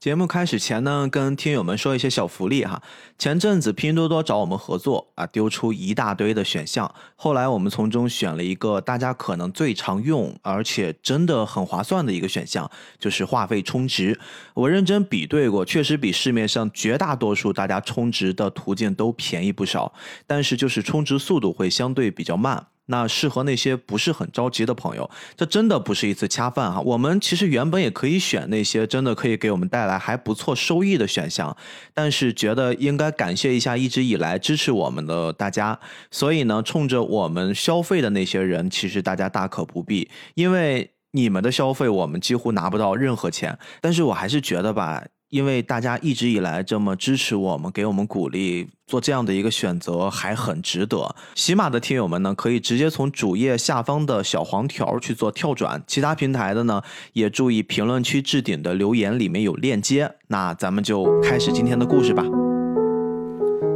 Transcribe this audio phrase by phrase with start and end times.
[0.00, 2.82] 节目开始前呢，跟听友们说一些小福利哈。
[3.18, 14.18] 前阵子拼多多找我们合作啊，丢出一大堆的选项，后来我们从中选了一个大家可能最常用，而且真的很划算的一个选项，就是话费充值。
[14.54, 19.92] 我认真比对过，确实比市面上绝大多数大家充值的途径都便宜不少，
[20.26, 22.68] 但是就是充值速度会相对比较慢。
[22.90, 26.80] 那适合那些不是很着急的朋友，这真的不是一次恰饭哈。
[26.80, 31.56] 我们其实原本也可以选那些真的可以给我们带来还不错收益的选项，
[31.94, 35.78] 但是觉得应该感谢一下一直以来支持我们的大家，
[36.10, 43.58] 所以呢，冲着我们消费的那些人，其实大家大可不必，因为你们的消费我们几乎拿不到任何钱。
[43.80, 45.04] 但是我还是觉得吧。
[45.30, 51.14] 因为大家一直以来这么支持我们，给我们鼓励，做这样的一个选择还很值得。
[51.36, 60.16] 喜马的听友们呢，可以直接从主页下方的小黄条去做跳转，其他平台的呢，也注意评论区置顶的留言里面有链接。
[60.26, 62.24] 那咱们就开始今天的故事吧。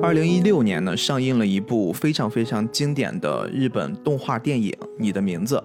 [0.03, 5.57] 二零一六年呢，上映了一部非常非常经典的日本动画电影《你的名字》。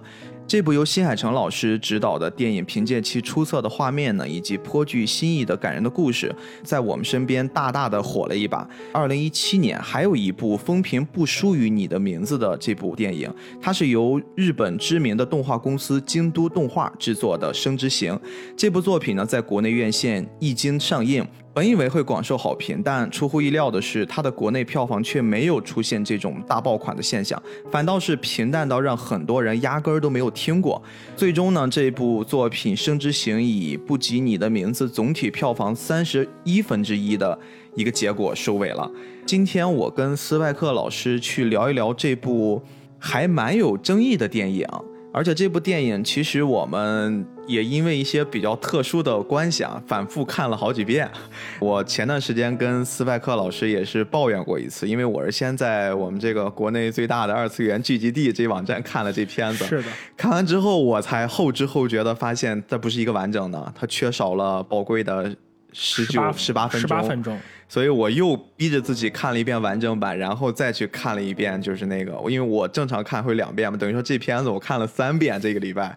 [0.50, 6.34] 这部由新海诚老师执导的电影，凭借其出色的画面呢，以及颇具新意的感人的故事，
[6.64, 8.68] 在我们身边大大的火了一把。
[8.92, 18.12] 二零一七年，还有一部风评不输于你的名字的这部电影，它是由日本知名的动画公司京都动画制作的《生之行》。
[18.56, 21.24] 这部作品呢，在国内院线一经上映。
[21.52, 30.80] 本以为会广受好评，但出乎意料的是，它的国内票房却没有出现这种大爆款的现象，反倒是平淡到让很多人压根儿都没有听过。
[31.16, 37.36] 最终呢，这部作品《生之行》以不及你的名字总体票房三十一分之一的
[37.74, 38.88] 一个结果收尾了。
[39.26, 42.62] 今天我跟斯派克老师去聊一聊这部
[42.96, 44.64] 还蛮有争议的电影。
[45.12, 51.10] 而且这部电影其实我们也因为一些比较特殊的关系啊，反复看了好几遍。
[51.58, 59.88] 我前段时间跟斯派克老师也是抱怨过一次，因为我是先在我们这个国内最大的二次元聚集地这网站看了这片子，是的。
[60.16, 65.34] 看完之后我才后知后觉的发现，它不是一个完整的，它缺少了宝贵的
[65.72, 66.80] 十九十八分钟。
[66.80, 67.38] 十八分钟。
[67.68, 75.96] 所以我又逼着自己看了一遍完整版，然后再去看了一遍，就是那个，因为我正常看会两遍嘛，等于说这片子我看了三遍，这个礼拜。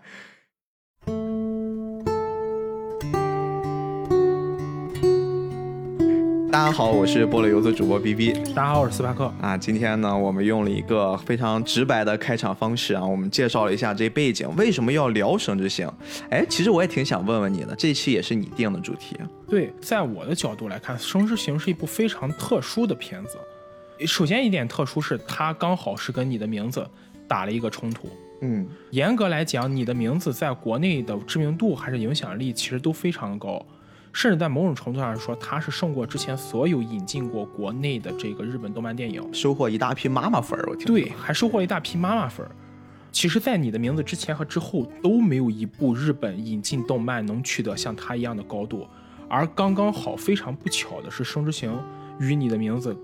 [6.53, 8.31] 大家好，我是菠萝游子主播 B B。
[8.53, 9.57] 大家好，我是斯帕克啊。
[9.57, 15.87] 今天呢，我们用了一个非常直白的开场方式啊，我们介绍了一下这背景，为什么要聊《生之行》？
[16.29, 19.17] 哎，其实我也挺想问问你的，这期也是你定的主题。
[19.47, 23.35] 对，在我的角度来看，《生之行》是一部非常特殊的片子。
[24.05, 26.87] 首先一点特殊是，它刚好是跟你的名字
[27.27, 28.07] 打了一个冲突。
[28.41, 33.65] 嗯，严格来讲，你的名字在国内的知名度还是影响力，其实都非常高。
[34.13, 40.65] 甚至在某种程度上说，它是胜过之前所有引进过国内的这个日本动漫电影，收获一大批妈妈粉儿。
[40.69, 42.51] 我听对，还收获了一大批妈妈粉儿。
[43.11, 48.87] 其实，在你的名字之前和之后都没有一部日本引进动漫能取得像它一样的高度，
[49.27, 51.71] 而刚刚好，非常不巧的是，《生之行》
[52.19, 52.95] 与你的名字。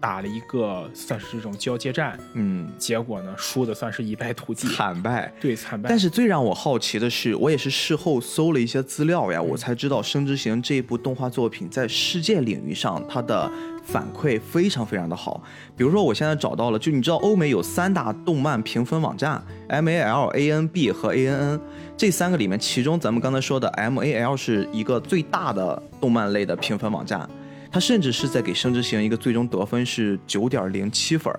[0.00, 5.88] 打了一个算是这种交接战，嗯，结果呢输的算是一败涂地，惨败，对惨败。
[5.88, 13.50] 但是最让我好奇的是，我也是事后搜了一些资料呀，我才知道《生之行》这一部动画作品在世界领域上它的
[13.84, 15.42] 反馈非常非常的好。
[15.76, 21.60] 比如说，我现在找到了，就你知道欧美有三大动漫评分网站，M A L A N B 和 A N N
[21.96, 27.28] 这三个里面，其中咱们刚才说的 M A L 是一个最大的动漫类的评分网站。
[27.76, 31.30] 他甚至是在给《生之行》一个最终得分是九点零七分，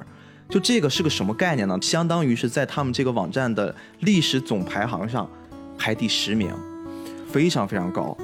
[0.47, 1.75] 就这个是个什么概念呢？
[1.81, 5.27] 相当于是在他们这个网站的历史总排行上
[5.79, 6.53] 排第十名，
[7.27, 8.15] 非常非常高。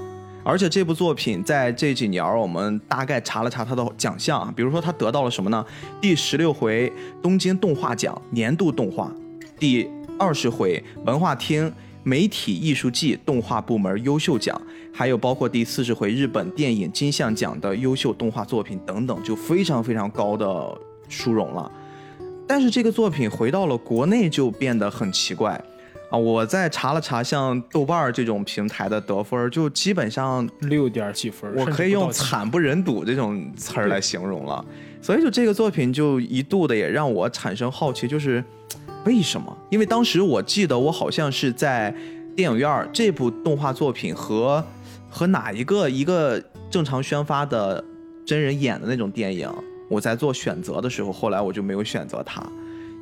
[0.43, 5.65] 而且这部作品在这几年，我们大概查了查它的奖项，比如说它得到了什么呢？
[5.99, 9.11] 第十六回东京动画奖年度动画，
[9.57, 11.73] 第二十回文化厅。
[12.05, 14.61] 媒体艺术季动画部门优秀奖，
[14.95, 20.77] 还有包括第四十回日本电影金像奖的优秀动画作品等等，就非常非常高的
[21.09, 21.69] 殊荣了。
[22.47, 25.59] 但是这个作品回到了国内就变得很奇怪
[26.11, 26.17] 啊！
[26.17, 34.63] 我在查了查，像豆瓣这种平台的得分，就基本上六点几分，我可以用惨不忍睹这种词儿来形容了。
[35.01, 38.43] 所以就这个作品就一度的也让我产生好奇，就是。
[39.05, 39.57] 为什么？
[39.69, 41.93] 因为当时我记得我好像是在
[42.37, 44.63] 电影院这部动画作品和
[45.13, 47.83] 和哪一个一个正常宣发的
[48.25, 49.47] 真人演的那种电影，
[49.87, 52.41] 我在做选择的时候，后来我就没有选择它，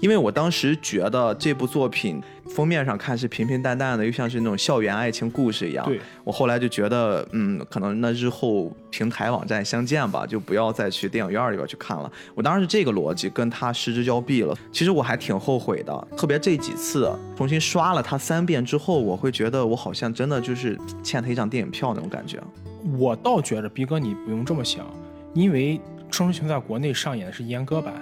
[0.02, 5.86] 因为我当时觉得这部作品封面上看是平平淡淡的，又像是那种校园爱情故事一样。
[5.86, 12.12] 对，我后来就觉得，嗯，可能那日后平台网站相见吧，就不要再去电影院里边去看了。
[12.36, 14.58] 我当时是这个逻辑，跟他失之交臂了。
[14.72, 22.42] 其实我还挺后悔的，特别这几次重新刷了它三遍之后，我会觉得我好像真的就是欠他一张电影票那种感觉。
[22.98, 24.84] 我倒觉着逼哥你不用这么想，
[25.36, 25.80] 因为
[26.16, 27.94] 《生之行》在国内上演的是阉割版，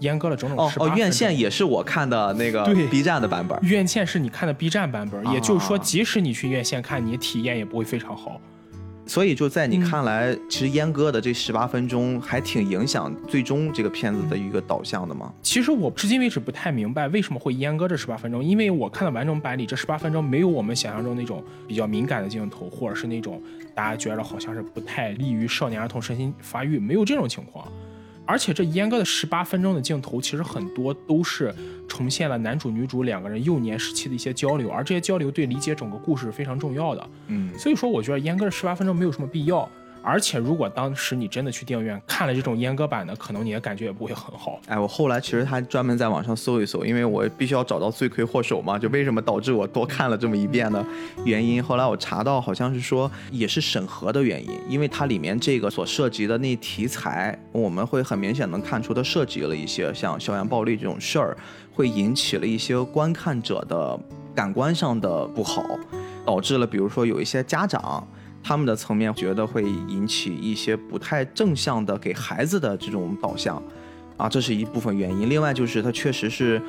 [0.00, 0.98] 阉割了整整哦哦，十八分钟。
[0.98, 3.58] 院线也是我看的那个对 B 站的版本。
[3.62, 8.40] 院线是你看的 B 站版本，也就是说，啊即使你去院线看，你体验也不会非常好。
[9.06, 15.32] 所以就在你嗯看来，其实阉割的这十八分钟还挺影响最终这个片子的一个导向的吗？
[15.42, 23.42] 其实我至今为止不太明白为什么会阉割这十八分钟，因为我看的完整版里这十八分钟没有我们想象中那种比较敏感的镜头，或者是那种
[23.74, 27.66] 大家觉得好像是不太利于少年儿童身心发育，没有这种情况。
[28.30, 31.52] 而且这阉割的十八分钟的镜头，其实很多都是
[31.88, 37.10] 重现了男主女主两个人幼年时期的一些交流，而这些交流对理解整个故事是非常重要的。
[37.26, 39.68] 嗯，所以说，我觉得阉割的十八分钟没有什么必要。
[40.02, 44.58] 而且，如果当时你真的去电影院看了这种阉割版的，可能你的感觉也不会很好。
[44.66, 50.84] 哎，我后来其实还专门在网上搜一搜，因为我必须要找到罪魁祸首嘛，就为什么导致我多看了这么一遍的
[51.24, 51.62] 原因。
[51.62, 61.36] 后来我查到，好像是说也是审核的原因，因为它里面这个所涉及的那题材，我们会很明显能看出它涉及了一些像校园暴力这种事儿，
[61.74, 63.98] 会引起了一些观看者的
[64.34, 65.62] 感官上的不好，
[66.24, 68.06] 导致了比如说有一些家长。
[68.42, 73.62] 他们的层面觉得会引起一些不太正向的给孩子的这种导向，
[74.16, 75.28] 啊，这是一部分原因。
[75.28, 76.60] 另外就是它确实是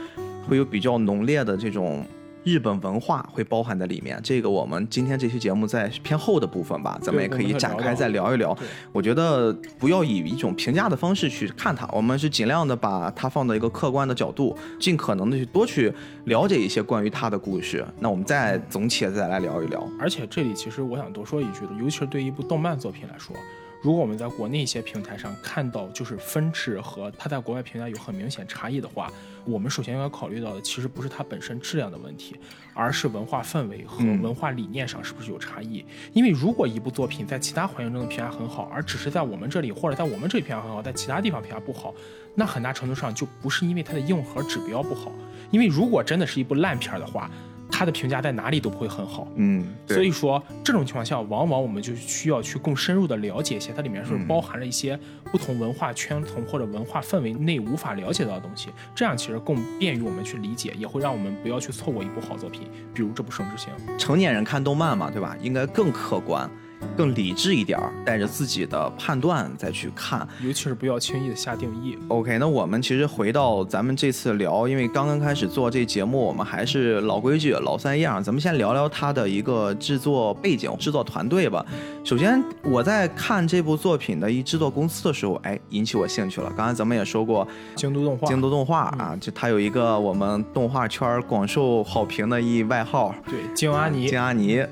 [0.47, 2.05] 会有比较浓烈的这种
[2.43, 4.19] 日本文化会包含在里面。
[4.23, 8.53] 这个我们今天这期节目在偏后的部分吧，咱们也可以展开再聊一聊。
[8.55, 15.93] 对我觉得不要以一种评价的方式去看它，我们是尽量的把它放到一个客观的角度，尽可能的去多去
[16.25, 17.85] 了解一些关于它的故事。
[17.99, 19.87] 那我们再总且再来聊一聊。
[19.99, 23.35] 而且这里其实我想多说一句的，尤其是对于一部动漫作品来说，
[23.81, 29.11] 如果我们在国内一些平台上看到就是分制和它在国外平台有很明显差异的话，
[29.43, 32.35] 我们首先应该考虑到的其实不是它本身质量的问题，
[32.75, 35.83] 而是文化氛围和嗯文化理念上是不是有差异。
[36.13, 41.91] 因为如果一部作品在其他环境中的评价很好，而只是在我们这里或者在我们这里评价很好，在其他地方评价不好，
[42.35, 45.11] 那很大程度上就不是因为它的硬核指标不好，
[45.49, 47.31] 因为如果真的是一部烂片的话，
[47.71, 49.27] 它的评价在哪里都不会很好。
[49.35, 54.99] 嗯，所以说，这种情况下，往往我们就需要去更深入的了解一些，它里面是不是嗯包含了一些
[55.31, 63.73] 不同文化圈层或者文化氛围内无法了解到的东西，这样其实更便于我们去理解，也会让我们不要去错过一部好作品，比如这部《圣之行》。
[63.97, 65.35] 成年人看动漫嘛，对吧？
[65.41, 66.49] 应该更客观、
[66.97, 70.27] 更理智一点儿，带着自己的判断再去看。
[70.41, 71.97] 尤其是不要轻易的下定义。
[72.07, 81.65] OK，那我们其实回到咱们这次聊，因为刚刚开始做这节目，我们还是老规矩、老三样，咱们先聊聊它的一个制作背景、制作团队吧。
[82.03, 86.51] 首先，我在看这部作品的一制作公司的时候，哎，引起我兴趣了。
[86.55, 94.63] 刚才咱们也说过，京都动画，京都动画啊，就它有一个我们动画圈广受好评的一外号，对京阿尼京，阿尼，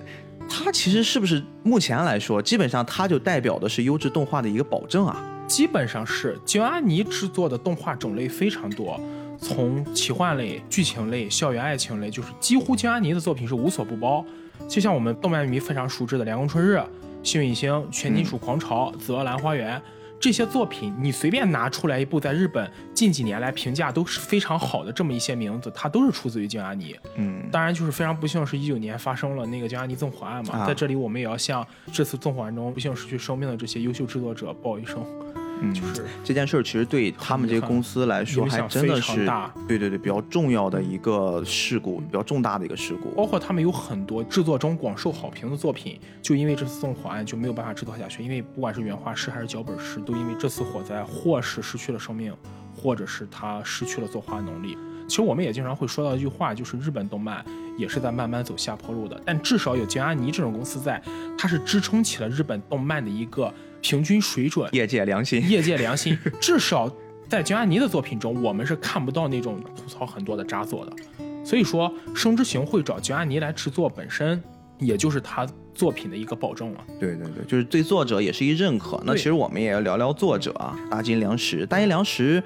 [0.50, 5.24] 它其实是不是目前来说，基本上它就代表的是优质动画的一个保证啊？
[5.48, 9.00] 基本上是京阿尼制作的动画种类非常多，
[9.40, 14.25] 从奇幻类、剧情类、校园爱情类，就是几乎京阿尼的作品是无所不包。
[14.68, 16.78] 就像我们动漫迷非常熟知的《凉宫春日》
[17.24, 19.78] 《幸运星》《全金属狂潮》紫罗兰花园》
[20.19, 26.96] 这些作品，你随便拿出来一部在日本近几年来评价都是非常好的这么一些名字，它都是出自于京阿尼。
[27.15, 30.60] 嗯，当然，就是非常不幸，是一九年发生了那个京阿尼纵火案嘛。
[30.60, 35.05] 啊在这里，我们也要向这次纵火案中不幸失去生命的这些优秀制作者报一声，
[35.62, 43.10] 嗯就是这件事儿其实对他们这个公司来说，还影响真的非常是大对对对比较重要的一个事故，比较重大的一个事故。
[43.12, 52.34] 包括他们有很多制作中广受好评的作品，就因为这次纵火案就没有办法制作下去，因为不管是原画师还是脚本师，都因为这次火灾或是失去了生命，
[52.75, 54.78] 或者是他失去了作画能力。
[55.08, 57.44] 其实我们也经常会说到一句话，就是日本动漫
[57.80, 61.01] 也是在慢慢走下坡路的，但至少有京阿尼这种公司在，
[61.36, 66.17] 它是支撑起了日本动漫的一个平均水准，业界良心，业界良心。
[66.39, 66.93] 至少
[67.27, 70.93] 在江阿尼的作品中，我们是看不到那种吐槽很多的渣作的。
[71.45, 74.41] 所以说，《生之行》会找江阿尼来制作，本身
[74.77, 76.83] 也就是他作品的一个保证了。
[77.00, 79.01] 对对对，就是对作者也是一认可。
[79.05, 81.65] 那其实我们也要聊聊作者啊，大金良实。
[81.65, 82.43] 大金良实，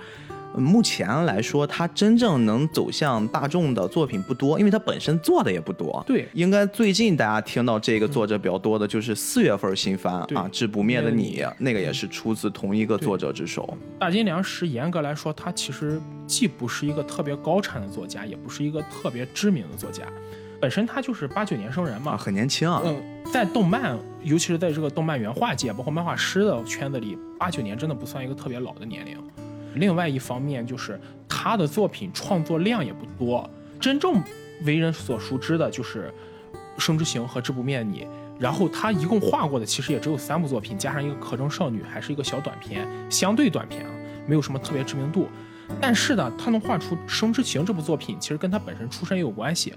[0.56, 6.04] 目前来说，他真正能走向大众的作品不多，因为他本身做的也不多。
[6.06, 13.78] 对，应该最近大家听到这个作者比较多的就是四月份新番啊，《致不灭的你》，那个也是出自同一个作者之手。
[14.00, 20.04] 大金良实严格来说，他其实既不是一个特别高产的作家，也不是一个特别知名的作家。
[20.62, 22.82] 本身他就是八九年生人嘛，很年轻啊。
[22.86, 22.96] 嗯，
[23.34, 29.18] 在动漫，尤其是在这个动漫原画界，包括漫画师的圈子里，八九年真的不算一个特别老的年龄。
[29.76, 33.50] 另外一方面，就是他的作品创作量也不多，
[33.80, 34.22] 真正
[34.66, 36.14] 为人所熟知的就是
[36.82, 38.02] 《生之行》和《致不灭你》。
[38.40, 43.92] 然后他一共画过的其实也只有三部作品，加上一个《壳中少女》，还是一个小短片，相对短片啊，
[44.28, 45.28] 没有什么特别知名度。
[45.80, 49.74] 但是呢，他能画出《生之行》这部作品，其实跟他本身出身也有关系。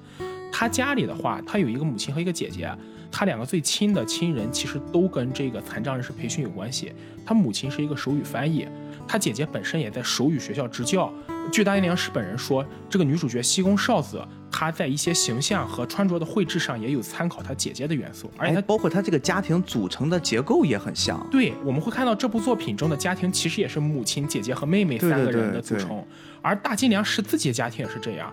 [0.50, 2.70] 他家里的话，他有一个母亲和一个姐姐，
[3.12, 6.92] 他两个最亲的亲人其实都跟这个残障人士培训有关系。
[7.24, 8.66] 他母亲是一个手语翻译，
[9.06, 11.12] 他姐姐本身也在手语学校执教。
[11.52, 14.20] 据大金良史本人说，这个女主角西宫少子，
[14.50, 21.24] 她在一些形象和穿着的绘制上也有参考她姐姐的元素，而且她包括她这个家庭组成的结构也很像。
[21.30, 26.04] 对，我们会看到这部作品中的家庭其实也是母亲、姐姐和妹妹三个人的组成，
[26.42, 28.32] 而大金良史自己的家庭也是这样。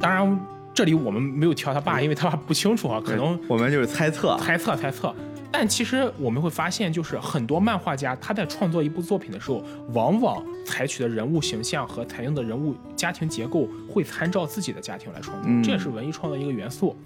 [0.00, 0.40] 当然。
[0.72, 5.12] 这里我们没有挑他爸，因为他爸不清楚啊，可能我们就是猜测，猜测，猜测。
[5.52, 16.96] 但其实我们会发现，就是很多漫画家他在创作一部作品的时候，往往采取的人物形象和采用的人物家庭结构会参照自己的家庭来创作，这也是文艺创作一个元素。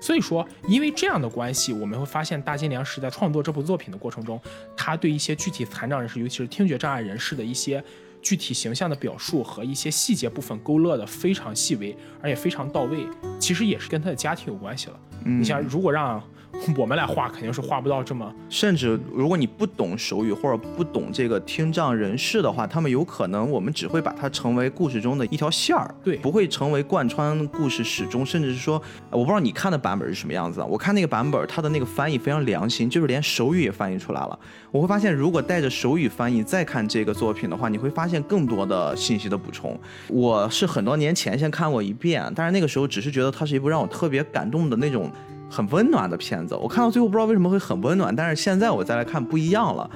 [0.00, 4.38] 所以说，因为这样的关系，我们会发现大金良实在创作这部作品的过程中，
[4.76, 7.82] 他对一些具体残障人士，尤其是听觉障碍人士的一些。
[8.22, 13.06] 具体形象的表述和一些细节部分勾勒的非常细微，而且非常到位，
[13.38, 14.98] 其实也是跟他的家庭有关系了。
[15.24, 16.22] 你像如果让。
[16.78, 28.80] 我们来画肯定是画不到这么，甚至如果你不懂手语或者不懂这个听障人士的话，他们有可能我们只会把它成为故事中的一条线儿，对，不会成为贯穿故事始终，甚至是说，
[29.10, 30.66] 我不知道你看的版本是什么样子啊？
[30.66, 34.38] 我看那个版本，它的那个翻译非常良心，就是连手语也翻译出来了。
[34.70, 39.78] 我会发现，如果带着手语翻译再看这个作品的话，你会发现更多的信息的补充。
[40.08, 45.10] 我是很多年前先看过一遍，但是那个时候只是觉得它是一部让我特别感动的那种。
[45.50, 49.88] 很温暖的片子，我看到最后不知道为什么会很温暖，但是现在我再来看不一样了。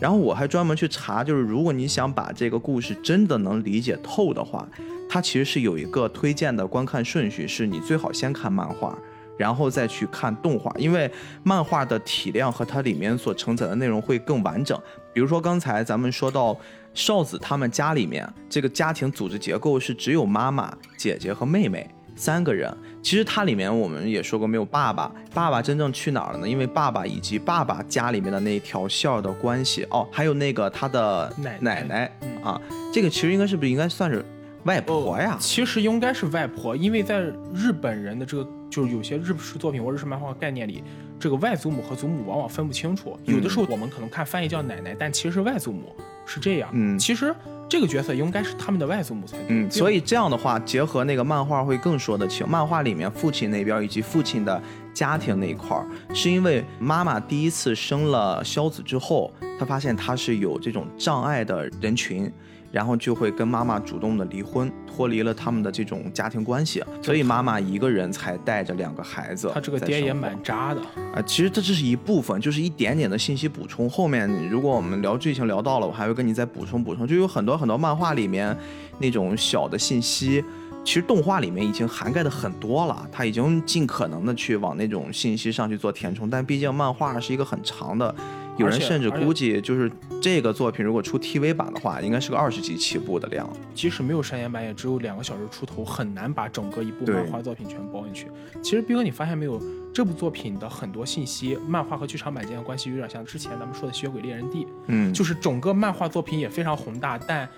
[0.00, 4.66] 然后我还专门去查，就是如果你想把这个故事真的能理解透的话，
[5.08, 8.98] 它其实是有一个推荐的观看顺序，是你最好先看漫画，
[9.38, 11.08] 然后再去看动画，因为
[11.44, 14.76] 漫画的体量和它里面所承载的内容会更完整。
[15.12, 16.58] 比如说刚才咱们说到
[16.94, 21.88] 少子他们家里面这个家庭组织结构是只有妈妈、姐姐和妹妹。
[22.14, 22.70] 三个人，
[23.02, 26.48] 其实它里面我们也说过没有爸爸，爸爸真正去哪儿了呢？
[26.48, 32.10] 因为爸爸以及爸爸家里面的那条线的关系哦，还有那个他的奶奶
[32.42, 32.60] 啊，
[32.92, 34.24] 这个其实应该是不是应该算是
[34.64, 35.36] 外婆呀？
[35.40, 37.20] 其实应该是外婆，因为在
[37.52, 40.84] 日本人的这个就是有些日式作品或日式漫画概念里，
[41.18, 45.94] 这个外祖母和祖母往往分不清楚，有的时候我们可能看翻译叫奶奶，但其实是外祖母。
[46.32, 47.34] 是这样，嗯，其实
[47.68, 52.48] 这个角色应该是他们的外祖母才对，嗯，所以这样的话，结合那个漫画会更说得清。
[52.48, 54.62] 漫画里面父亲那边以及父亲的
[54.94, 62.32] 家庭那一块儿，是因为妈妈第一次生了肖子之后，她发现她是有这种障碍的人群。
[62.72, 69.50] 然后就会跟妈妈主动的离婚，脱离了他们的这种家庭关系，所以妈妈一个人才带着两个孩子。
[69.52, 70.80] 他这个爹也蛮渣的
[71.14, 71.20] 啊！
[71.26, 73.88] 其实这只是一部分，就是一点点的信息补充。
[73.88, 77.06] 后面如果我们聊剧情聊到了，我还会跟你再补充补充。
[77.06, 78.56] 就有很多很多漫画里面
[78.98, 80.42] 那种小的信息，
[80.82, 86.30] 其实动画里面已经涵盖的很多了，他已经尽可能的去往那种信息上去做填充。
[86.30, 88.14] 但毕竟漫画是一个很长的。
[88.62, 89.90] 有人甚至估计，就是
[90.20, 93.48] 这个作品如果出 TV 版的话，应该是个二十集起步的量。
[93.74, 98.28] 即使没有删减版，也只有两个小时出头，很难把整个一部漫画作品全包进去。
[98.62, 99.60] 其实斌哥，你发现没有，
[99.92, 104.64] 这部作品的很多信息，漫画和剧场版间的关系有点像之前咱们说的《血鬼猎人 D》。
[104.86, 107.48] 嗯，就是整个漫画作品也非常宏大，但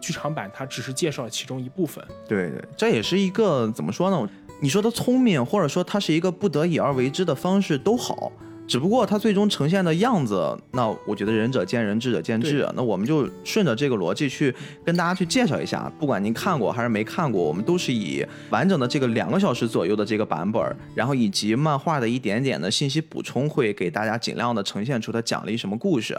[0.00, 2.04] 剧场版它只是介绍了其中一部分。
[2.28, 4.28] 对对，这也是一个怎么说呢？
[4.60, 8.30] 你说他聪明，或者说他是一个不得已而为之的方式都好。
[8.66, 12.66] 只不过它最终呈现的样子，那我觉得仁者见仁，智者见智。
[12.74, 14.54] 那我们就顺着这个逻辑去
[14.84, 20.62] 跟大家去介绍一下，不管您看过还是没看过，我们都是以完整的这个两个小时左右的这个版本，
[20.94, 26.16] 然后以及漫画的一点点的信息补充，会给大家尽量的呈现出它讲了一什么故事。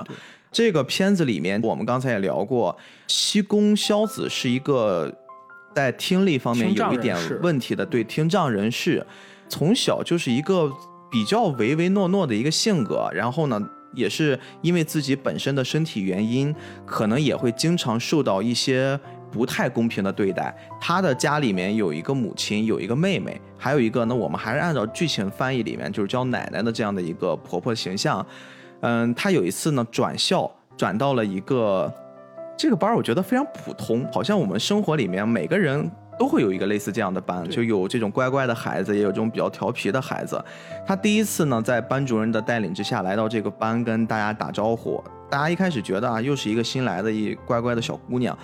[0.52, 5.12] 这个片子里面，我们刚才也聊过，西宫萧子是一个
[5.74, 9.04] 在听力方面有一点问题的，对听障人士，
[9.50, 10.72] 从小就是一个。
[11.14, 13.62] 比较唯唯诺诺的一个性格，然后呢，
[13.94, 16.54] 也是因为自己本身的身体原因，
[16.88, 19.00] 可能也会经常受到一些
[19.32, 20.52] 不太公平的对待。
[20.82, 28.26] 他的家里面有一个母亲，有一个妹妹，还有一个呢，我们还是按照剧情翻译里面就是叫奶奶的这样的一个婆婆形象。
[28.82, 31.94] 嗯，她有一次呢转校，转到了一个
[32.58, 35.92] 这个班，我觉得非常普通，好像我们生活里面每个人。
[36.18, 40.44] 都会有一个类似这样的班，就有这种乖乖的孩子，也有这种比较调皮的孩子。
[40.86, 45.04] 他第一次呢，在班主任的带领之下来到这个班，跟大家打招呼。
[45.30, 48.38] 大家一开始觉得啊，又是一个新来的一乖乖的小姑娘，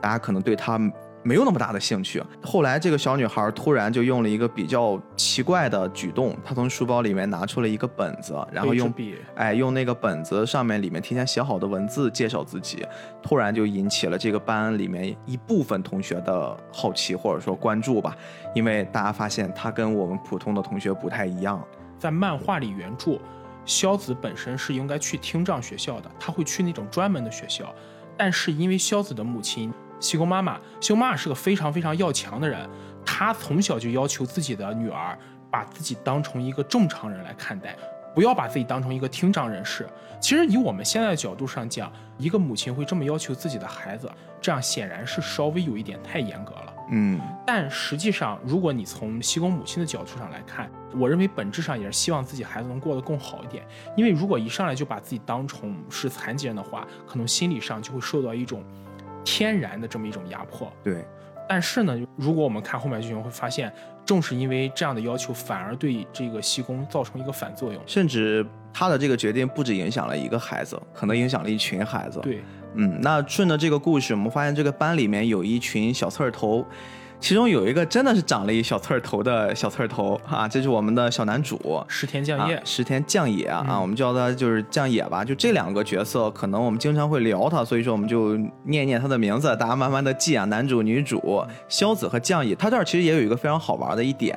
[0.00, 0.80] 大家可能对她。
[1.22, 2.22] 没有那么大的兴趣。
[2.42, 12.86] 后来，这个小女孩突然就用了一个比较奇怪的举动，她从书包里面拿出了一个本子，然后用笔，哎，用那个本子上面里面提前写好的文字介绍自己，
[13.22, 18.16] 突然就引起了这个班里面一部分同学的好奇或者说关注吧，
[18.54, 21.62] 因为大家发现她跟我们普通的同学不太一样。
[21.98, 23.18] 在漫画里原著，
[23.66, 27.74] 萧子本身是应该去听障学校的，他会去那种专门的学校，
[28.16, 29.70] 但是因为萧子的母亲。
[30.00, 32.68] 西宫妈妈，西宫妈妈是个非常非常要强的人，
[33.04, 35.16] 她从小就要求自己的女儿
[35.50, 37.76] 把自己当成一个正常人来看待，
[38.14, 39.86] 不要把自己当成一个听障人士。
[40.20, 46.74] 其实以我们现在的角度上讲，一个母亲会这么要求自己的孩子，这样显然是稍微有一点太严格了。
[46.92, 53.64] 嗯，但实际上，如果你从西宫母亲的角度上来看，我认为本质上也是希望自己孩子能过得更好一点。
[53.96, 58.62] 因为如果一上来就把自己当成是残疾人的话，可能心理上就会受到一种。
[59.24, 61.04] 天然的这么一种压迫，对。
[61.48, 63.72] 但是呢，如果我们看后面剧情，会发现，
[64.04, 67.82] 正是因为这样的要求，反而对这个西宫造成一个反作用。
[67.86, 72.20] 甚至他的这个决定不止影响了一个孩子，可能影响了一群孩子。
[72.20, 72.40] 对，
[72.74, 73.00] 嗯。
[73.00, 76.64] 那顺着这个故事，我们发现这个班里面有一群小刺儿头。
[77.20, 85.22] 其中有一个真的是长了一小刺儿头的小刺儿头啊，这是我们的小男主石田将野，石田将野啊，我们叫他就是将野吧。
[85.22, 90.46] 就这两个角色，可能我们经常会聊他，所以说我们就念念他的名字，大家慢慢的记啊。
[90.46, 94.36] 男主、女主萧子和将野，他这儿其实也有一个非常好玩的一点，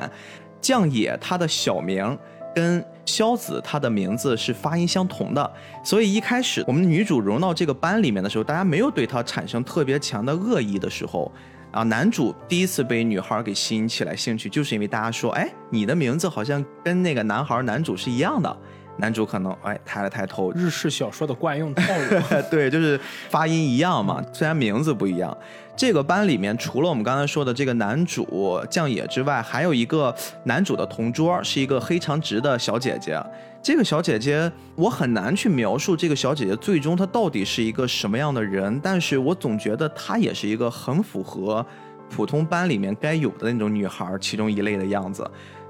[0.59, 2.17] 将野他的小名
[2.53, 5.51] 跟萧子他的名字是发音相同的，
[5.85, 11.31] 所以一开始我们女主融到这个班里面的时候，大家没有对他产生特别强的恶意的时候。
[11.73, 18.57] 啊，男主第一次被女孩给吸引起来兴趣，就是因为大家说，哎，你的名字好像跟那个男孩男主是一样的。
[18.97, 25.35] 男主可能哎抬了抬头，日式小说的惯用套路， 对，就是发音一样嘛，虽然名字不一样。
[25.75, 33.19] 这个班里面除了我们刚才说的这个男主将野之外，还有一个男主的同桌，是一个黑长直的小姐姐。
[33.63, 41.65] 这个小姐姐，我很难去描述这个小姐姐最终她到底是一个什么样的人，但是我总觉得她也是一个很符合
[42.10, 45.26] 普通班里面该有的那种女孩其中一类的样子。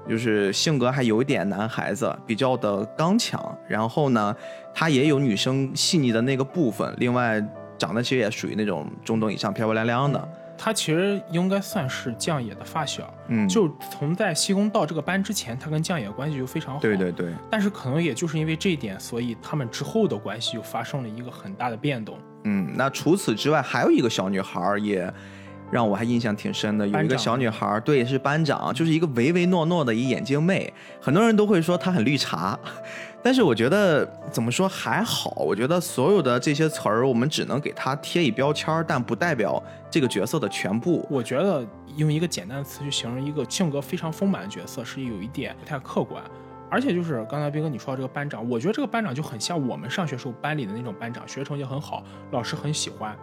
[0.08, 3.40] 就是性格还有一点男孩子，比较的刚强。
[3.68, 4.34] 然后呢，
[4.74, 6.92] 她也有女生细腻的那个部分。
[6.98, 7.40] 另外，
[7.78, 10.28] 长得其实也属于那种中等以上、漂漂亮亮的。
[10.56, 13.12] 他其实应该算是将野的发小。
[13.28, 16.80] 嗯，就从在西宫到这个班之前，他跟将野关系就非常好。
[16.80, 17.32] 对对对。
[17.50, 22.18] 但是可能也就是因为这一点，所以他们之后的关系就发生了一个很大的变动。
[22.44, 25.12] 嗯，那除此之外，还有一个小女孩也。
[25.70, 32.58] 让我还印象挺深的，有一个小女孩，对，是班长，就是一个唯唯诺诺的一眼镜妹，很多人都会说她很绿茶，
[33.22, 41.04] 但是我觉得怎么说还好，我觉得所有的这些词儿，我们只能给她贴一标签，但不代表这个角色的全部。
[41.10, 46.22] 我觉得用一个简单的词去形容一个性格非常丰满的角色，是有一点不太客观，
[46.70, 53.16] 而且就是刚才斌哥你说到这个班长，我觉得这个班长就很像我们上学时候班里的那种班长，学习成绩很好，老师很喜欢。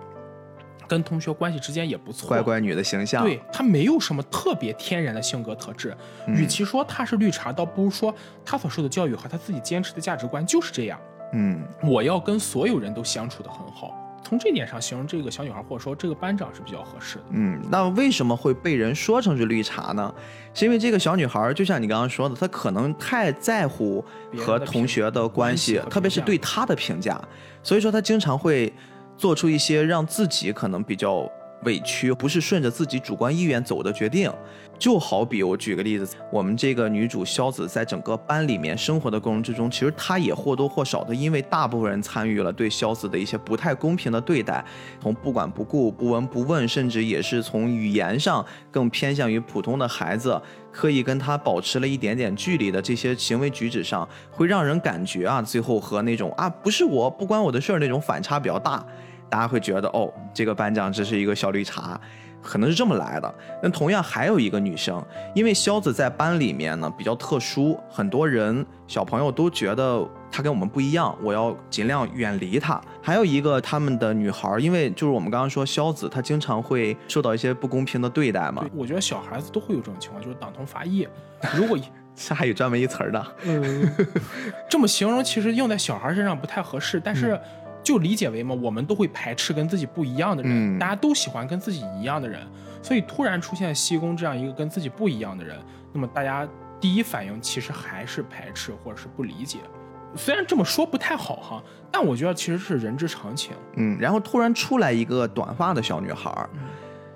[0.91, 3.23] 跟同学关系之间也不错，乖乖女的形象。
[3.23, 5.95] 对她没有什么特别天然的性格特质，
[6.27, 10.99] 与其说她是绿茶，倒不如说她所受的教育和她自己坚持的价值观就是这样。
[11.31, 17.23] 嗯，我要跟所有人都相处的很好，从这点上形容这个小女孩或者说这个班长是比较合适的。
[17.29, 20.13] 嗯，那为什么会被人说成是绿茶呢？
[20.53, 24.03] 是因为这个小女孩就像你刚刚说的，她可能太在乎
[24.37, 27.17] 和同学的关系，特别是对她的评价，
[27.63, 28.73] 所以说她经常会。
[29.21, 31.31] 做出一些让自己可能比较
[31.63, 34.31] 委屈，不是顺着自己主观意愿走的决定。
[34.79, 44.65] 就好比我举个例子，我们这个女主萧子在整个班里面生活的过程之中，其实她也或多或少的因为大部分人参与了对萧子的一些不太公平的对待，
[44.99, 58.83] 从不管不顾、不闻不问，甚至也是从语言上更偏向于普通的孩子，刻意跟她保持了一点点距离的这些行为举止上，会让人感觉啊，最后和那种啊不是我不关我的事儿那种反差比较大。
[59.31, 61.97] 大家会觉得哦，这个班长只是一个小绿茶，
[62.41, 63.33] 可能是这么来的。
[63.63, 65.01] 那同样还有一个女生，
[65.33, 72.81] 因为肖子在班里面呢比较特殊，很多人小朋友都觉得她跟我们不一样，我要尽量远离她。
[73.01, 81.07] 还有一个他们的女孩，因为就是我们刚刚说肖子，她经常会受到一些不公平的对待嘛，，我觉得小孩子都会有这种情况，就是党同伐异。
[81.55, 81.79] 如果
[82.13, 83.25] 这还有专门一词儿的。
[83.45, 83.89] 嗯，
[84.69, 87.39] 这么形容其实用在小孩身上不太合适，但是
[87.83, 92.45] 就理解为嘛，我们都会排斥跟自己不一样的人，嗯大家都喜欢跟自己一样的人，
[92.81, 95.57] 所以突然出现西宫这样一个跟自己不一样的人，
[95.91, 96.47] 那么大家
[96.79, 99.59] 第一反应其实还是排斥或者是不理解。
[100.13, 103.53] 虽然这么说不太好哈，但我觉得其实是人之常情。
[103.77, 106.49] 嗯，然后突然出来一个短发的小女孩儿，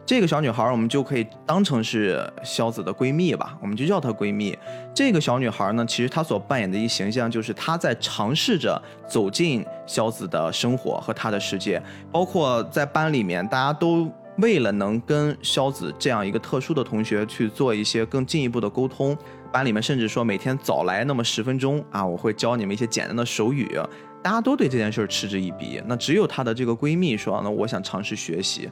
[0.05, 4.57] 这个小女孩我们就可以当成是萧子的闺蜜吧，我们就叫她闺蜜。
[4.93, 14.11] 这个小女孩呢，其实她所扮演的一形象就是她在尝试着走进萧子的生活和她的世界，包括在班里面，大家都。
[14.39, 19.17] 为了能跟萧子这样一个特殊的同学去做一些更进一步的沟通，
[19.49, 23.79] 班里面甚至说每天早来那么十分钟啊，我会教你们一些简单的手语，
[24.21, 25.81] 大家都对这件事嗤之以鼻。
[25.85, 28.69] 那只有她的这个闺蜜说，那我想尝试学习，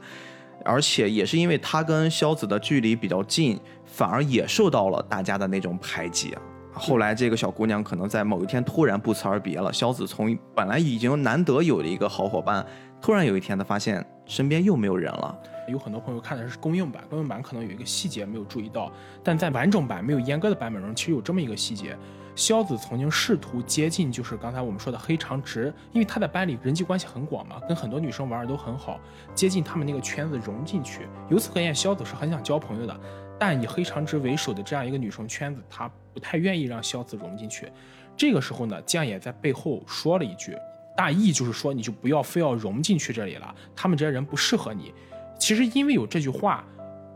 [0.64, 6.36] 而且也是因为她跟萧子的距离比较近，反而也受到了大家的那种排挤。
[6.72, 12.66] 后来这个小姑娘可能在某一天突然不辞而别了，萧子从本来已经难得有的一个好伙伴，
[13.00, 15.38] 突然有一天他发现身边又没有人了。
[15.68, 21.96] 有很多朋友看的是公映版，公映版可能有一个细节没有注意到，但在完整版没有阉割的版本中，其实有这么一个细节：
[22.36, 28.98] 萧子曾经试图接近，就是刚才我们说的黑长直，因为他在班里人际关系很广嘛，跟很多女生玩的都很好，
[29.34, 31.06] 接近他们那个圈子融进去。
[31.30, 33.00] 由此可见，萧子是很想交朋友的，
[33.38, 37.70] 但以黑长直为首的这样一个女生圈子，他不太愿意让萧子融进去。
[38.16, 40.56] 这个时候呢，将也在背后说了一句，
[40.96, 44.92] 大意就是说，你就不要非要融进去这里了，他们这些人不适合你。
[45.38, 46.64] 其实因为有这句话，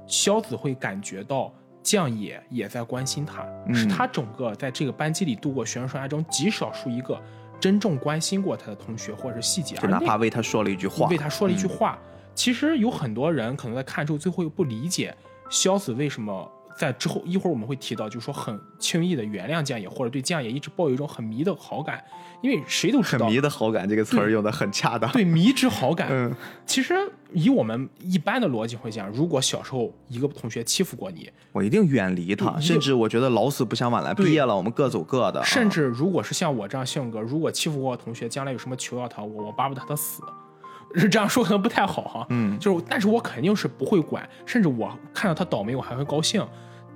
[0.06, 1.52] 萧子会感觉到
[1.88, 3.74] 将野也在关心他，嗯。
[3.74, 7.18] 是他整个在这个班级里度过学生生涯中极少数一个
[7.58, 11.98] 真正关心过他的同学或者是细节，就哪怕为他说了一句话，为他说了一句话。
[12.34, 15.16] 其实有很多人可能在看之后，最后又不理解
[15.48, 22.02] 肖子为什么在之后一会儿我们会提到，就是说很轻易的原谅将野，或者对将野一直抱有一种很迷的好感，
[22.40, 25.10] 因为谁都知道很迷的好感这个词儿用的很恰当。
[25.10, 26.08] 对迷之好感。
[26.10, 26.32] 嗯
[26.64, 26.94] 其实
[27.32, 34.14] 以我们一般的逻辑会讲，如果小时候一个同学欺负过你，我一定远离他，甚至我觉得老死不相往来。
[34.14, 35.42] 毕业了，我们各走各的。
[35.44, 40.22] 甚啊至如果是像我这样性格，如果欺负过我同学，将来有什么求要他，我我巴不得他死。
[40.94, 46.42] 是这样说可能不太好哈，嗯就是，但是我肯定是不会管，甚至我看到他倒霉，我还会高兴。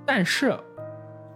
[0.05, 0.57] 但是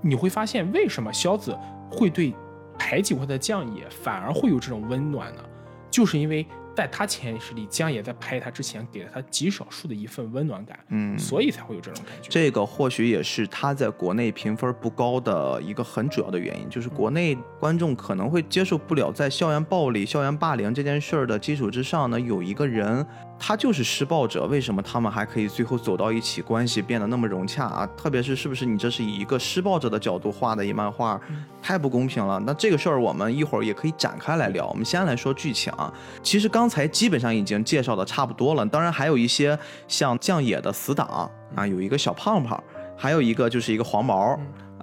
[0.01, 1.57] 你会发现，为什么萧子
[1.91, 2.33] 会对
[2.77, 5.41] 排挤过他的将野反而会有这种温暖呢？
[5.89, 12.29] 就是因为在他潜意识里，江野在拍他之前给了他极少数的一份温暖感，嗯所以才会有这种感觉。
[12.29, 23.03] 这个或许也是他在国内评分不高的一个很主要的原因，就是国内观众可能会接受不了在校园暴力、校园霸凌这件事儿的基础之上呢，有一个人
[23.39, 27.87] 他就是施暴者，为什么他们还可以最后走到一起，关系变得那么融洽啊？
[27.95, 31.19] 特别是是不是你这是以一个施暴者的角度画的一漫画，
[31.61, 32.39] 太不公平了。
[32.45, 34.67] 那这个事儿我们一会儿也可以展开来聊。
[34.67, 42.61] 我们先来说剧情啊，其实刚才基本上已经介绍的差不多了，当然还有一些像将野的死党啊，有一个小胖胖，
[42.97, 44.37] 还有一个就是一个黄毛。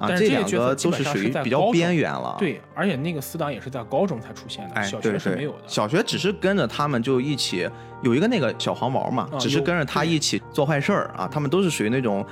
[0.04, 2.36] 啊，但是这两个都是属于比较边缘了。
[2.38, 5.58] 对，而且那个死党也是在高中才出现的，哎，小学是没有的。
[5.66, 7.68] 小学只是跟着他们就一起
[8.02, 11.28] 有一个那个小黄毛嘛，啊只是跟着他一起做坏事儿啊。
[11.30, 12.24] 他们都是属于那种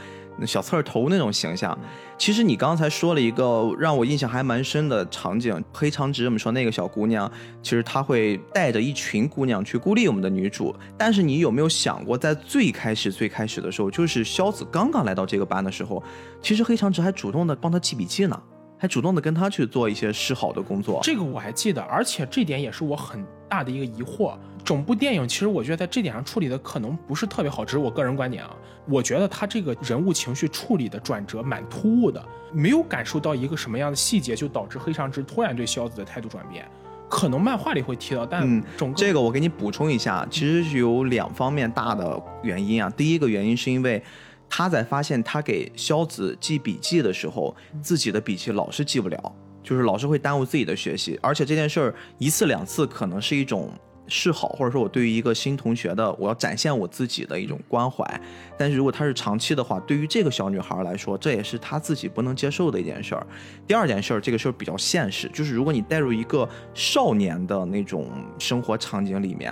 [0.47, 1.77] 小刺儿头那种形象。
[2.19, 7.31] 其实你刚才说了一个让我印象还蛮深的场景，黑长直我们说那个小姑娘，
[7.63, 10.75] 其实她会带着一群姑娘去孤立我们的女主。
[10.97, 16.03] 但是你有没有想过，在最开始最开始的时候，就是萧子刚刚来到这个班的时候，
[16.41, 18.41] 其实黑长直还主动的帮她记笔记呢。
[18.79, 24.37] 还主动的跟她去做一些示好的工作，这个我还记得，而且这点也是我很大的一个疑惑。
[24.65, 28.55] 整部电影其实我觉得在这点上处理的可能不是特别好，只是我个人观点啊。
[28.87, 36.65] 我觉得他这个人物情绪处理的转折蛮突兀的，没有感受到一个什么样的细节，就导致黑长直突然对萧子的态度转变。
[37.09, 42.91] 可能漫画里会提到，但嗯整个、这个我给你补充一下，其实是有两方面大的原因啊。
[42.97, 44.03] 第一个原因是因为
[44.49, 53.71] 他在发现他给萧子记笔记的时候，自己的笔记老是记不了，就是老是会耽误自己的学习，而且这件事儿一次两次可能是一种。
[54.15, 58.05] 示好，或者说我对于一个新同学的，我要展现我自己的一种关怀。
[58.59, 63.27] 但是如果他是长期的话，对于这个小女孩来说，这也是她自己不能接受的一件事儿。
[63.67, 68.07] 第二件事儿，这个事儿比较现实，就是如果你带入一个少年的那种
[68.39, 69.51] 生活场景里面，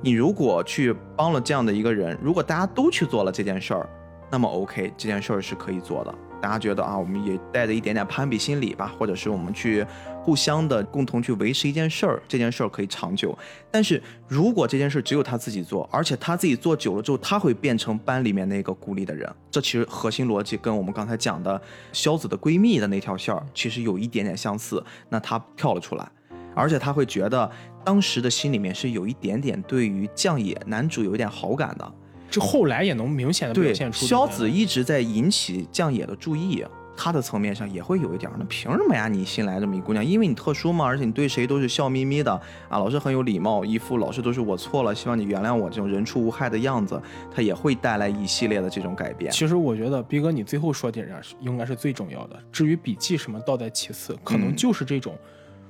[0.00, 3.86] 你如果去帮了这样的一个人，如果大家都去做了这件事儿，
[4.30, 6.14] 那么 OK，这件事儿是可以做的。
[6.40, 9.84] 大家觉得啊，我们也带着一点点攀比心理吧，或者是我们去
[10.22, 13.36] 互相的共同去维持一件事儿，这件事儿可以长久。
[13.70, 19.30] 但是如果这件事只有他自己做，而且他自己做久了之后，他会变成班里面那个孤立的人。
[19.50, 21.60] 这其实核心逻辑跟我们刚才讲的
[21.92, 24.82] 肖子的闺蜜的那条线儿其实有一点点相似。
[25.08, 26.08] 那他跳了出来，
[26.54, 27.50] 而且他会觉得
[27.84, 31.92] 当时的心里面是有一点点对于将野男主有一点好感的。
[32.30, 34.06] 这后来也能明显的表现出。
[34.06, 36.64] 萧子一直在引起将野的注意，
[36.96, 38.30] 他的层面上也会有一点。
[38.38, 39.08] 那凭什么呀？
[39.08, 42.32] 你新来这么一姑娘，因为你特殊嘛，而且你对谁都是笑眯眯的
[42.68, 47.00] 啊，老是很有礼貌，一副老是都是我错了，希望你原谅我这种人畜无害的样子，
[47.34, 49.32] 他也会带来一系列的这种改变。
[49.32, 55.16] 其实我觉得逼哥你最后说点是应该是最重要的，至于笔记什么倒在其次，可能就是这种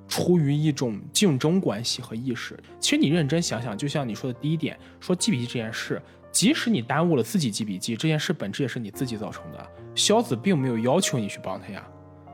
[0.09, 2.59] 出于一种竞争关系和意识。
[2.81, 6.03] 其实你认真想想，就像你说的第一点，说记笔记这件事。
[6.33, 9.67] 即使你耽误了自己记笔记，这件事本质也是你自己造成的。
[9.95, 11.87] 肖子并没有要求你去帮他呀。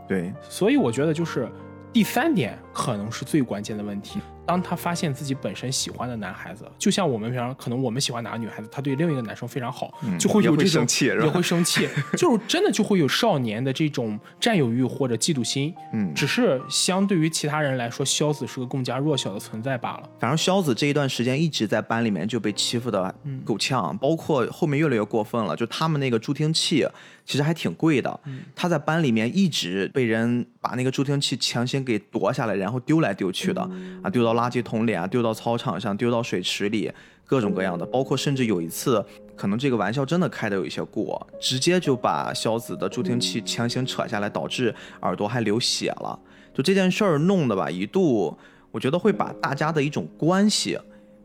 [0.06, 1.48] 对，所以我觉得就是
[1.92, 4.20] 第三点可能是最关键的问题。
[4.46, 15.74] 当他发现自己本身喜欢的男孩子，就像我们平常可能我们喜欢哪个女孩子，他对另一个男生非常好，就会有这种也会生气， 就是真的就会有少年的这种占有欲或者嫉妒心。
[15.92, 20.08] 嗯，只是相对于其他人来说，萧子是个更加弱小的存在罢了。
[20.20, 23.12] 反正萧子这一段时间一直在班里面就被欺负的
[23.44, 26.86] 够呛，包括后面越来越过分了，就他们那个助听器。
[27.26, 28.20] 其实还挺贵的，
[28.54, 33.60] 他在班里面一直被人把那个助听器强行给夺下来，然后丢来丢去的
[34.00, 36.90] 啊，丢到垃圾桶里啊，丢到操场上，丢到水池里，
[37.24, 37.84] 各种各样的。
[37.84, 46.16] 包括甚至有一次，可能这个玩笑真的开的有一些过，直接就把肖子的助听器强行扯下来，导致耳朵还流血了。
[46.54, 48.38] 就这件事儿弄的吧，一度
[48.70, 50.78] 我觉得会把大家的一种关系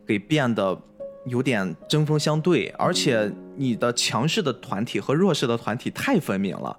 [0.06, 0.82] 给变得。
[1.26, 6.78] 有点针锋相对，而且你的强势的团体和弱势的团体太分明了。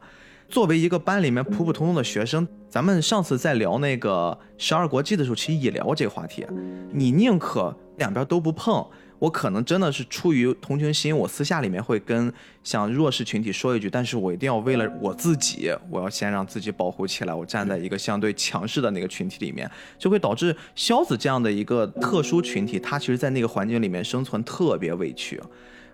[0.49, 6.47] 作为一个班里面普普通通的学生，咱们上次在聊那个十二国际的时候，其实也聊过这个话题。
[6.93, 8.87] 你宁可两边都不碰。
[9.23, 12.33] 我可能真的是出于同情心，我私下里面会跟
[12.65, 25.41] 像弱势群体说一句，但是我一定要为了我自己，我要先让自己保护起来，我站在一个相对强势的那个群体里面，就会导致萧子这样的一个特殊群体，他其实在那个环境里面生存特别委屈，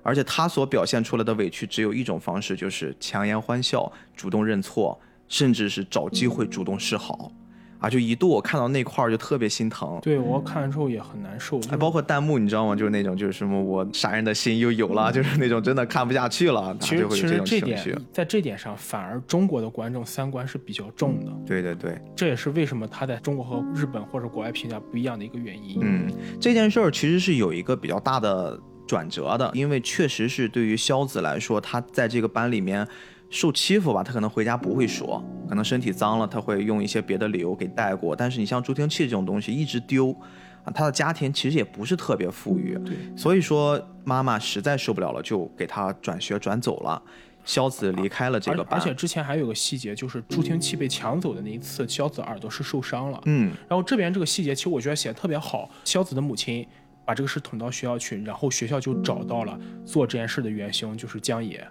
[0.03, 7.31] 而且他所表现出来的委屈只有一种方式，就是强颜欢笑，主动认错，甚至是找机会主动示好。
[7.79, 11.61] 啊，就一度我看到那块儿就特别心疼，对我看了之后也很难受。
[11.62, 12.75] 还包括弹幕，你知道吗？
[12.75, 16.77] 就是那种就是什么我杀人的心又有了，就是那种真的看不下去了。
[16.81, 21.33] 其实其实这点在这点上，反而中国的观众三观是比较重的。
[21.47, 25.79] 对对对，这也是为什么他在中国和日本或者国外评价不一样的一个原因。
[25.81, 32.87] 嗯，这件事儿其实是有一个比较大的转折的，因为确实是对于肖子来说，他在这个班里面。
[33.31, 38.17] 受欺负吧，他可能回家不会说，可能身体脏了，他会用一些别的理由给带过。
[38.17, 40.11] 但是你像助听器这种东西一直丢，
[40.64, 47.03] 啊，他的家庭其实也不是特别富裕，对，所以说妈妈实在受不了了，就给他转学转走了。
[47.45, 56.67] 肖子离开了这个班，而且之前还有个细节，就是助听器被抢走的那一次，肖子耳朵是受伤了，嗯，然后这边这个细节其实我觉得写的特别好，肖子的母亲
[57.07, 61.67] 把这个事捅到学校去，然后学校就找到了做这件事的元凶，就是江野。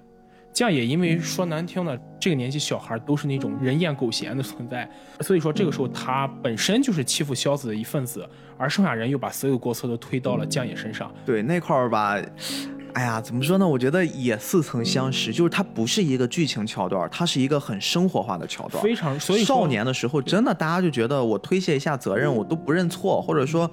[0.58, 4.90] 这样也因为说难听的，这个年纪小孩都是那种人厌狗嫌的存在，
[5.20, 11.14] 所以说这个时候他本身就是欺负萧子的一份子，而剩下人又把所有过错都推到了江野身上。
[11.24, 12.20] 对那块儿吧，
[12.94, 13.68] 哎呀，怎么说呢？
[13.68, 18.84] 我觉得也似曾相识，就是它不是一个剧情桥段，它是一个很生活化的桥段。
[18.84, 23.70] 非常，所以少年的时候真的大家就觉得我推卸一下责任，我都不认错，或者说。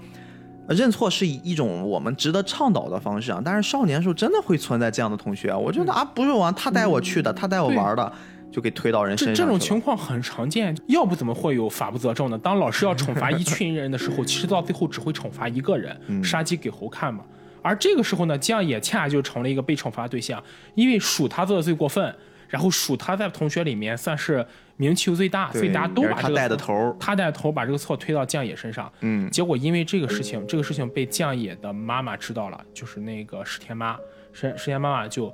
[0.68, 8.12] 认错是一种我们值得倡导的方式啊，但是少年时候真的会存在这样的同学啊，我觉得啊，不是我他带我去的，他带我玩的，
[8.50, 9.34] 就给推到人身上。
[9.34, 12.38] 这种情况很常见，要不怎么会有法不责众呢？
[12.38, 17.24] 当老师要惩罚一群人的时候，其实到最后只会惩罚一个人， 杀鸡给猴看嘛。
[17.62, 20.42] 而这个时候呢，江野恰恰就成了一个被惩罚对象，
[20.74, 22.14] 因为数他做的最过分。
[22.46, 28.92] 然后数他在同学里面算是名气又最大，所以大家都把这个他带的头，他带的头把这个错推到将野身上。
[29.00, 33.96] 嗯，结果因为这个事情，这个事情被将野的妈妈知道了，就是那个石田妈，
[34.32, 35.32] 石石田妈妈就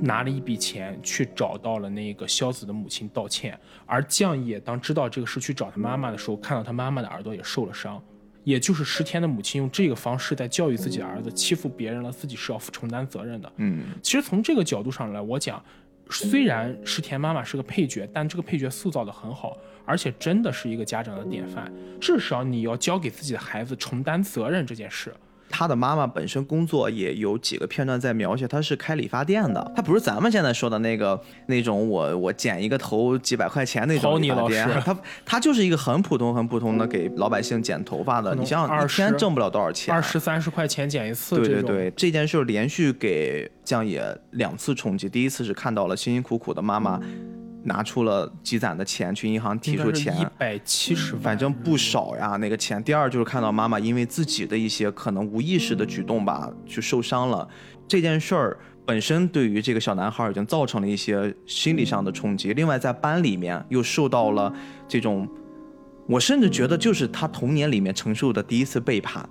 [0.00, 3.58] 拿了一笔钱去找到了那个萧子的母亲道歉。
[3.84, 8.02] 而将野当知道这个事去找他妈妈的时候，看到他妈妈的耳朵也受了伤，
[8.44, 13.52] 也就是石田的母亲用这个方式在教育自己的儿子，欺负别人了，自己是要负承担责任的。
[13.56, 15.62] 嗯，其实从这个角度上来，我讲。
[16.10, 21.72] 虽然石田妈妈是个配角，但这个配角塑造的很好，而且真的是一个家长的典范。
[22.00, 25.14] 至少你要教给自己的孩子承担责任这件事。
[25.50, 38.34] 他的妈妈本身工作也有几个片段在描写，他是开理发店的，他不是咱们现在说的那个那种我我剪一个头几百块钱那种理发店， 他他就是一个很普通很普通的给老百姓剪头发的。
[38.34, 41.36] 你像一天挣不了多少钱，二十三十块钱剪一次。
[41.36, 47.00] 对对对，这件事连续给酱野两次冲击，第一次是看到了辛辛苦苦的妈妈。
[47.62, 52.82] 拿出了积攒的钱去银行提出钱，一百七十万，反正不少呀那个钱。
[52.82, 57.46] 第二就是看到妈妈因为自己的一些可能无意识的举动吧，就受伤了。
[57.86, 62.54] 这件事儿本身对于这个小男孩已经造成了一些心理上的冲击。
[62.54, 64.52] 另外在班里面又受到了
[64.88, 65.28] 这种，
[66.06, 69.28] 我甚至觉得就是他童年里面承受的第一次背叛。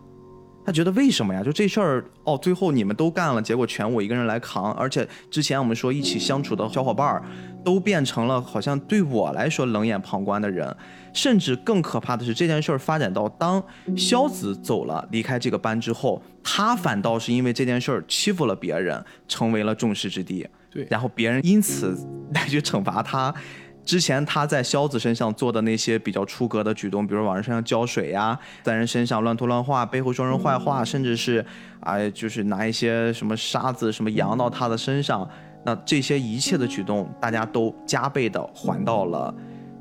[0.66, 1.42] 他觉得为什么呀？
[1.44, 4.72] 就这事儿哦，最后你们都干了，结果全我一个人来扛。
[4.74, 7.24] 而且之前我们说一起相处的小伙伴儿，
[7.64, 10.76] 都变成了好像对我来说冷眼旁观的人。
[11.12, 13.62] 甚至更可怕的是，这件事儿发展到当
[13.98, 20.48] 肖子走了，离开这个班之后，他反倒是因为这件事儿欺负了别人，成为了众矢之的。
[20.70, 21.98] 对，然后别人因此
[22.36, 23.34] 来去惩罚他。
[23.86, 31.44] 之前他在萧子身上做的那些比较出格的举动，比如往人身上浇水呀，在人身上乱涂乱画，背后说人坏话，甚至是
[31.80, 35.28] 哎，就是拿一些什么沙子什么扬到他的身上，
[35.66, 39.34] 那这些一切的举动，大家都加倍的还到了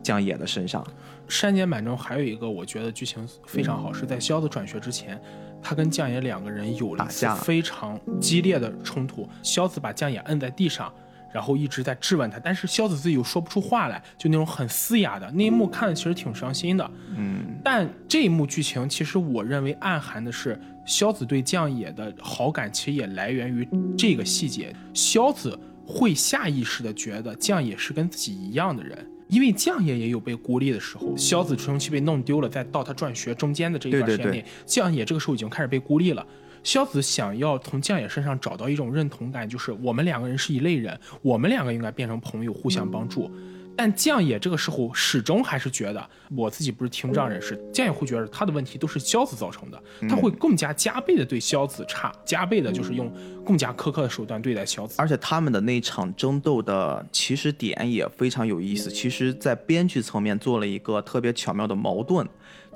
[0.02, 0.82] 江野的身上。
[1.28, 5.20] 删减版中还有一个我觉得剧情非常好，是在萧子转学之前，
[5.62, 7.04] 他跟江野两个人有了
[7.42, 10.90] 非常激烈的冲突，萧子把江野摁在地上。
[11.32, 16.90] 然后一直在质问他，但是萧子自己又说不出话来，就那种很嘶哑的那一幕，看的其实挺伤心的。
[17.16, 24.74] 嗯，但这一幕剧情，其实我认为暗含的是萧子对将野的好感，其实也来源于这个细节。
[24.94, 31.16] 萧子会下意识的觉得将野是跟自己一样的人，因为将野也有被孤立的时候。
[31.16, 36.26] 萧子青期被弄丢了，在到他转学中间的这一段时间内，将野这个时候已经开始被孤立了。
[36.68, 43.30] 萧子想要从将野身上找到一种认同感，就是我们两个人是一类人，我们两个应该变成朋友，互相帮助。
[43.74, 53.10] 但将野这个时候始终还是觉得，我自己不是听障人士，将野会觉得他的问题都是萧子造成的，他会更加加倍的对萧子差，加倍的就是用
[53.46, 54.96] 更加苛刻的手段对待萧子。
[54.98, 62.28] 而且他们的那场争斗的起始点也非常有意思，其实在编剧层面做了一个特别巧妙的矛盾。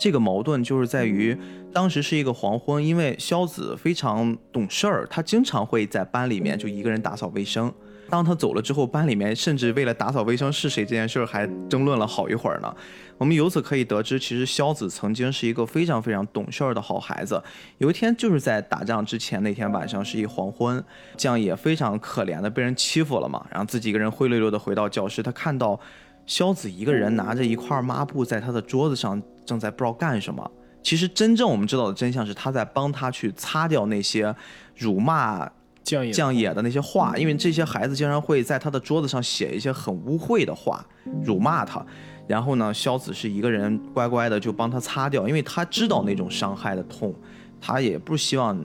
[0.03, 1.39] 这个矛盾就是在于，
[1.73, 7.73] 当时是一个黄昏，因为萧子非常懂事儿，他经常会在班里面就一个人打扫卫生。
[8.11, 12.75] 当他走了之后，班里面甚至为了打扫卫生是谁这件事儿还争论了好一会儿呢。
[13.17, 17.41] 我们由此可以得知，其实萧子曾经是一个非常非常懂事儿的好孩子。
[17.79, 20.85] 有一天就是在打仗之前那天晚上是一黄昏，
[21.17, 25.79] 将也非常可怜的被人欺负了嘛，然后自己一个人灰溜溜的回到教室，他看到。
[26.27, 30.51] 萧子一个人拿着一块抹布，在他的桌子上正在不知道干什么。
[30.83, 34.35] 其实真正我们知道的真相是，他在帮他去擦掉那些
[34.77, 35.49] 辱骂
[35.85, 40.85] 将野的那些话，因为这些孩子经常会在他的桌子上写一些很污秽的话，
[41.25, 41.85] 辱骂他。
[42.27, 47.15] 然后呢，萧子是一个人乖乖的就帮他擦掉，因为他知道那种伤害的痛，
[47.61, 48.61] 他也不希望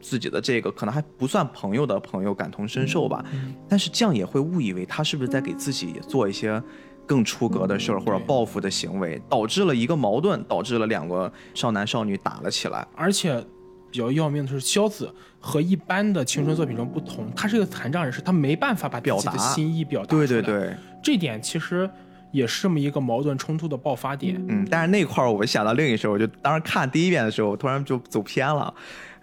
[0.00, 3.24] 自己的这个可能还不算朋友的朋友感同身受吧。
[3.68, 6.62] 但是将野会误以为他是不是在给自己做一些。
[7.08, 12.86] 更出格的事儿或者报复的行为，导致了一个矛盾，导致了两个少男少女打了起来。
[12.94, 13.42] 而且
[13.90, 20.26] 比较要命的是，萧子和一般的青春作品中不同，他是一个残障人士，他没办法把自己的心意表达出来。
[20.26, 21.88] 对对对，这点其实
[22.30, 24.36] 也是这么一个矛盾冲突的爆发点。
[24.46, 28.72] 嗯，但是那块儿我想到另一事儿，我就当时看第一遍的时候，我突然就走偏了。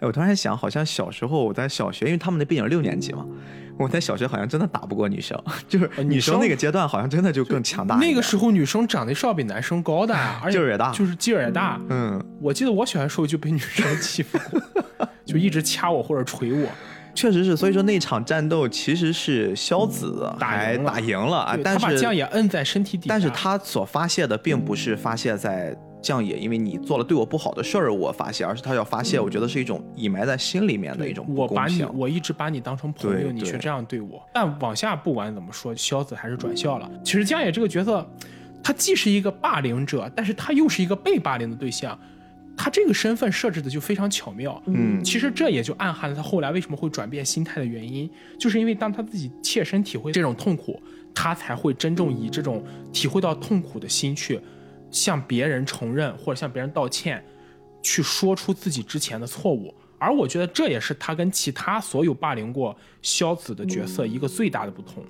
[0.00, 3.24] 我突然想，好像小时候我在小学，因为他们那毕竟六年级嘛。
[3.78, 7.96] 我在小学好像真的打不过女生， 就是女生那个阶段好像真的就更强大。
[7.96, 11.80] 那个时候女生长得是要比男生高的，而且劲儿也大，就是劲儿也大。
[11.88, 16.68] 嗯，我记得我小的时候就被女生欺负过， 就一直掐我或者捶我。
[17.14, 25.74] 确实是，所以说那场战斗其实是萧子还打赢了啊，但是他把将也摁在身体底下，但是他所发泄的并不是发泄在。
[26.02, 34.24] 将也因为你做了对我不好的事儿，我发泄，而是他要发泄，我觉得是一种隐埋在心里面的一种我把你，我一直把你当成朋友，你却这样对我。
[34.32, 36.88] 但往下不管怎么说，萧子还是转校了。
[37.04, 38.08] 其实江野这个角色，
[38.62, 41.98] 他既是一个霸凌者，但是他又是一个被霸凌的对象，
[42.56, 44.62] 他这个身份设置的就非常巧妙。
[44.66, 50.80] 嗯，其实这也就暗含了他后来为什么会转变心态的原因，就是因为当他自己切身体会这种痛苦，
[51.14, 54.40] 他才会真正以这种体会到痛苦的心去。
[54.90, 57.24] 向别人承认或者向别人道歉，
[57.82, 65.04] 去说出自己之前的错误，而我觉得这也是他跟其他所有霸凌过萧子的角色一个最大的不同。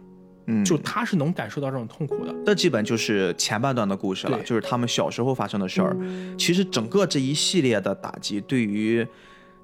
[0.48, 2.32] 嗯，就他是能感受到这种痛苦的。
[2.44, 5.96] 这基本就是前半段的故事了，就是他们小时候发生的事儿。
[6.38, 9.04] 其实整个这一系列的打击，对于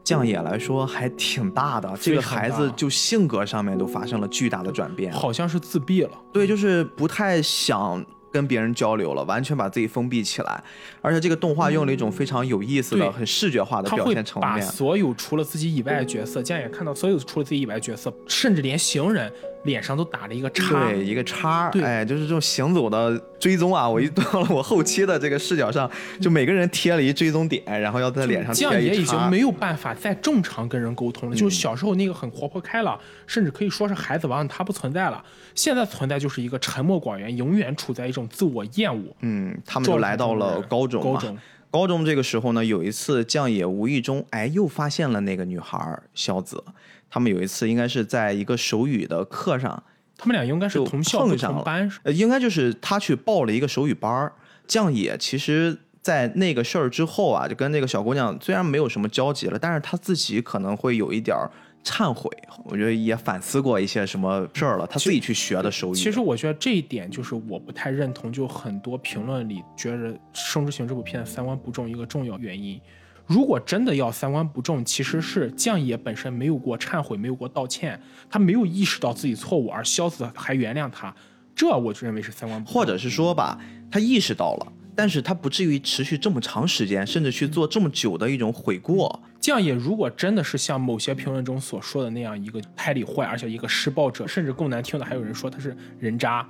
[0.02, 1.88] 将野来说还挺大的。
[2.00, 5.12] 这个孩子就性格上面都发生了巨大的转变。
[5.12, 6.10] 好像是自闭了。
[6.32, 10.64] 对，就是不太想跟别人交流了，完全把自己封闭起来。
[11.01, 14.66] 而且这个动画用了一种非常有意思的、对很视觉化的表现层把面。
[14.66, 19.30] 所有除了自己以外的角色，将也看到所有除了自己以外的角色，甚至连行人
[19.64, 20.90] 脸上都打了一个叉。
[20.90, 23.88] 对，一个叉哎，就是这种行走的追踪啊！
[23.88, 25.90] 我一 到了我后期的这个视角上，
[26.20, 28.94] 就每个人贴了一追踪点，然后要在脸上酱贴一叉。
[28.94, 35.22] 野已经没有办法再正常跟人沟通了，就是小时候那个很活泼开朗，甚至可以说是孩子王，他不存在了。
[35.54, 39.14] 现在存在就是一个沉默寡言，永远处在一种自我厌恶。
[39.20, 41.02] 嗯，他们就来到了高中。
[41.02, 41.36] 高中
[41.72, 46.62] 高中这个时候呢，有一次酱野无意中哎又发现了那个女孩儿萧子。
[47.10, 49.82] 他们有一次应该是在一个手语的课上，
[50.18, 54.32] 他们俩应该是同校同班，呃，应该就是他去报了一个手语班儿。
[54.66, 61.50] 酱野其实，在那个事儿之后啊，就跟那个小姑娘虽然没有什么交集了，但是他自己可能会有一点儿
[61.85, 62.30] 忏悔。
[62.64, 65.95] 我觉得也反思过一些什么事儿了，他自己去学的手语。
[65.95, 72.80] 其实我觉得这一点就是我不太认同，就很多评论里觉着《生之行》这部片三观不正一个重要原因。
[73.26, 81.14] 如果真的要三观不正，其实是将野本身没有过忏悔，没有过道歉，他没有意识到自己错误，而萧子还原谅他，
[81.55, 82.74] 这我就认为是三观不正。
[82.74, 83.59] 或者是说吧，
[83.91, 89.22] 他意识到了，但是他不至于持续这么长时间，甚至去做这么久的一种悔过。
[89.43, 96.49] 酱野如果真的是像某些评论中所说的那样一个胎里坏，而且一个施暴者，甚至更难听的还有人说他是人渣，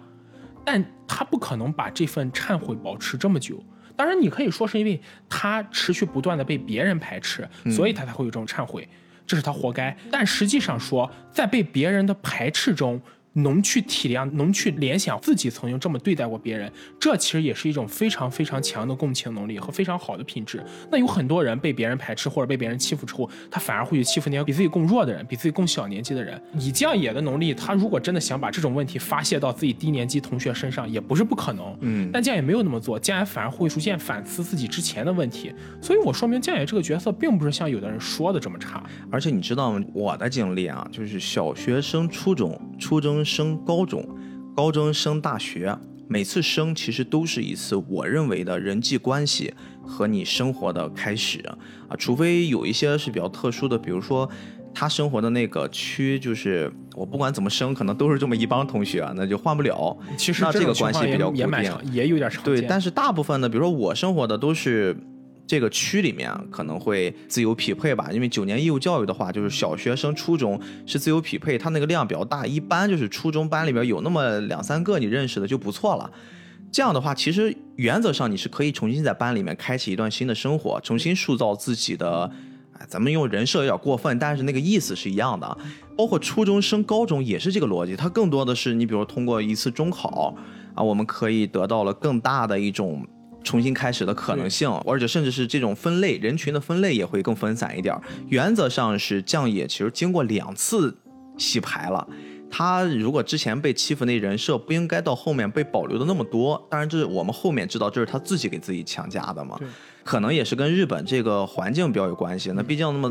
[0.62, 3.64] 但他不可能把这份忏悔保持这么久。
[3.97, 8.86] 当然，你可以说是因为他持续不断的被别人排斥，所以他才会有这种忏悔，
[9.26, 9.97] 这是他活该。
[10.11, 13.01] 但实际上说，在被别人的排斥中，
[13.35, 16.70] 能去体谅，能去联想自己曾经这么对待过别人，
[17.01, 20.62] 这其实也是一种非常非常强的共情能力和非常好的品质。
[20.91, 26.41] 那有很多人被别人排斥或者被别人欺负之后，他反而会去欺负那些比自己更弱的人，比自己更小年纪的人。
[26.59, 31.76] 以酱野的能力，他如果真的想把这种问题发泄到自己低年级同学身上，也不是不可能。
[31.80, 35.53] 嗯但酱野没有那么做，酱野反而会逐渐反思自己之前的问题。
[35.80, 38.83] 所以我说明酱野这个角色并不是像有的人说的这么差。
[39.11, 39.85] 而且你知道吗？
[39.95, 44.06] 我的经历啊，就是小学生初中，初中升高中，
[44.56, 45.76] 高中升大学，
[46.08, 49.52] 每次升其实都是一次我认为的人际关系
[49.82, 51.38] 和你生活的开始
[51.88, 54.28] 啊，除非有一些是比较特殊的，比如说。
[54.74, 59.94] 他生活的那个区，就是我不管怎么升，可能都是这么一帮同学，那就换不了。
[60.16, 62.54] 其实那这个关系比较固定也蛮常，也有点常见。
[62.54, 64.96] 对，但是大部分呢，比如说我生活的都是
[65.47, 68.09] 这个区里面，可能会自由匹配吧。
[68.12, 76.11] 因为九年义务教育的话，就是小学升初中是自由匹配，它那个量比较大，一般就是初中班里边有那么两三个你认识的就不错了。
[76.70, 82.30] 这样的话，其实原则上你是可以重新在班里面开启一段新的生活，重新塑造自己的。
[82.78, 85.59] 哎，咱们用人设有点过分，但是那个意思是一样的。
[85.95, 90.34] 包括初中升高中也是这个逻辑，它更多的是你比如通过一次中考
[90.74, 93.07] 啊，我们可以得到了更大的一种
[93.43, 97.95] 重新开始的可能性，而且甚至是这种分类人群的分类也会更分散一点。
[98.28, 100.97] 原则上是将野其实经过两次
[101.36, 102.07] 洗牌了。
[102.55, 109.59] 他如果之前被欺负那人设不应该到后面被保留的那么多，当然这是我们后面知道这是他自己给自己强加的嘛，
[110.05, 112.53] 可能也是跟日本这个环境比较有关系。
[112.55, 113.11] 那毕竟那么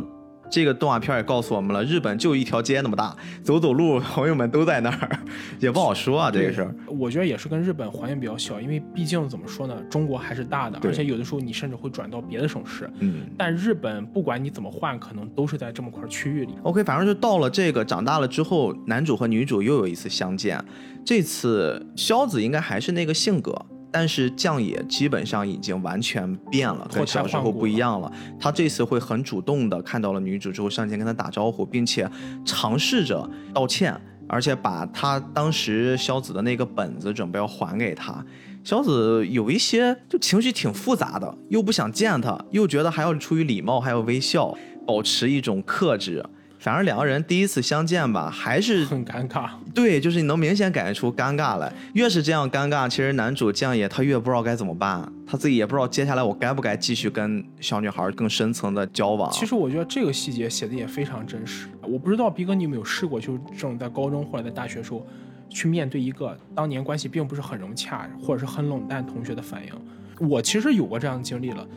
[0.52, 5.20] 这个动画片也告诉我们了，日本就一条街那么大，走走路朋友们都在那儿，
[5.60, 6.76] 也不好说啊这个事儿。
[6.88, 12.88] 我觉得也是跟日本环境比较小，因为毕竟怎么说呢，中国还是大的，而且有的时候你甚至会转到别的省市。
[12.99, 13.22] 嗯。
[13.38, 16.54] 但日本不管你怎么换，可能都是在这么块区域里。
[16.64, 20.62] OK，反正就到了这个长大了之后，男主和女主又有一次相见。
[21.06, 23.56] 这次肖子应该还是那个性格，
[23.92, 28.12] 但是酱野基本上已经完全变了，跟小时候不一样了。
[28.39, 32.10] 他这次会很主动的看到了女主之后上前跟她打招呼，并且
[32.46, 38.26] 尝试着道歉，而且把他当时萧子的那个本子准备要还给他。
[38.64, 46.24] 萧子有一些就情绪挺复杂的，又不想见他，又觉得还要出于礼貌还要微笑，保持一种克制。
[46.62, 49.49] 反正两个人第一次相见吧，还是 很尴尬。
[49.74, 51.74] 对，就是你能明显感觉出尴尬来。
[51.93, 59.32] 越是这样尴尬，其实男主酱野他越不知道该怎么办，他自己也不知道接下来我该不该继续跟小女孩更深层的交往。
[59.32, 61.68] 其实我觉得这个细节写的也非常真实。
[61.82, 65.03] 我不知道逼哥你有没有试过，就是这种在高中或者在大学时候，
[65.49, 70.30] 去面对一个当年关系并不是很融洽或者是很冷淡同学的反应。
[70.30, 71.68] 我其实有过这样的经历了。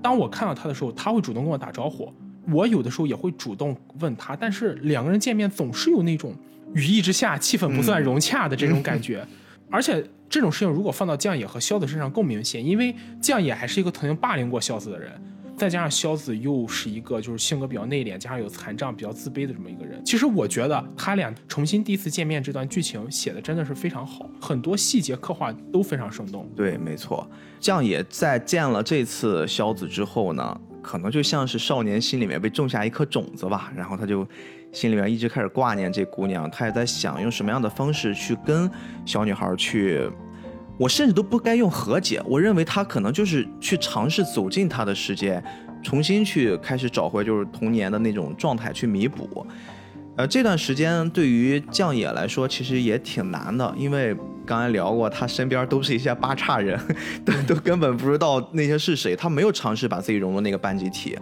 [0.00, 2.10] 当我看到他的时候，他会主动跟我打招呼，
[2.50, 6.34] 我有的时候也会主动问他，但是两个人见面总是有那种
[6.74, 9.26] 语义之下气氛不算融洽的这种感觉。
[9.70, 15.10] 而且这种事情如果放到酱野和萧子身上更明显，因为酱野还是一个曾经霸凌过萧子的人。
[15.54, 20.02] 再加上萧子又是一个就是性格比较内敛，加上有残障、比较自卑的这么一个人。
[20.04, 26.50] 其实我觉得他俩重新第一次见面这段剧情写的真的是非常好，很多细节刻画都非常生动。
[26.56, 27.30] 对，没错。
[27.60, 34.26] 酱野在见了这次萧子之后呢，可能就像是少年心里面被种下一颗种子吧，然后他就
[34.72, 38.68] 心里面一直开始挂念这姑娘，他也在想用什么样的方式去跟
[39.06, 40.10] 小女孩去。
[40.78, 45.40] 我甚至都不该用和解，我认为他可能就是去尝试走进他的世界，
[45.82, 49.46] 重新去开始找回就是童年的那种状态去弥补。
[50.16, 56.78] 呃，这段时间对于酱野来说其实也挺难的，因为刚才聊过，他身边都是一些八叉人，
[57.24, 61.18] 都都根本不知道那些是谁，他没有尝试把自己融入那个班集体。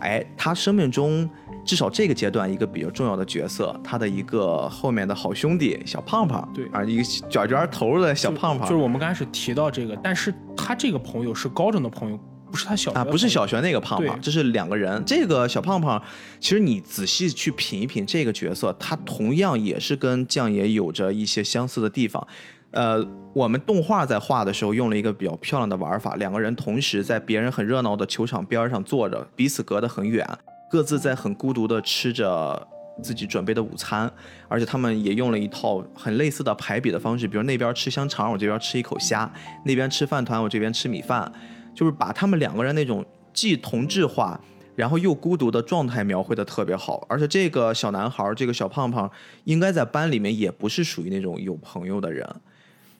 [0.00, 1.28] 哎，他生命中。
[1.62, 12.18] 至少这个阶段一个比较重要的角色，他的一个后面的好兄弟小胖胖，对啊，一个卷卷头的小胖胖，就是我们刚开始提到这个，但是他这个朋友是高中的朋友，
[12.50, 15.00] 不是他小啊，不是小学那个胖胖，这是两个人。
[15.04, 16.02] 这个小胖胖，
[16.40, 22.26] 其实你仔细去品一品这个角色，他同样也是跟酱爷有着一些相似的地方。
[22.72, 30.26] 呃，我们动画在画的时候用了一个比较漂亮的玩法，两个人同时在别人很热闹的球场边上坐着，彼此隔得很远。
[30.70, 32.68] 各自在很孤独的吃着
[33.02, 34.08] 自己准备的午餐，
[34.46, 39.28] 而且他们也用了一套很类似的排比的方式，比如那边吃香肠，我这边吃一口虾；
[39.64, 41.32] 那边吃饭团，我这边吃米饭，
[41.74, 44.40] 就是把他们两个人那种既同质化，
[44.76, 47.04] 然后又孤独的状态描绘的特别好。
[47.08, 49.10] 而且这个小男孩，这个小胖胖，
[49.42, 52.24] 应该在班里面也不是属于那种有朋友的人，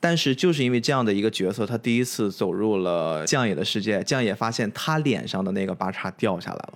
[0.01, 6.73] 但是就是因为这样的一个角色，他第一次走入了将野的世界，将野发现他脸上的那个八叉掉下来了。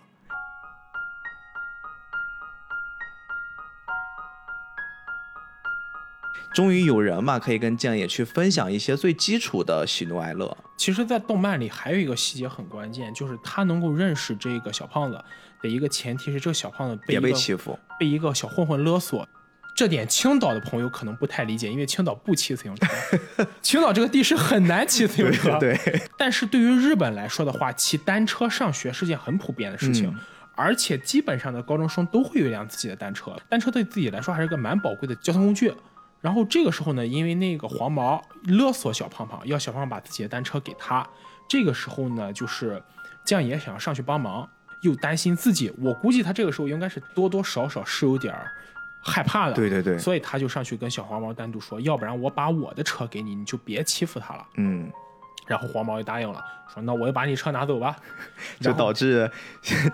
[6.54, 10.56] 终于有人嘛，可以跟酱野去分享一些最基础的喜怒哀乐。
[10.78, 15.22] 其实，在动漫里还有一个细节很关键，就是他能够认识这个小胖子
[15.62, 19.28] 的一个前提是，这个小胖子也被欺负，被一个小混混勒索。
[19.76, 25.60] 这点青岛的朋友可能不太理解，因为青岛不骑自行车， 青岛这个地势很难骑自行车。
[25.60, 25.78] 对，
[26.18, 30.18] 但是对于日本来说的话，骑单车上学是件很普遍的事情，
[30.56, 33.36] 而且基本上的高中生都会有一辆自己的单车。
[33.50, 35.74] 单车对自己来说还是个蛮宝贵的交通工具。
[36.22, 41.06] 然后这个时候呢，因为那个黄毛勒索小胖胖，要小胖胖把自己的单车给他。
[41.48, 42.82] 这个时候呢，就是
[43.26, 44.50] 酱野想要上去帮忙，
[44.82, 45.72] 又担心自己。
[45.78, 48.34] 我估计他这个时候应该是多多少少是有点
[49.06, 49.54] 害怕的。
[49.54, 49.98] 对对对。
[49.98, 54.46] 所以他就上去跟小黄毛单独说，要不然我把我的车给你，你就别欺负他了。
[54.56, 54.92] 嗯。
[55.48, 56.44] 然后黄毛也答应了，
[56.74, 57.96] 说那我就把你车拿走吧，
[58.60, 59.30] 就导致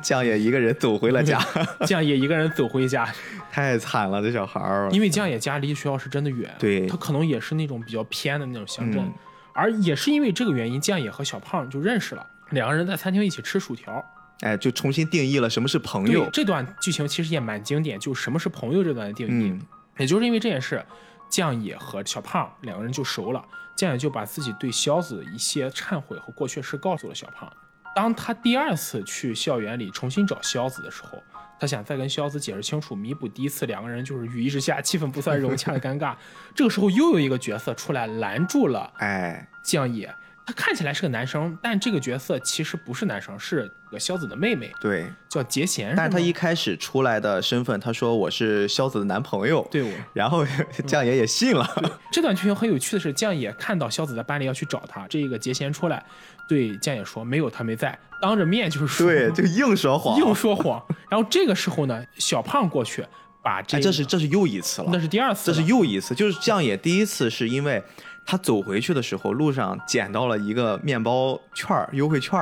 [0.01, 1.38] 江野一个人走回了家。
[1.86, 3.05] 江野一个人走回家，
[3.51, 4.89] 太惨了，这小孩儿。
[4.91, 9.12] 因为江野家离学校是真的远，对他可能也是那种比较偏的那种乡镇，
[9.51, 14.01] 而也是因为这个原因，江野和小胖就认识了，两个人在餐厅一起吃薯条，
[14.41, 16.29] 哎，就重新定义了什么是朋友。
[16.31, 19.59] 这段剧情其实也蛮经典，就什么是朋友这段的定义，
[19.97, 20.83] 也就是因为这件事，
[21.29, 23.43] 酱野和小胖两个人就熟了。
[23.75, 27.51] 酱野就把自己对萧子的一些忏悔和过去事告诉了小胖。
[27.95, 31.21] 当他第二次去校园里重新找萧子的时候，
[31.59, 36.15] 他想再跟萧子解释清楚，弥补第一次两个人就是雨一直下，气氛不算融洽的尴尬。
[36.55, 40.13] 这个时候又有一个角色出来拦住了，哎，酱野。
[40.52, 45.93] 他看起来是个男生，但这个角色其实不是男生，是个萧子的妹妹，对，叫杰贤。
[45.95, 50.45] 但是他一开始出来的身份，他说我是萧子的男朋友，对，然后
[50.86, 51.66] 酱野也信了。
[52.12, 56.04] 这段剧情很有趣的是，酱野看到萧子在班里要去找他，这个杰贤出来
[56.49, 60.84] 对酱野说没有他没在，当着面就是说，对，就硬说谎， 硬说谎。
[61.10, 63.06] 然后这个时候呢，小胖过去
[63.41, 67.82] 把这，这是这是又一次了，那是第二次，这是又一次，就是酱野第一次是因为。
[68.26, 72.39] 他走回去的时候，路上捡到了一个面包券优惠券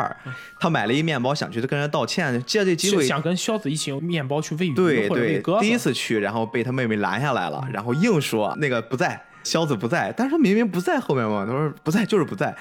[0.60, 12.56] 他买了一面包，想去跟人道歉，借这机会想跟肖子一起用面包去喂鱼对对，第一次去，然后被他妹妹拦下来了，然后硬说那个不在，肖子不在，但是明明不在后面嘛，他说不在就是不在。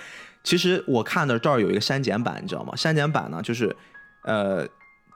[0.45, 2.75] 其实我看的这儿有一个删减版，你知道吗？
[2.75, 3.77] 删减版呢，就是
[4.25, 4.67] 呃，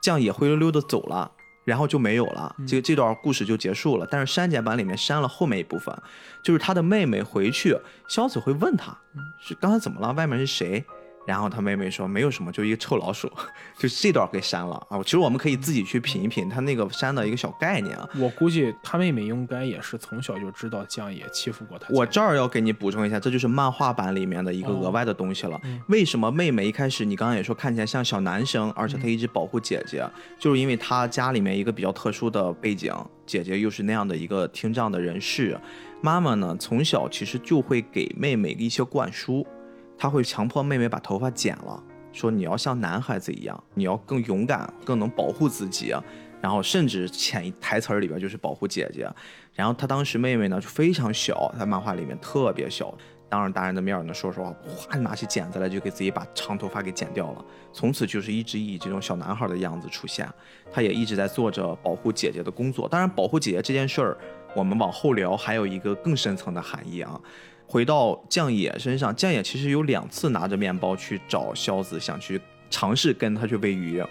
[0.01, 1.31] 酱也灰溜溜的走了。
[1.63, 4.07] 然后就没有了，这这段故事就结束了。
[4.09, 5.95] 但是删减版里面删了后面一部分，
[6.41, 8.97] 就是他的妹妹回去，萧子会问他，
[9.39, 10.11] 是刚才怎么了？
[10.13, 10.83] 外面是谁？
[11.25, 13.31] 然后他妹妹说没有什么，就一个臭老鼠，
[13.77, 15.01] 就这段给删了啊。
[15.03, 18.07] 其实我们可以自己去品一品他那个删的一个小概念啊。
[18.17, 21.87] 我估计他妹妹应该也是从小就知道酱野欺负过他。
[21.89, 25.59] 我这儿要给你补充一下，这就是漫画版里面的一个额外的东西了。
[25.87, 30.05] 为什么妹妹一开始你刚刚也说看起来像小男生，而且她一直保护姐姐，
[30.37, 32.93] 就是因为她家里面一个比较特殊的背景，
[33.25, 35.57] 姐姐又是那样的一个听障的人士，
[36.01, 39.45] 妈妈呢从小其实就会给妹妹一些灌输。
[40.03, 41.81] 他会强迫妹妹把头发剪了，
[42.11, 45.95] 说你要像男孩子一样，你要更勇敢，更能保护自己。
[46.41, 49.09] 然后甚至潜台词儿里边就是保护姐姐。
[49.53, 52.93] 然后他当时妹妹呢就非常小，在漫画里面特别小，
[53.29, 57.45] 当着大人的面呢说实话，哗拿起剪子来就给自己把长头发给剪掉了。
[57.71, 60.29] 从此就是一直以这种小男孩的样子出现。
[60.69, 62.89] 他也一直在做着保护姐姐的工作。
[62.89, 64.17] 当然，保护姐姐这件事儿，
[64.53, 67.17] 我们往后聊，还有一个更深层的含义啊。
[67.67, 72.39] 回到酱野身上，酱野其实有两次拿着面包去找萧子，想去
[72.69, 74.03] 尝试跟他去喂鱼。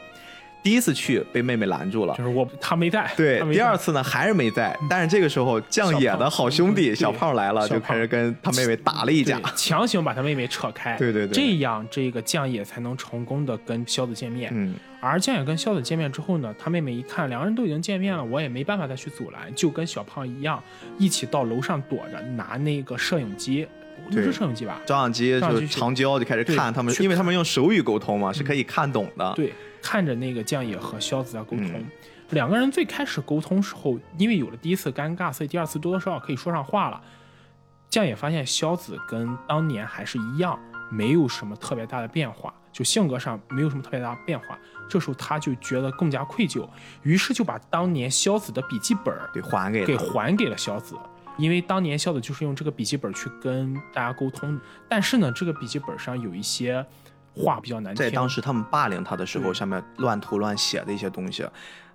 [0.62, 3.10] 第一次去被妹妹拦住了，就是我他没在。
[3.16, 9.40] 对，第二次呢还是没在，但是这个时候酱野的好兄弟小小胖胖来了，就开始跟他妹妹打了一架。
[9.56, 10.96] 强行把他妹妹扯开。
[10.96, 14.52] 对对对这样这个酱野才能成功的跟肖子见面。
[14.54, 20.62] 嗯，而酱野跟肖子见面之后呢，他妹妹一看两个人都已经见面了，我也没办法再去阻拦，就跟小胖一样，
[20.98, 23.66] 一起到楼上躲着，拿那个摄影机，
[24.10, 24.80] 就是摄影机吧？
[24.86, 29.32] 照相机就是长焦就开始看他们，因为他们用手语沟通嘛，是可以看懂的。
[29.34, 29.52] 对，
[29.82, 31.72] 看着那个酱野和萧子在沟通。
[31.72, 31.86] 嗯
[32.30, 36.98] 两个人最开始沟通时候，因为有了第一次尴尬，所以第二次多多少少可以说上话了。
[37.90, 40.58] 酱也发现萧子跟当年还是一样，
[40.90, 44.58] 没有什么特别大的变化，就性格上没有什么特别大的变化。
[44.88, 46.66] 这时候他就觉得更加愧疚，
[47.02, 49.94] 于是就把当年萧子的笔记本儿对，还给给。
[49.98, 50.96] 还给了萧子，
[51.36, 54.58] 因为当年萧子就是用这个笔记本去跟大家沟通，
[54.88, 56.82] 但是呢，这个笔记本上有一些
[57.34, 58.04] 话比较难听。
[58.04, 61.46] 在当时他们霸凌他的时候，对上面乱涂乱写的一些东西，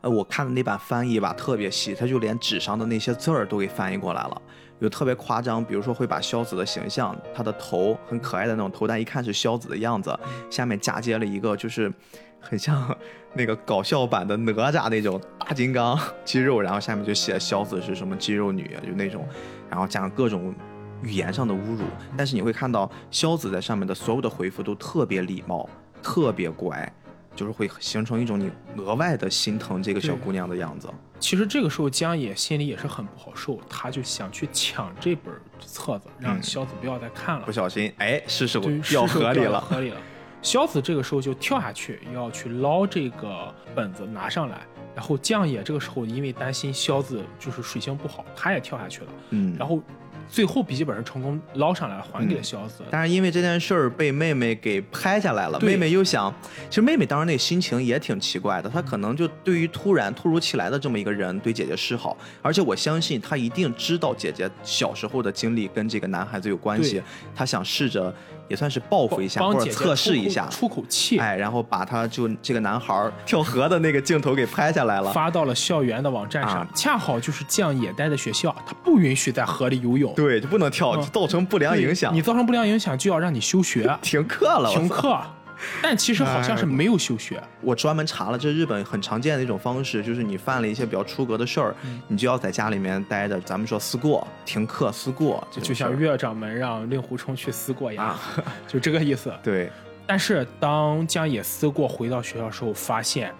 [0.02, 4.42] 呃，我看的那版翻译吧特别细，他就连纸上的那些字儿都给翻译过来了，
[4.80, 10.18] 有特别夸张，比如说会把萧子的形象，他的头很可爱的那种头，但一看是萧子的样子，
[10.50, 11.92] 下面嫁接了一个就是
[12.40, 12.96] 很像
[13.34, 19.28] 那个搞笑版的哪吒那种大金刚 肌肉，然后下面就写萧子是什么肌肉女，就那种，
[19.70, 20.54] 然后加上各种
[21.02, 21.84] 语言上的侮辱，
[22.18, 25.70] 但是你会看到萧子在上面的所有的回复都特别礼貌，
[26.02, 26.91] 特别乖，
[27.36, 30.89] 就是会形成一种你额外的心疼这个小姑娘的样子。
[31.20, 37.52] 其实这个时候江野心里也是很不好受，他就想去抢这本册子，让嗯萧子不要再看了不。
[37.52, 39.60] 小心，哎，是时候，掉河里了。
[39.60, 39.98] 河里了。
[40.43, 44.62] 萧子这个时候就跳下去，要去捞这个本子拿上来。
[44.95, 49.08] 然后酱野这个时候因为担心萧子就是水性不好，他也跳下去了。
[49.32, 49.82] 嗯，然后
[50.30, 52.84] 最后笔记本是成功捞上来了，还给了萧子。
[52.90, 56.34] 但是因为这件事儿被妹妹给拍下来了，妹妹又想，
[56.70, 67.02] 其实妹妹当时那个心情也挺奇怪的，她可能就对于突然突如其来的这么一个人对姐姐示好，而且我相信她一定知道姐姐小时候的经历跟这个男孩子有关系，
[67.36, 68.14] 她想试着
[68.48, 75.12] 也算是报复一下帮姐姐或者测试一下，出口气，哎，然后把他就这个男孩儿 跳河的那个镜头给拍下来了。
[75.12, 76.62] 发到了校园的网站上。
[76.62, 82.14] 啊恰好就是降野待的学校，他不允许在河里游泳，对，就不能跳，造成不良影响。
[82.14, 85.20] 你造成不良影响就要让你休学 停课了，停课。
[85.82, 93.39] 但其实好像是没有休学，我专门查了，这日本很常见的一种方式，就是你犯了一些比较出格的事儿，嗯你就要在家里面待着。
[93.41, 98.20] 咱们说思过，停课思过，就像岳掌门让令狐冲去思过一样，啊，
[98.68, 99.34] 就这个意思。
[99.43, 99.72] 对，
[100.05, 103.34] 但是当江野思过回到学校的时候，发现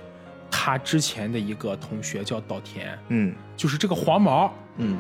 [0.50, 3.34] 他之前的一个同学叫岛田，嗯。
[3.56, 5.00] 就是这个黄毛，嗯，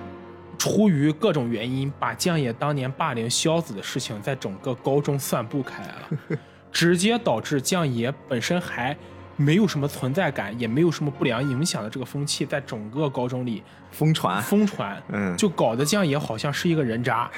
[0.57, 6.39] 出于各种原因，把江野当年霸凌萧子的事情在整个高中散布开来了，
[6.77, 8.95] 直接导致江野本身还
[9.35, 15.01] 没有什么存在感，也没有什么不良影响的这个风气，在整个高中里疯传，疯传。
[15.11, 17.31] 嗯，就搞得江野好像是一个人渣，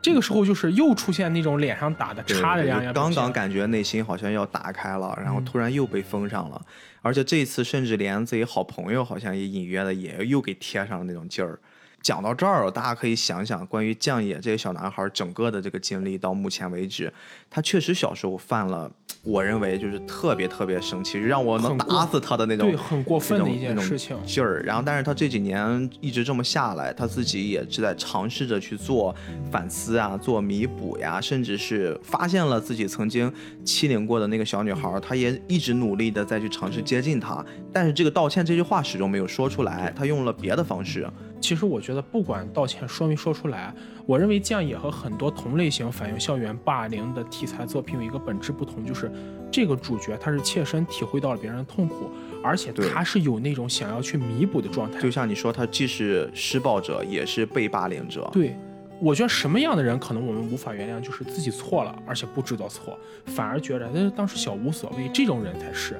[0.00, 6.58] 这个时候就是又出现那种脸上打的叉的这样刚刚感觉内心好像要打开了，然后嗯突然又被封上了，
[7.02, 11.58] 而且这一次甚至连自己好朋友好像也隐约的也又给贴上了那种劲儿。
[12.02, 17.12] 讲到这儿，大家可以想想关于将野这个小男孩整个的这个经历，到目前为止，
[17.50, 18.90] 他确实小时候犯了，
[19.22, 24.62] 我认为就是特别特别生气，让我能打死他的那种对很过分的一件事情劲儿。
[24.62, 29.14] 然后，但是他这几年一直这么下来，他自己也是在尝试着去做
[29.50, 33.30] 反思啊，做弥补呀，甚至是发现了自己曾经
[33.64, 37.44] 欺凌过的那个小女孩，他也一直努力的再去尝试接近她。
[37.72, 41.06] 但是这个道歉这句话始终没有说出来，他用了别的方式。
[41.40, 43.72] 其实我觉得，不管道歉说没说出来，
[44.06, 49.10] 我认为酱野和很多同类型反映校园霸凌的题材作品有一个本质不同，就是
[49.50, 52.10] 这个主角他是切身体会到了别人的痛苦，
[52.42, 55.00] 而且他是有那种想要去弥补的状态。
[55.00, 58.28] 就像你说，他既是施暴者，也是被霸凌者。
[58.32, 58.56] 对，
[59.00, 65.96] 我觉得什么样的人可能我们无法原谅，就是自己错了，而且不知道错，反而觉得那当时小无所谓，这种人才是。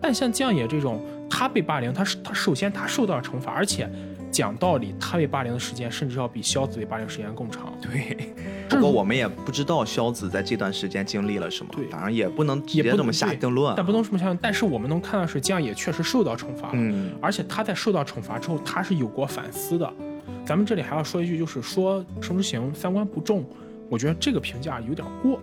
[0.00, 3.88] 但像酱野这种，他被霸凌，他是他首先他受到了惩罚，而且
[4.32, 7.72] 讲道理，他被霸凌的时间甚至要比萧子被霸凌时间更长。
[7.80, 8.32] 对，
[8.68, 13.74] 不过我们也不知道萧子在这段时间经历了什么，对当然也不能直也不接这么下定论。
[13.76, 14.36] 但不能这么想。
[14.38, 19.92] 但是我们能看到是江野确实受到惩罚了，嗯，而且他在受到惩罚之后，他是有过反思的。
[20.46, 23.44] 咱们这里还要说一句，就是说盛之行三观不正，
[23.90, 25.38] 我觉得这个评价有点过。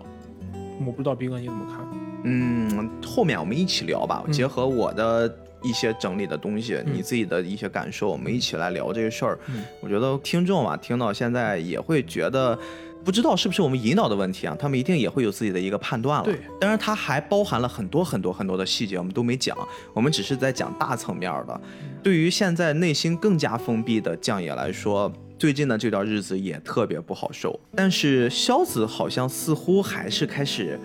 [0.84, 1.86] 我不知道斌哥你怎么看？
[2.24, 9.38] 嗯，后面我们一起聊吧，嗯结合我的一些整理的东西，嗯你自己的一些感受，我们一起来聊这个事儿。
[9.48, 12.58] 嗯我觉得听众啊，听到现在也会觉得。
[13.02, 14.54] 不知道是不是我们引导的问题啊？
[14.60, 16.24] 他们一定也会有自己的一个判断了。
[16.26, 19.56] 对，当然它还包含了很多很多很多的细节，我们都没讲，
[19.94, 21.60] 我们只是在讲大层面的。
[22.02, 27.58] 对于现在内心更加封闭的将野来说，最近的这段日子也特别不好受。
[27.74, 30.78] 但是萧子好像似乎还是开始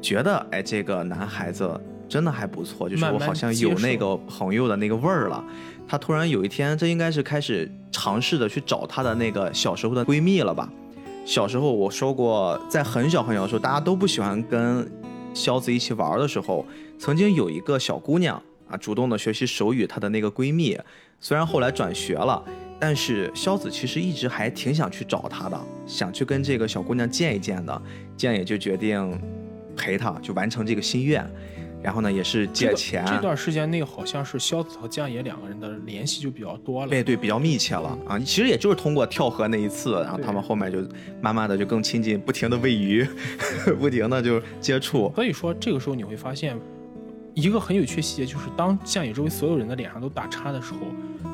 [0.00, 1.80] 觉得，哎，这个男孩子
[2.12, 5.42] 真的还不错，就是我好像有那个朋友的那个味儿了。
[5.88, 10.70] 她突然有一天，这应该是开始尝试的去找她的那个小时候的闺蜜了吧？
[11.24, 14.86] 小时候我说过，在很小很小的时候，大家都不喜欢跟
[15.32, 16.66] 肖子一起玩的时候，
[16.98, 18.36] 曾经有一个小姑娘
[18.68, 20.78] 啊，主动的学习手语，她的那个闺蜜，
[21.18, 22.44] 虽然后来转学了，
[22.78, 27.82] 但是肖子其实一直还挺想去找她的，想去跟这个小姑娘见一见的，
[28.18, 29.18] 这样也就决定
[29.74, 31.26] 陪她，就完成这个心愿。
[31.82, 36.88] 然后呢，也是借钱，这段时间内，好像是萧子和江野两个人的联系就比较多了。
[36.88, 38.18] 对对，比较密切了啊。
[38.18, 40.78] 其实也就是通过跳河那一次，然后他们后面就
[41.20, 43.06] 慢慢的就更亲近，不停的喂鱼，
[43.80, 45.12] 不停的就接触。
[45.14, 46.56] 所以说，这个时候你会发现，
[47.34, 50.80] 一个很有趣的细节就是，当江野周围所有人的脸上都打叉的时候，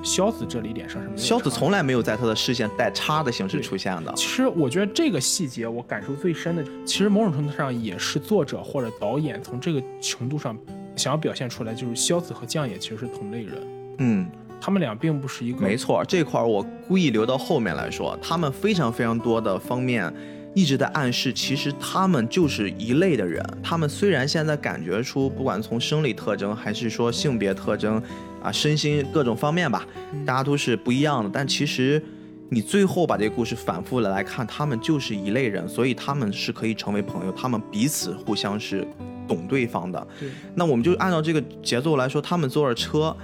[0.02, 4.12] 萧子这里脸上是没有萧子从来没有在他的视线带叉的形式出现的。
[4.14, 10.56] 其实我觉得这个细节我感受最深的，其实某种程度上也是作者或者导演从这个程度上
[10.94, 13.54] 想要表现出来，就是萧子和将野其实是同类人，
[13.98, 14.30] 嗯，
[14.60, 20.14] 他们俩并不是一个没错，这块儿我故意留到后面来说，他们非常非常多的方面
[20.58, 23.44] 一直在暗示，其实他们就是一类的人。
[23.62, 28.02] 他们虽然现在感觉出，不管从生理特征还是说性别特征
[28.42, 29.86] 啊、身心各种方面吧，
[30.26, 32.02] 大家都是不一样的，但其实。
[32.50, 38.88] 你最后把这个故事反复的来看，他们就是一类人，所以他们是可以成为朋友，他们彼此互相是
[39.28, 40.08] 懂对方的。
[40.54, 43.14] 那我们就按照这个节奏来说，他们坐着车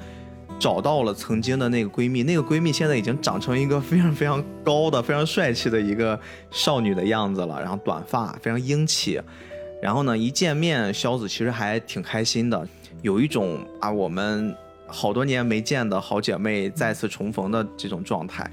[0.58, 6.18] 找到了曾经的那个闺蜜，那个闺蜜现在已经长成一个非常非常高的、非常帅气的一个
[6.50, 9.20] 少女的样子了，然后短发，非常英气。
[9.82, 12.66] 然后呢，一见面，萧子其实还挺开心的，
[13.02, 18.50] 有一种啊我们好多年没见的好姐妹再次重逢的这种状态。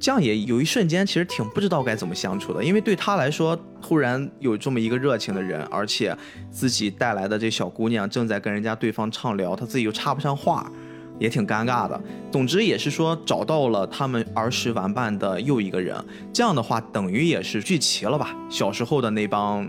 [0.00, 6.16] 这样也有一瞬间其实挺不知道该怎么相处的，因为对她来说，突然有这么一个热情的人，而且
[6.52, 10.70] 自己带来的这小姑娘正在跟人家对方畅聊，她自己又插不上话，
[11.18, 12.00] 也挺尴尬的。
[12.30, 15.96] 总之也是说找到了他们儿时玩伴的又一个人，
[16.32, 18.36] 这样的话等于也是聚齐了吧？
[18.50, 19.68] 小时候的那帮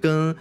[0.00, 0.34] 跟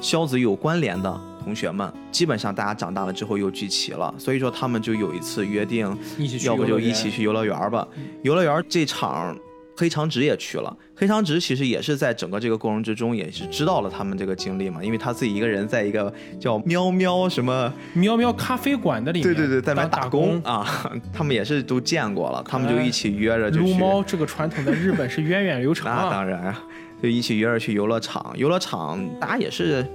[0.00, 5.96] 萧子有关联的同学们，基本上大家长大了之后又聚齐了，所以说他们就有一次约定，
[6.44, 7.86] 要不就一起去游乐园吧。
[8.22, 9.36] 游乐园这场，
[9.78, 10.76] 黑长直也去了。
[10.96, 20.66] 黑长直其实也是在整个这个过程之中，也是知道了他们这个经历嘛，因为他自己一个人在一个叫喵喵什么，喵喵咖啡馆的里面，对对对，在那边打打工啊，
[21.12, 23.72] 他们也是都见过了，他们就一起约着就撸。
[23.74, 26.10] 猫这个传统在日本是源远流长那啊。
[26.10, 26.52] 当然，
[27.00, 28.34] 就一起约着去游乐场。
[28.36, 29.86] 游乐场大家也是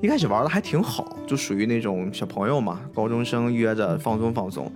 [0.00, 4.72] 一开始玩的还挺好，就属于那种小朋友嘛，高中生约着放松放松。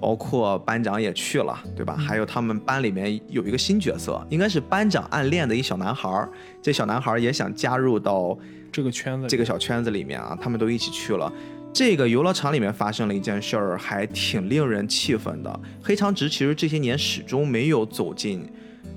[0.00, 1.96] 包括班长也去了，对吧？
[1.96, 6.30] 还有他们班里面有一个新角色，应该是班长暗恋的一小男孩儿。
[6.62, 8.38] 这小男孩儿也想加入到
[8.70, 11.32] 这个圈子，这个小圈子里面啊，他们都一起去了。
[11.72, 15.60] 这个游乐场里面发生了一件事儿，还挺令人气愤的。
[15.82, 18.48] 黑长直其实这些年始终没有走进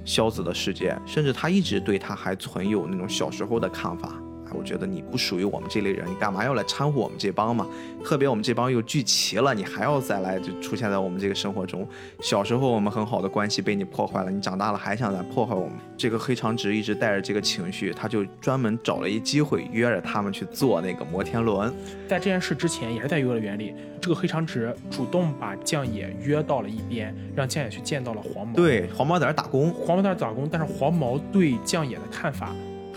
[0.05, 4.13] 萧子的世界，甚至他一直对他还存有那种小时候的看法。
[4.51, 7.65] 哎，我觉得你不属于我们这类人，你干嘛要来掺和我们这帮嘛？
[8.03, 11.87] 特别我们这帮又聚齐了，你还要再来就出现在我们这个生活中。
[12.21, 15.73] 小时候我们很好的关系被你破坏了，你长大了还想来破坏我们。
[15.97, 21.71] 这个黑长直一直带着这个情绪，他就专门找了一机会约着他们去坐那个摩天轮。
[22.07, 32.49] 在这件事之前，也是在游乐园里，这个黑长直主动把将野约到了一边，让将野去见到了黄毛。，对，黄毛在那儿打工，黄毛在那打工，但是黄毛对将野的看法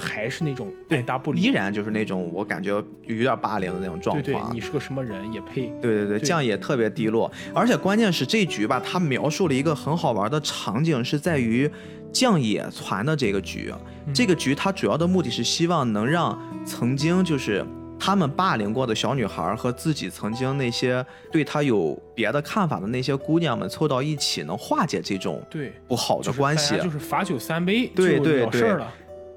[0.05, 1.40] 还是那种爱答不理。
[1.40, 2.70] 依然就是那种我感觉
[3.07, 4.50] 有点霸凌的那种状对况。
[4.50, 5.66] 对，你是个什么人也配？
[5.80, 11.70] 对对对，对这样也特别低落，而且关键是这局吧，他描述了一个很好玩的场景，是在于
[12.12, 13.72] 将野传的这个局。
[14.14, 17.64] 这个局它主要的目的是希望能让曾经就是
[17.98, 26.76] 他们霸凌过的小女孩和自己曾经那些对她有别的看法的那些姑娘们凑到一起，能化解这种对，不好的关系。
[26.76, 28.92] 就是罚酒三杯，就对对对了事儿了。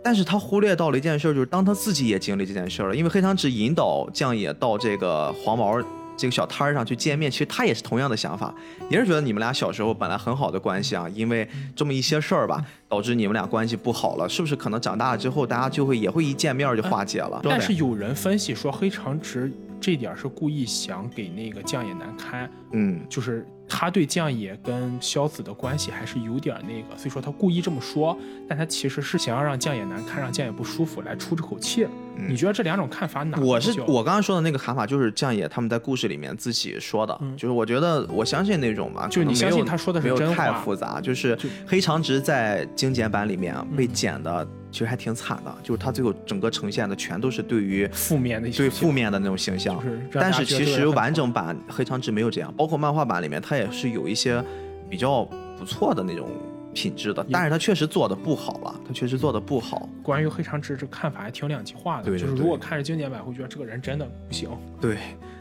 [0.08, 5.78] 但是他忽略到了一件事，就是当他自己也经历这件事了，因为黑长直引导将野到这个黄毛
[6.16, 8.56] 这个小摊儿上去见面，其实他也是同样的想法，
[8.90, 11.46] 也是觉得你们俩小时候本来很好的关系啊，因为
[11.76, 14.56] 这么一些事儿吧，导致你们俩关系不好了，是不是？
[14.56, 17.42] 可能长大了之后，大家就会也会一见面就化解了。
[17.44, 19.52] 但是有人分析说，黑长直
[19.82, 31.88] 这点是故意想给那个将野难堪，嗯，就是他对将野跟萧子的关系还是有点那个，所以说他故意这么说，但他其实是想要让将野难看，让将野不舒服来出这口气。
[32.28, 33.40] 你觉得这两种看法哪？
[33.40, 41.00] 我是我刚刚说的那个看法，就是将野他们在故事里面自己说的，就是我觉得我相信那种嘛，就你相信他说的是真话，太复杂。
[41.00, 41.38] 就是
[41.68, 44.48] 黑长直在精简版里面被剪的，
[44.78, 49.84] 其实还挺惨的，就是他最后整个呈现的全都是对于负面的、对负面的那种形象。
[50.12, 54.44] 但是其实完整版黑长直没有这样，包括漫画版里面，他也是有一些
[54.88, 55.24] 比较
[55.58, 56.30] 不错的那种。
[56.74, 59.90] 品质的，但是他确实做的不好了，他确实做的不好。
[60.04, 64.48] 关于黑长直这看法还挺两极化的，对，就是如果看着经典版，会觉得这个人真的不行。
[64.80, 64.96] 对，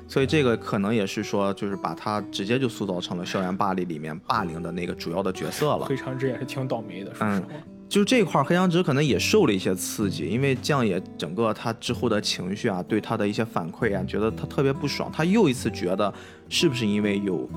[0.09, 5.84] 所以这个可能也是说，就是把他直接就塑造成了校园霸凌里面霸凌的那个主要的角色了。
[5.84, 7.49] 黑长直也是挺倒霉的，说实话。
[7.89, 15.11] 就这块黑长直可能也受了一些刺激，因为将野整个他之后的情绪啊，对他的一些反馈啊，觉得他特别不爽。
[15.14, 16.12] 他又一次觉得，
[16.49, 17.49] 是不是因为有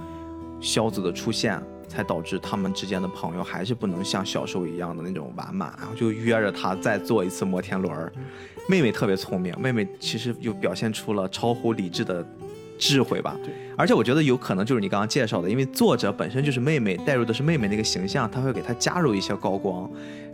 [0.62, 1.62] 萧子的出现？
[1.90, 8.14] 才导致他们之间的朋友还是不能像小时候一样的那种完满，然后就约着他再坐一次摩天轮。
[8.68, 12.24] 妹妹特别聪明，妹妹其实又表现出了超乎理智的
[12.80, 13.38] 智慧吧。
[13.44, 19.88] 对，而且我觉得有可能就是你刚刚介绍的，因为作者本身就是妹妹，带入的是妹妹那个形象，他会给她加入一些高光。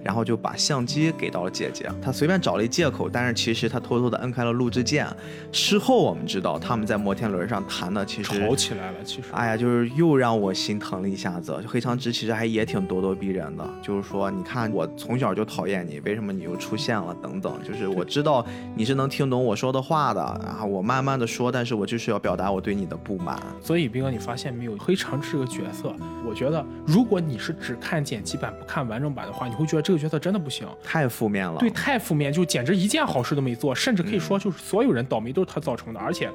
[0.06, 5.08] 然后就把相机给到了姐姐，他随便找了一借口，但是其实他偷偷的摁开了录制键。
[5.52, 9.04] 事后我们知道他们在摩天轮上谈的，其实吵起来了。
[9.04, 11.60] 其实，哎呀，就是又让我心疼了一下子。
[11.68, 17.16] 黑长直其实还也挺咄咄逼人的，就是说，你看我从小就讨厌你，为什么你又出现了？
[17.20, 18.46] 等等，就是我知道
[18.76, 23.42] 你是能听懂我说的话的，然后我慢慢的说，但是我就是要表达我对你的不满。
[23.60, 25.92] 所以，斌哥，你发现没有，黑长直这个角色，
[26.24, 31.58] 我觉得如果你是只看剪辑版不看完整版的话，你会觉得这个角色真的不行，太负面了。
[31.60, 36.00] 对，太负面，就简直一件好事都没做，甚至可以说就是所有人倒霉都是他造成的。
[36.00, 36.30] 而且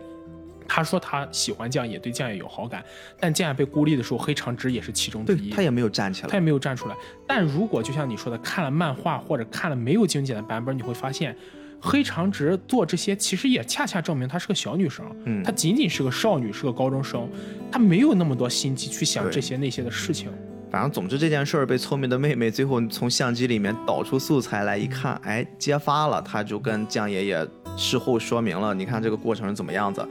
[0.67, 2.83] 他说他喜欢将也，对将也有好感，
[3.19, 5.51] 但将野被孤立的时候，黑长直也是其中之一。
[5.51, 6.95] 他也没有站起来，他也没有站出来。
[7.27, 11.37] 但如果就像你说的，看了漫画或者看了没有精简的版本，你会发现
[11.81, 17.29] 黑长直做这些其实也恰恰证明她是个小女生，嗯，她仅仅是个少女，是个高中生，
[17.73, 20.31] 她没有那么多心机去想这些那些的事情。
[20.71, 30.07] 反正总之这件事儿被聪明的妹妹最后从相机里面导出素材来一看，哎，揭发了，他就跟酱爷爷事后说明了，你看这个过程是怎么样子。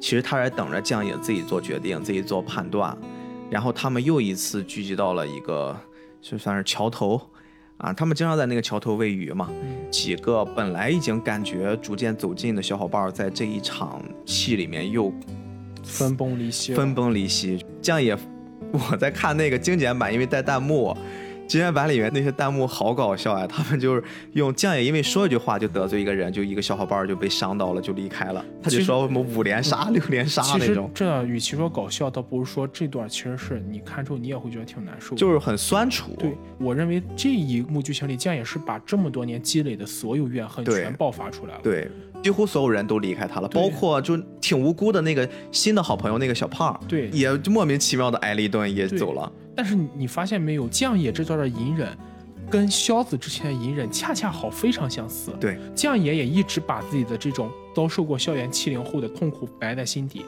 [0.00, 2.96] 其实他在等着酱爷自己做决定，自己做判断。
[3.50, 5.76] 然后他们又一次聚集到了一个
[6.20, 7.20] 就算是桥头
[7.78, 9.50] 啊，他们经常在那个桥头喂鱼嘛。
[9.90, 15.12] 几个本来已经感觉逐渐走近的小伙伴，在这一场戏里面又
[15.82, 17.64] 分崩离析，分崩离析。
[17.82, 18.16] 酱爷。
[18.90, 20.96] 我在看那个精简版，因为带弹幕。
[21.46, 23.46] 精简版里面那些弹幕好搞笑啊！
[23.46, 28.44] 他们就是用将也因为说一句话就得罪一个人，就一个小伙伴就被伤到了，就离开了。
[28.62, 30.90] 他就说什么五连杀、六连杀那种。
[30.92, 36.12] 这与其说搞笑，倒不如说这段其实是你看之后你也会觉得挺难受，就是很酸楚。
[36.18, 41.60] 对我认为这一幕剧情里，将也是把这么多年积累的所有怨恨全爆发出来了。
[41.62, 41.88] 对，
[42.22, 49.30] 几乎所有人都离开他了，包括就挺无辜的那个新的好朋友那个小胖，对，也莫名其妙的挨了一顿也走了。
[49.56, 51.88] 但是你发现没有，将野这段的隐忍，
[52.50, 55.32] 跟萧子之前的隐忍恰恰好非常相似。
[55.40, 60.24] 对，将野也一直把自己的这种遭受过校园欺凌后的痛苦埋在心底，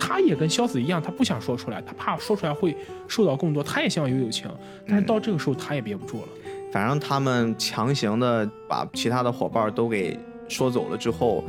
[0.00, 2.74] 他也跟萧子一样，他不想说出来，他怕说出来会
[3.06, 4.50] 受到更多，他也希望有友情，
[4.88, 6.28] 但是到这个时候他也憋不住了。
[6.72, 10.18] 反正他们强行的把其他的伙伴都给
[10.48, 11.44] 说走了之后。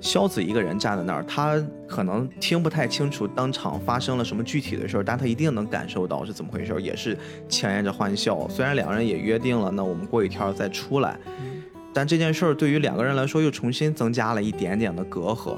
[0.00, 7.16] 萧子一个人站在那儿，他可能听不太清楚当场发生了什么具体的事儿，但他一定能感受到是怎么回事，也是
[7.48, 8.48] 强颜着欢笑。
[8.48, 11.18] 虽然两个人也约定了，那我们过一天再出来，
[11.92, 15.56] 但这件事儿对于两个人来说又重新增加了一点点的隔阂。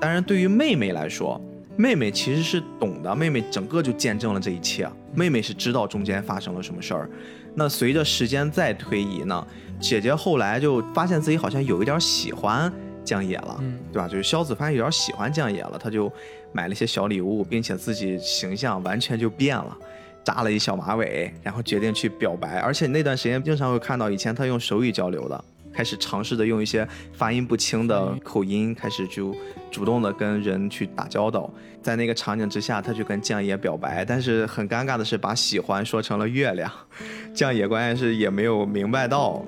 [0.00, 1.40] 当然，对于妹妹来说，
[1.76, 7.10] 妹妹其实是懂的，妹妹整个就见证了这一切，妹妹是知道中间发生了什么事儿。
[7.54, 9.46] 那随着时间再推移呢，
[9.80, 12.72] 姐姐后来就发现自己好像有一点喜欢。
[13.04, 14.08] 将野了，对吧？
[14.08, 16.12] 就是萧子发现有点喜欢江野了，他就
[16.52, 19.76] 买了一些小礼物，并且自己形象完全就变了，
[20.24, 22.58] 扎了一小马尾，然后决定去表白。
[22.58, 29.34] 而且那段时间经常会看到，以前他用手语交流的，开始尝试着用一些发音不清的口音，开始就
[29.70, 31.50] 主动的跟人去打交道。
[31.82, 36.70] 在那个场景之下，他就跟将野表白，但是很尴尬的是，把喜欢说成了月亮，
[37.34, 39.44] 将野关键是也没有明白到。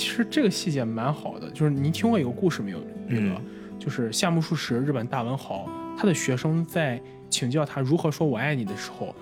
[0.00, 2.78] 其实这个细节蛮好的，就是您听过一个故事没有？
[3.06, 3.44] 那个、嗯
[3.78, 6.98] 就是夏目漱石，日本大文豪，他的学生在
[7.28, 9.14] 请教他如何说我爱你的时候，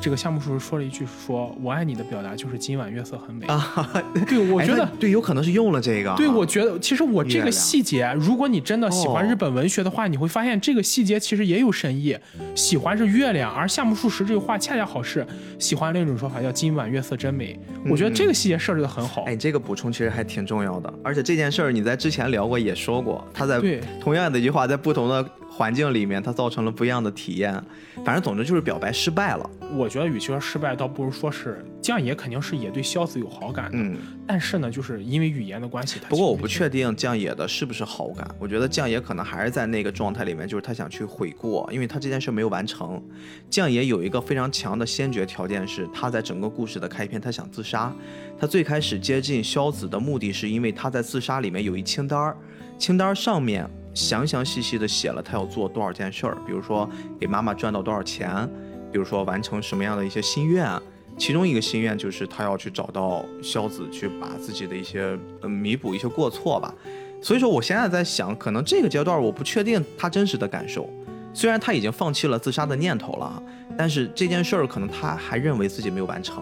[0.00, 3.46] 这个夏目漱石说了一句说我爱你的表达就是今晚月色很美。
[3.46, 3.90] 啊，
[4.28, 4.90] 对，我觉得哎。
[4.98, 6.14] 对，有可能是用了这个。
[6.16, 12.16] 对，我觉得其实我这个细节，如果你真的喜欢哦日本文学的话，你会发现这个细节其实也有深意。
[12.54, 15.26] 喜欢是月亮，而夏目漱石这句话恰恰好是
[15.58, 17.58] 喜欢另一种说法叫今晚月色真美。
[17.90, 19.24] 我觉得这个细节设置的很好。
[19.24, 25.28] 哎，这个补充其实还挺重要的，而且这件事儿你在之前聊过，也说过，他在对同样的一句话，在不同的
[25.58, 27.52] 环境里面，它造成了不一样的体验。
[28.04, 29.50] 反正总之就是表白失败了。
[29.76, 43.02] 我觉得与其说失败，倒不如说是酱野肯定是也对萧子有好感的，嗯，但是呢，就是因为语言的关系，他不过我不确定酱野的是不是好感，我觉得酱野可能还是在那个状态里面，就是他想去悔过，因为他这件事没有完成。
[43.50, 47.92] 酱野有一个非常强的先决条件是，他在整个故事的开篇，他想自杀。
[48.38, 52.36] 他最开始接近萧子的目的是因为他在自杀里面有一清单儿，
[52.78, 53.68] 清单儿上面
[53.98, 56.88] 详详细细的写了他要做多少件事儿，比如说
[57.18, 58.48] 给妈妈赚到多少钱，
[58.92, 60.70] 比如说完成什么样的一些心愿。
[61.18, 66.72] 其中一个心愿就是他要去找到萧子，去把自己的一些弥补一些过错吧。
[67.20, 70.88] 所以说，我现在在想，可能这个阶段我不确定他真实的感受。
[71.34, 73.42] 虽然他已经放弃了自杀的念头了，
[73.76, 76.40] 但是这件事儿可能他还认为自己没有完成。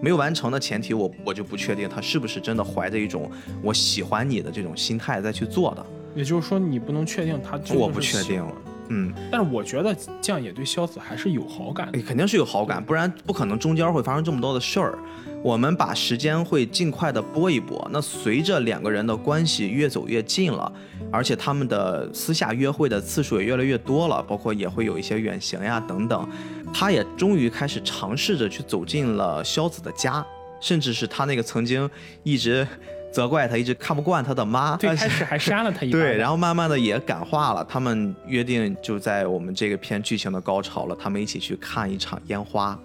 [0.00, 3.28] 没有完成的前提，我我就不确定他是不是真的怀着一种
[3.60, 5.86] 我喜欢你的这种心态再去做的。
[6.14, 8.52] 也就是说，你不能确定他真的我不确定是喜欢
[8.88, 11.98] 嗯，但是我觉得这样也对萧子还是有好感的。
[11.98, 14.98] 哎肯定是有好感，不然不可能中间会发生这么多的事儿。
[15.42, 17.88] 我们把时间会尽快的拨一拨。
[17.90, 20.70] 那随着两个人的关系越走越近了，
[21.10, 26.28] 而且他们的私下约会的次数也越来越多了，包括也会有一些远行呀等等，
[26.72, 30.24] 他也终于开始尝试着去走进了萧子的家，
[30.60, 31.88] 甚至是他那个曾经
[32.22, 32.66] 一直
[33.12, 37.64] 责怪他、一直看不惯他的妈，最开始 还扇了他一巴掌，对，然后慢慢的也感化了。
[37.68, 42.78] 他们约定就在我们这个片剧情的高潮了，他们一起去看一场烟花。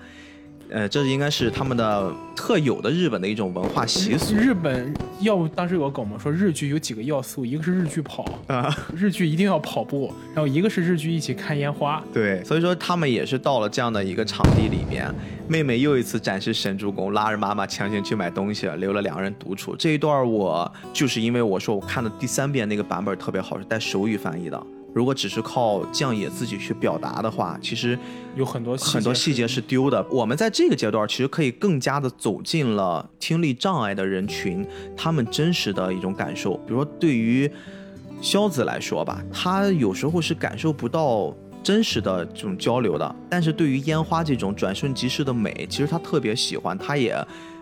[0.69, 4.35] 呃，这应该是他们的特有的日本的一种文化习俗。
[4.35, 12.03] 日本要不当时有个梗嘛，说日剧有几个要素，一个是日剧跑，啊，日剧一定要跑步，然后一个是日剧一起看烟花。
[12.13, 15.09] 对，所以说他们也是到了这样的一个场地里面，
[15.47, 19.75] 妹妹又一次展示神助攻，拉着妈妈强行去买东西了，留了两个人独处。
[19.75, 24.61] 这一段我就是因为我说我看的第三遍那个版本特别好，是带手语翻译的。
[24.93, 27.97] 如果只是靠酱野自己去表达的话，其实
[28.35, 30.03] 有很多很多细节是丢的。
[30.09, 34.65] 我们在这个阶段其实可以更加的走进了听力障碍的人群，
[34.95, 36.55] 他们真实的一种感受。
[36.65, 37.49] 比如说，对于
[38.21, 41.31] 肖子来说吧，他有时候是感受不到
[41.61, 47.15] 真实的这种交流的，但是对于烟花这种转瞬即逝的美，其实他特别喜欢，他也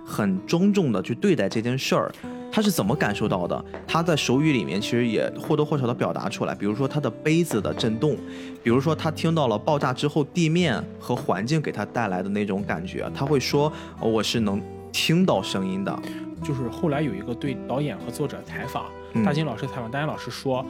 [0.05, 2.13] 很庄重的去对待这件事儿。
[2.55, 3.65] 他是怎么感受到的？
[3.85, 8.15] 他在手语里面其实也或多或少的表达出来，比如说他的杯子的震动，
[8.63, 14.61] 比如说他听到了爆炸之后地面和环境给他带来的那种感觉，他会说、我是能
[14.93, 15.93] 听到声音的。
[16.41, 18.85] 就是后来有一个对导演和作者采访，
[19.25, 20.65] 大金老师采访，大金老师说，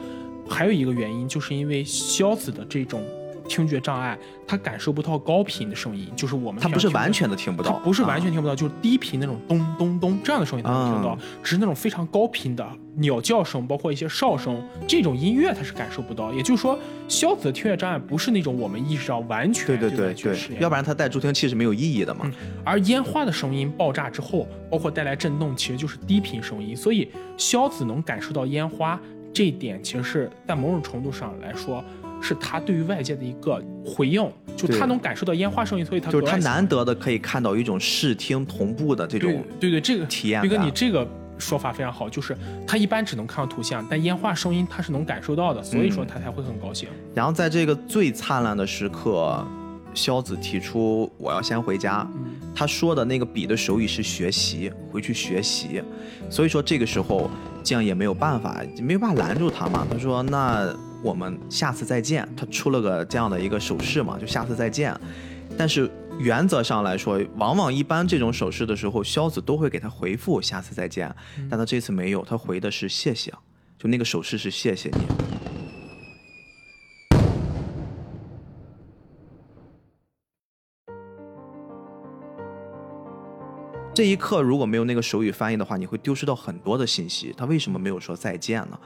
[0.48, 3.00] 还有一个原因就是因为肖子的这种
[3.46, 12.66] 听觉障碍，他感受不到高频的声音，就是我们他不是完全的听不到，不是完全啊听不到，就是低频那种咚咚咚这样的声音他能听到，啊只是那种非常高频的
[12.96, 16.32] 鸟叫声，包括一些哨声这种音乐他是感受不到。
[16.32, 16.78] 也就是说，
[17.08, 22.22] 萧子的听觉障碍不是那种我们意识到完全对对对要不然他带助听器是没有意义的嘛。
[22.24, 22.32] 嗯
[22.64, 26.76] 而烟花的声音爆炸之后，包括带来震动，其实就是低频声音。
[26.76, 29.00] 所以萧子能感受到烟花
[29.32, 31.84] 这一点，其实是在某种程度上来说，
[32.20, 41.06] 是他对于外界的一个回应，就他能感受到烟花声音，所以他就是他难得的可以看到一种视听同步的这种对对，这个体验斌哥，你这个
[41.38, 42.36] 说法非常好，就是
[42.66, 46.88] 他一般只能看到图像，但烟花声音他是能感受到的，所以说嗯他才会很高兴。
[47.14, 49.46] 然后在这个最灿烂的时刻，
[49.92, 52.08] 萧子提出我要先回家。
[52.14, 55.82] 嗯他说的那个笔的手语是学习，回去学习。
[56.30, 57.30] 所以说这个时候
[57.62, 59.86] 酱也没有办法，没有办法拦住他嘛。
[59.90, 60.74] 他说那
[61.06, 62.28] 我们下次再见。
[62.36, 64.92] 他出了个这样的一个手势嘛，就下次再见。
[65.56, 65.88] 但是
[66.18, 71.14] 原则上来说，往往一般这种手势的时候，萧子都会给他回复下次再见，
[71.48, 73.32] 但他这次没有，他回的是谢谢，
[73.78, 74.98] 就那个手势是谢谢你。
[83.94, 87.32] 这一刻如果没有那个手语翻译的话，你会丢失到很多的信息。
[87.36, 88.76] 他为什么没有说再见呢？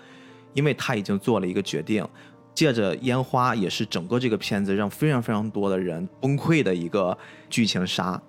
[0.54, 2.06] 因为他已经做了一个决定，
[2.54, 7.16] 借着烟花也是整个这个片子让非常非常多的人崩溃的一个
[7.48, 8.20] 剧情杀。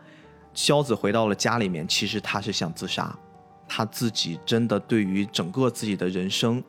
[0.53, 3.17] 肖子回到了家里面，其实他是想自杀，
[3.67, 6.61] 他自己真的对于整个自己的人生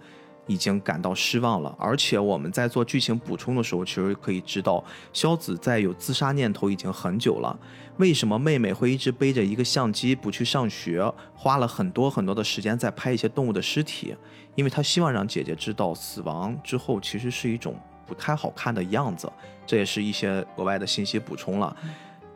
[0.46, 1.74] 已经感到失望了。
[1.78, 4.82] 而且我们在做剧情补充的时候，其实可以知道，
[5.12, 7.58] 萧子在有自杀念头已经很久了。
[7.98, 14.16] 为什么妹妹会一直背着一个相机不去上学，花了很多很多的时间在拍一些动物的尸体？
[14.54, 17.76] 因为她希望让姐姐知道，死亡之后其实是一种
[18.06, 19.30] 不太好看的样子。
[19.66, 21.76] 这也是一些额外的信息补充了，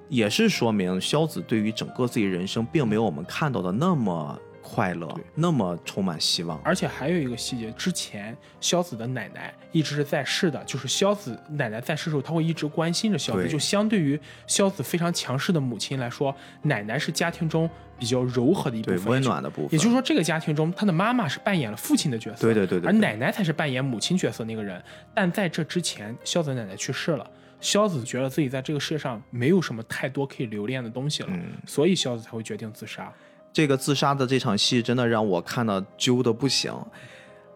[0.08, 4.38] 也是说明萧子对于整个自己人生并没有我们看到的那么
[4.68, 6.60] 快乐，那么充满希望。
[6.64, 13.48] 而且还有一个细节，之前萧子的奶奶一直是在世的，就是萧子奶奶在世的时候，她会一直关心着萧子。
[13.48, 24.82] 就相对于萧子非常强势的母亲来说，奶奶是家庭中比较柔和的一部分，温暖的部分，也就是说，这个家庭中，他的妈妈是扮演了父亲的角色，对对对对对而奶奶才是扮演母亲角色那个人。
[25.14, 33.12] 但在这之前，萧子奶奶去世了，萧子觉得自己在这个世界上没有什么太多可以留恋的东西了，嗯所以萧子才会决定自杀。
[33.56, 36.70] 这个自杀的这场戏真的让我看到揪的不行。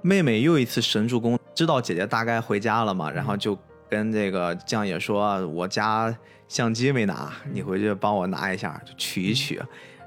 [0.01, 3.55] 妹妹又一次神助攻，知道姐姐大概回家了嘛，然后就
[3.87, 6.17] 跟这个酱野说：“我家
[6.49, 9.61] 相机没拿，你回去帮我拿一下，就取一取。”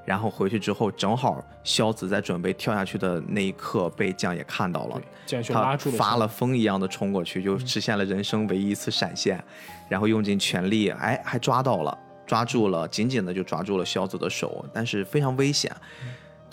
[0.04, 5.00] 然后回去之后，正好萧子在准备跳下去的那一刻被酱野看到了
[5.48, 9.40] 他发了疯一样的冲过去，就实现了人生唯一一次闪现，
[9.88, 11.96] 然后用尽全力，哎，还抓到了，
[12.26, 15.70] 抓住了，紧紧的就抓住了萧子的手，但是非常危险。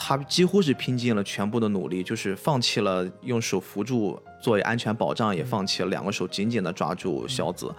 [0.03, 7.71] 他几乎是拼尽了全部的努力，就是放弃了用手扶住作为安全保障，也放弃了两个手紧紧的抓住萧子。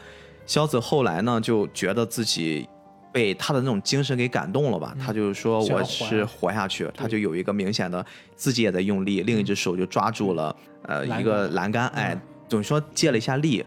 [0.47, 2.68] 萧子后来呢，就觉得自己
[3.12, 8.05] 被他的那种精神给感动了吧，他就说想要活我是活下去，他就有一个明显的
[8.36, 12.16] 自己也在用力，另一只手就抓住了呃一个栏杆，哎，
[12.49, 13.64] 等于说借了一下力。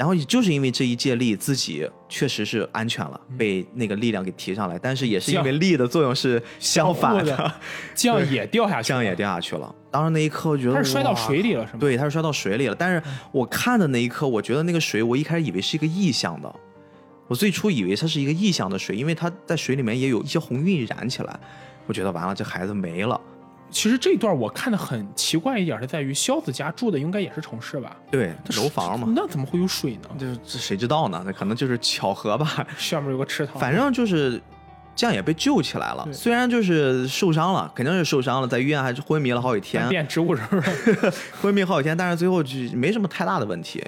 [0.00, 4.78] 然后也就是因为这一借力，自己确实是安全了，被那个力量给提上来。
[4.78, 7.52] 但是也是因为力的作用是相反的
[7.94, 9.74] 这样 也掉下这样也掉下去了。
[9.90, 11.78] 当时那一刻，我觉得他是摔到水里了，是吗？
[11.78, 12.74] 对，他是摔到水里了。
[12.74, 16.50] 但是我看的那一刻，我觉得那个水，我一开始以为是一个意象的。
[17.28, 21.40] 我最初以为它是一个意象的水，因为它在水里面也有一些红晕染起来。
[21.86, 23.20] 我觉得完了，这孩子没了。
[23.70, 27.96] 其实这段我看的很奇怪一点是在于萧子家住的应该也是城市吧？
[28.10, 30.08] 对，它楼房嘛，那怎么会有水呢？
[30.18, 31.22] 这这谁知道呢？
[31.24, 32.66] 那可能就是巧合吧。
[32.76, 34.40] 下面有个池塘，反正就是
[34.94, 36.06] 这样也被救起来了。
[36.12, 39.88] 虽然就是受伤了，肯定是受伤了，在医院还是昏迷了好几天。
[39.88, 41.12] 变植物人 了。
[41.40, 43.82] 昏迷好几天，但是最后就没什么太大的问题。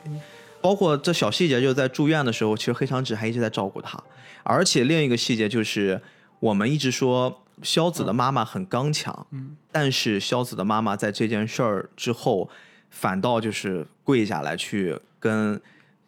[0.61, 4.01] 包括这小细节，就是在住院的时候，其实黑长直还一直在照顾他。
[4.45, 6.01] 而且另一个细节就是，
[6.39, 12.49] 我们一直说萧子的妈妈很刚强，嗯，但是萧子的妈妈在这件事儿之后，
[12.91, 15.61] 反倒就是跪下来去跟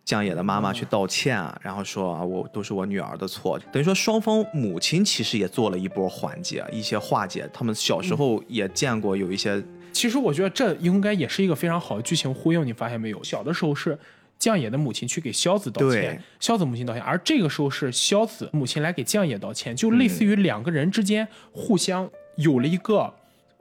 [0.05, 3.59] 江野的妈妈去道歉，然后说啊，我都是我女儿的错。
[3.73, 7.49] 等于说双方母亲其实也做了一波缓解，一些化解。
[7.53, 13.25] 他们小时候也见过有一些其实我觉得这应该也是一个非常好的剧情呼应，你发现没有？
[13.25, 13.99] 小的时候是
[14.45, 23.11] 酱野的母亲去给萧子道歉对，萧子母亲道歉，而这个时候是萧子母亲来给将野道歉，就类似于两个人之间互相有了一个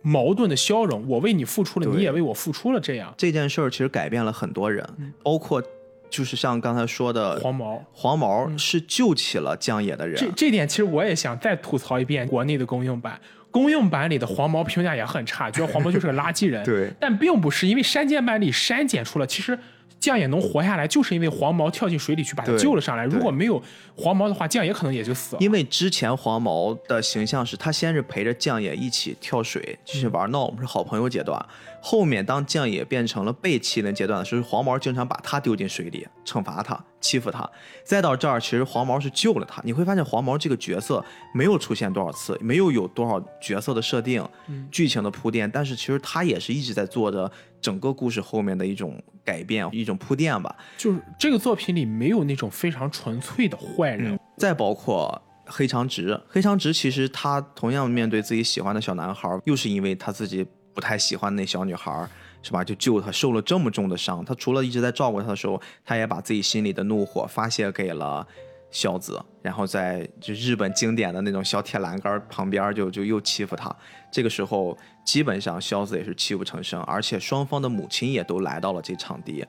[0.01, 3.13] 矛盾的消融，我为你付出了，你也为我付出了，这样。
[3.17, 4.86] 这件事儿其实改变了很多人，
[5.23, 5.63] 包括
[6.09, 13.17] 就是像刚才说的黄毛，黄毛是救起了江野的人，这这点其实我也想再吐槽一遍国内的公用版。
[13.49, 16.63] 公用版里的黄毛评价也很差，觉得黄毛就是个垃圾人。
[16.65, 16.91] 对。
[16.99, 19.55] 但并不是因为删减版里删减出了，其实
[20.04, 23.06] 酱也能活下来，就是因为黄毛跳进水里去把他救了上来。
[23.06, 23.64] 如果没有
[23.95, 25.41] 黄毛的话，酱也可能也就死了。
[25.41, 31.41] 因为之前黄毛的形象是他先是陪着酱也一起跳水，继续玩闹，我们是好朋友阶段。
[31.82, 37.49] 后面当酱也变成了被欺凌阶段的时候，黄毛经常把他丢进水里，惩罚他，欺负他。
[37.86, 39.62] 再到这儿，其实黄毛是救了他。
[39.64, 44.26] 你会发现黄毛这个角色没有出现多少次，没有有多少角色的设定、
[44.70, 47.32] 剧情的铺垫，但是其实他也是一直在做着
[47.64, 50.55] 整个故事后面的一种改变、一种铺垫吧。
[50.78, 54.20] 就是这个作品里没有那种非常纯粹的坏人。
[54.38, 62.08] 再包括黑长直，黑长直其实他同样面对自己喜欢的小男孩，又是因为他自己不太喜欢那小女孩，
[62.42, 62.63] 是吧？
[62.63, 64.24] 就救他，受了这么重的伤。
[64.25, 68.28] 他除了一直在照顾他的时候，他也把自己心里的怒火发泄给了
[68.71, 73.74] 孝子，然后在就日本经典的那种小铁栏杆旁边就就又欺负他。
[74.12, 79.46] 这个时候，基本上萧子也是泣不成声，而且双方的母亲也都来到了这场地。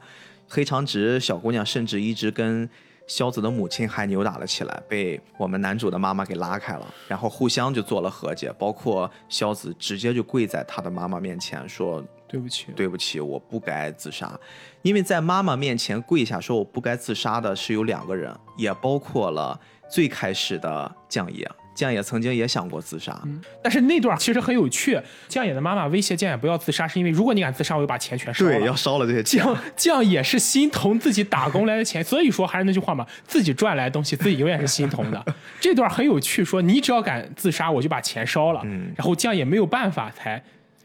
[0.49, 2.69] 黑长直小姑娘甚至一直跟
[3.07, 14.39] 萧子的母亲还扭打了起来，被我们男主的妈妈给拉开了，然后互相就做了和解，包括萧子直接就跪在他的妈妈面前说对不起，对不起，我不该自杀。
[14.83, 19.59] 因为在妈妈面前跪下说我不该自杀的是有两个人，也包括了
[19.91, 21.51] 最开始的酱野。
[21.75, 23.21] 江野曾经也想过自杀，
[23.63, 24.99] 但是那段其实很有趣。
[25.29, 28.53] 江野的妈妈威胁江野不要自杀，是因为如果你敢自杀，我就把钱全烧了。
[28.53, 29.43] 对，要烧了这些钱。
[29.43, 35.25] 江江野是心疼自己打工来的钱，所以说还是那句话嘛，自己赚来的东西，自己永远是心疼的。
[35.61, 38.61] 这段很有趣，说你只要敢自杀，我就把钱烧了。
[38.65, 40.41] 嗯然后江野没有办法才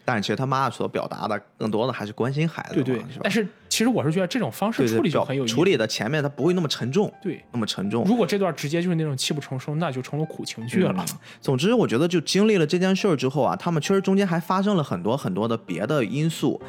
[0.09, 3.05] 但是其实他妈所表达的更多的还是关心孩子嘛，对对？
[3.21, 5.53] 但是其实我是觉得这种方式处理就很有意思。
[5.53, 8.03] 处理的前面它不会那么沉重，对，那么沉重。
[8.05, 11.05] 如果这段直接就是那种泣不成声，那就成了苦情剧了。
[11.39, 16.59] 总之，我觉得就经历了这件事儿之后啊，他们确实中间还发生了很多很多的别的因素，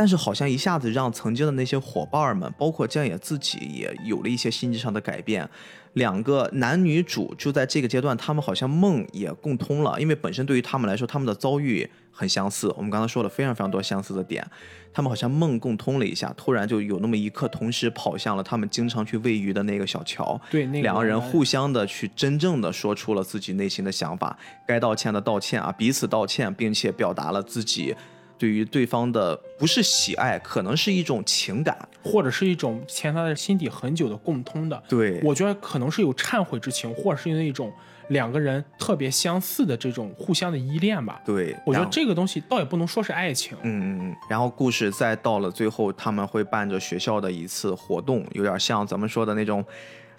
[0.00, 5.46] 但是好像一下子让曾经的那些伙伴们，包括江野自己，也有了一些心智上的改变。
[5.92, 12.72] 两个男女主就在这个阶段，他们好像梦也共通了，因为本身对于他们来说，他们的遭遇很相似。
[12.78, 14.42] 我们刚才说了非常非常多相似的点，
[14.90, 20.40] 他们好像梦共通了一下，突然就有那么一刻，同时跑向了他们经常去喂鱼的那个小桥。
[20.50, 27.94] 对，那个两个人互相的去真正的说出了自己内心的想法，该道歉的道歉啊，彼此道歉，并且表达了自己
[28.40, 31.76] 对于对方的不是喜爱，可能是一种情感。
[32.02, 34.82] 或者是一种潜藏在心底很久的共通的。
[34.88, 37.70] 对我觉得可能是有忏悔之情，或者是那一种
[38.08, 41.20] 两个人特别相似的这种互相的依恋吧。
[41.26, 49.62] 对，我觉得这个东西倒也不能说是爱情，嗯嗯嗯，然后故事再到了最后，他们会伴着学校的一次活动，有点像咱们说的那种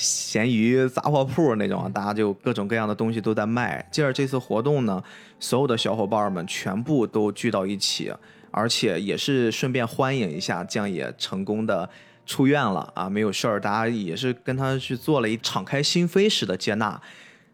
[0.01, 3.87] 闲鱼杂货铺那种，大家就各种各样的东西都在卖。
[3.91, 5.01] 接着这次活动呢，
[5.39, 8.11] 所有的小伙伴们全部都聚到一起，
[8.49, 11.87] 而且也是顺便欢迎一下酱野成功的
[12.25, 16.99] 出院了啊，没有事儿，大家也是跟他去做了一敞开心扉式的接纳。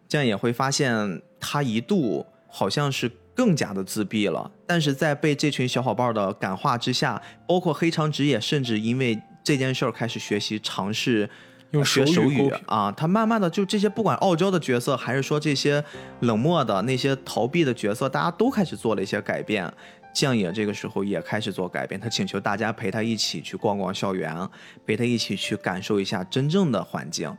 [0.07, 11.29] 这样也会发现他一度好像是更加的自闭了，但是在被这群小伙伴的感化之下，包括黑长直也甚至因为这件事儿开始学习尝试。
[11.71, 15.83] 用学手语手语啊，他慢慢的就这些，不管傲娇的角色，还是说这些
[16.21, 19.71] 冷漠的那些逃避的角色，大家都开始做了一些改变。
[20.13, 24.35] 酱野这个时候也开始做改变，他请求大家陪他一起去逛逛校园，
[24.85, 27.31] 陪他一起去感受一下真正的环境。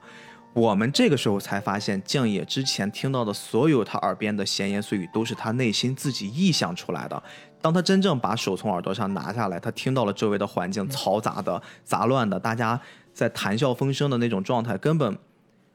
[0.55, 7.20] 我们这个时候才发现，酱野之前听到的所有他耳边的闲言碎语，都是他内心自己臆想出来的。
[7.60, 12.80] 当他真正把手从耳朵上拿下来，他听到了周围的环境嘈杂的、杂乱的，大家
[13.19, 15.19] 在谈笑风生的那种状态，根本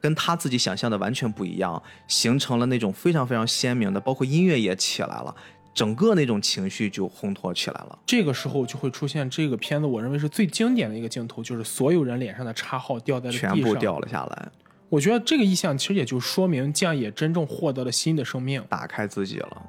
[0.00, 5.36] 跟他自己想象的完全不一样，形成了那种非常非常鲜明的，包括音乐也起来了，
[5.74, 7.98] 整个那种情绪就烘托起来了。
[8.06, 14.48] 这个时候就会出现这个片子我认为是最经典的一个镜头，就是所有人脸上的叉号掉在了地上，全部掉了下来，
[14.88, 18.64] 我觉得这个意象其实也就说明酱也真正获得了新的生命。
[18.70, 19.62] 打开自己了。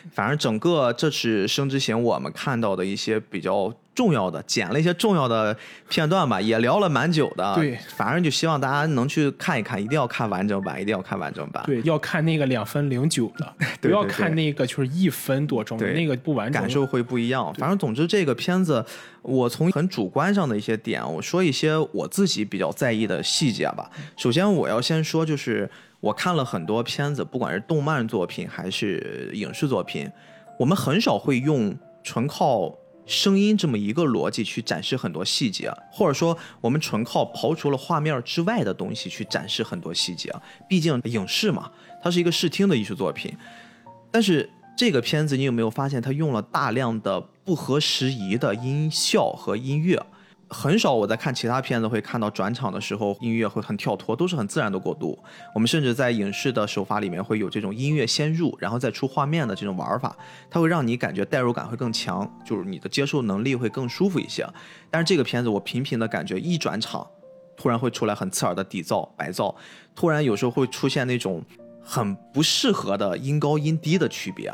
[0.12, 5.56] 反正整个这次《生之行》我们看到的一些比较重要的，剪了一些重要的
[5.88, 7.54] 片段吧，也聊了蛮久的。
[7.56, 11.64] 对反正就希望大家能去看一看，一定要看完整版，一定要看完整版。
[11.66, 16.62] 对，要看那个两分零九的， 不要看那个就是一分多钟的那个不完整。
[16.62, 17.52] 感受会不一样。
[17.54, 18.84] 反正总之，这个片子
[19.22, 23.90] 我从很主观上的一些点，我说一些我自己比较在意的细节吧。
[24.16, 25.68] 首先，我要先说，就是
[26.00, 30.10] 我看了很多片子，不管是动漫作品还是影视作品，
[30.58, 32.76] 我们很少会用纯靠。
[33.06, 40.30] 声音这么一个逻辑去展示很多细节，或者说我们纯靠刨除了画面之外的东西去展示很多细节。
[40.68, 41.70] 毕竟影视嘛，
[42.02, 43.34] 它是一个视听的艺术作品，
[44.10, 50.04] 但是这个片子，你有没有发现它用了大量的不合时宜的音效和音乐？
[50.50, 55.18] 很少我在看其他片子会看到转场的时候音乐会很跳脱，都是很自然的过渡。
[55.54, 60.16] 我们甚至在影视的手法里面会有这种音乐先入，然后再出画面的这种玩法，
[60.50, 64.46] 它会让你感觉代入感会更强，就是你的接受能力会更舒服一些。
[64.90, 67.06] 但是这个片子我频频的感觉一转场，
[67.56, 69.54] 突然会出来很刺耳的底噪、白噪，
[69.94, 71.44] 突然有时候会出现那种
[71.82, 74.50] 很不适合的音高音低的区别。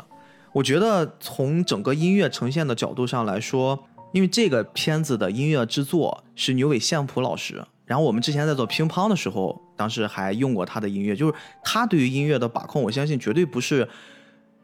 [0.51, 13.85] 我觉得从整个音乐呈现的角度上来说，因为这个片子的音乐制作是牛尾相普老师，然后我们之前在做乒乓的时候，当时还用过他的音乐，就是他对于音乐的把控，我相信绝对不是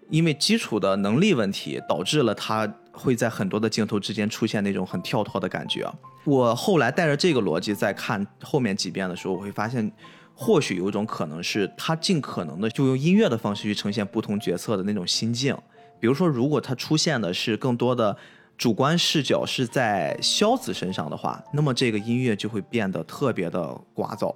[0.09, 5.85] 因为基础的能力问题导致了他会在很多的镜头之间出现那种很跳脱的感觉。
[6.23, 9.91] 我后来带着这个逻辑在看后面几遍的时候，我会发现，
[10.33, 15.53] 或许有一种可能是他尽可能的就用音乐的方式去呈现不同角色的那种心境。
[15.99, 18.15] 比如说，如果他出现的是更多的
[18.61, 24.35] 主观视角是在萧子身上的话，那么这个音乐就会变得特别的聒噪，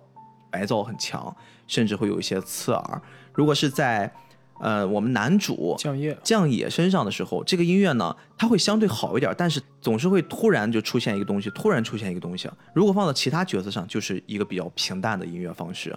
[0.49, 1.31] 白噪很强，
[1.67, 3.01] 甚至会有一些刺耳。
[3.33, 4.11] 如果是在
[4.59, 12.49] 呃，我们男主降野，降野身上的时候，这个音乐呢，它会相对好一点，但是总是会突然就出现一个东西，突然出现一个东西。
[12.73, 15.95] 如果放到其他角色上，就是一个比较平淡的音乐方式。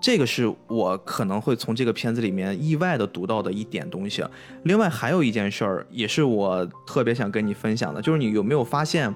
[0.00, 4.24] 这个是我可能会从这个片子里面意外的读到的一点东西。
[4.62, 9.14] 另外还有一件事儿，也是我特别想跟你分享的，就是你有没有发现，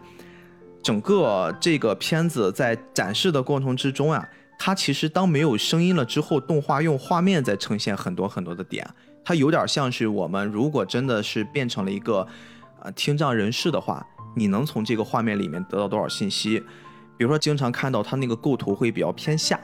[0.83, 4.29] 整个这个片子在展示的过程之中啊，
[4.59, 8.87] 它其实当没有声音了之后，动画用画面在呈现很多很多的点，
[9.25, 12.27] 它有点像是我们如果真的是变成了一个
[12.83, 14.07] 呃听障人士的话，
[14.37, 16.63] 你能从这个画面里面得到多少信息？
[17.17, 19.59] 比如说，经常看到它那个构图会比较偏下。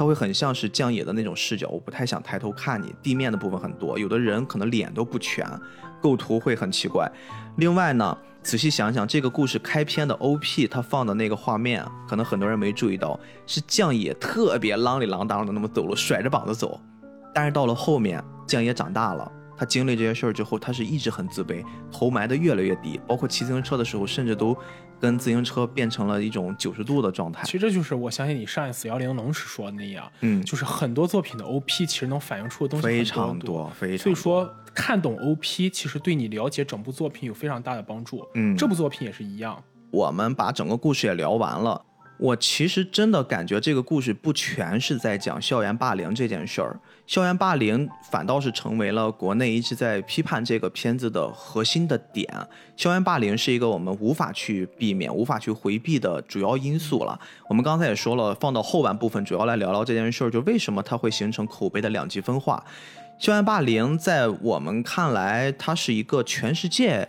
[0.00, 2.94] 它会很像是降野的那种视角，我不太想抬头看你。
[3.02, 5.46] 地面的部分很多，有的人可能脸都不全，
[6.00, 7.06] 构图会很奇怪。
[7.58, 16.80] 另外呢，仔细想想，这个故事开篇的 OP，它放的那个画面，可能很多人没注意到，是降野特别啷里啷当的那么走路，甩着膀子走。
[17.34, 21.62] 但是到了后面，降野长大了，他经历这些事儿之后，他是一直很自卑，
[21.92, 24.56] 头埋的越来越低，包括骑自行车的时候，甚至都。
[25.00, 27.42] 跟自行车变成了一种九十度的状态。
[27.44, 34.02] 其实这就是我相信你上一次幺零龙时说的那样，嗯，就是很多作品的 OP 其实能反映出的东西非常多，非常。
[34.04, 38.24] 所以说看懂 OP 其实对你了解整部作品有非常大的帮助。
[38.34, 39.60] 嗯，这部作品也是一样。
[39.90, 41.82] 我们把整个故事也聊完了。
[42.18, 46.78] 我其实真的感觉这个故事不全是在讲校园霸凌这件事儿，
[47.10, 52.32] 校园霸凌反倒是成为了国内一直在批判这个片子的核心的点。
[52.76, 57.18] 校园霸凌是一个我们无法去避免、无法去回避的主要因素了。
[57.48, 62.64] 我们刚才也说了，放到后半部分主要来聊聊这件事儿，就为什么它会形成口碑的两极分化。
[63.18, 67.08] 校园霸凌在我们看来，它是一个全世界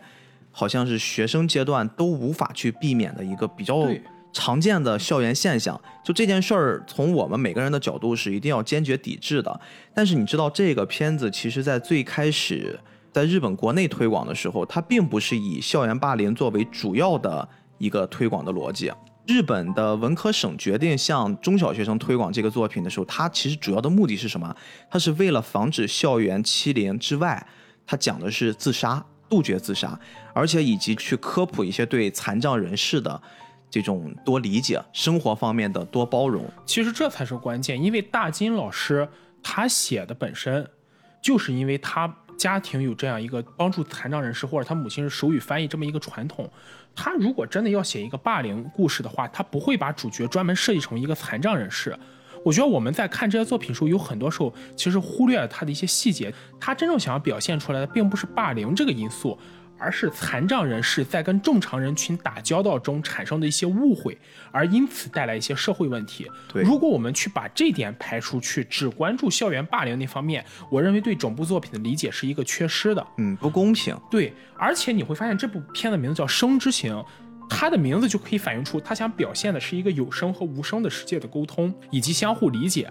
[0.50, 3.88] 好像是学生阶段都无法去避免的一个比较。
[4.34, 9.60] 常见的校园现象，就这件事儿，从我们每个人的角度是一定要坚决抵制的。
[9.94, 12.80] 但是你知道，这个片子其实在最开始
[13.12, 17.48] 在日本国内推广的时候，它并不是以校园霸凌作为主要的
[17.78, 18.92] 一个推广的逻辑。
[19.28, 24.56] 日本的文科省决定向中小学生推广这个作品的时候，它其实主要的目的是什么？
[24.90, 27.46] 它是为了防止校园欺凌之外，
[27.86, 29.98] 它讲的是自杀，杜绝自杀，
[30.34, 33.22] 而且以及去科普一些对残障人士的。
[33.72, 37.82] 这种多理解生活方面的多包容，其实这才是关键。
[37.82, 39.08] 因为大金老师
[39.42, 40.70] 他写的本身，
[41.24, 46.52] 就是因为他家庭有这样一个帮助残障人士，或者他母亲是手语翻译这么一个传统。
[46.94, 51.98] 他如果真的要写一个霸凌故事的话，他不会把主角专门设计成一个残障人士。
[52.44, 56.34] 我觉得我们在看这些作品的时候，有很多时候其实忽略了他的一些细节。
[56.60, 59.38] 他真正想要表现出来的，并不是霸凌这个因素。
[59.82, 64.16] 而是残障人士在跟正常人群打交道中产生的一些误会，
[64.52, 66.30] 而因此带来一些社会问题。
[66.54, 73.06] 对，如果我们去把这点排除，去只关注校园霸凌那方面，我认为对整部作品的理解是一个缺失的。
[73.18, 73.98] 嗯，不公平。
[74.12, 76.94] 对，而且你会发现这部片的名字叫《生之行》，
[77.50, 82.88] 它的名字就可以反映出它想表现的是一个有声和无声的世界的沟通以及相互理解。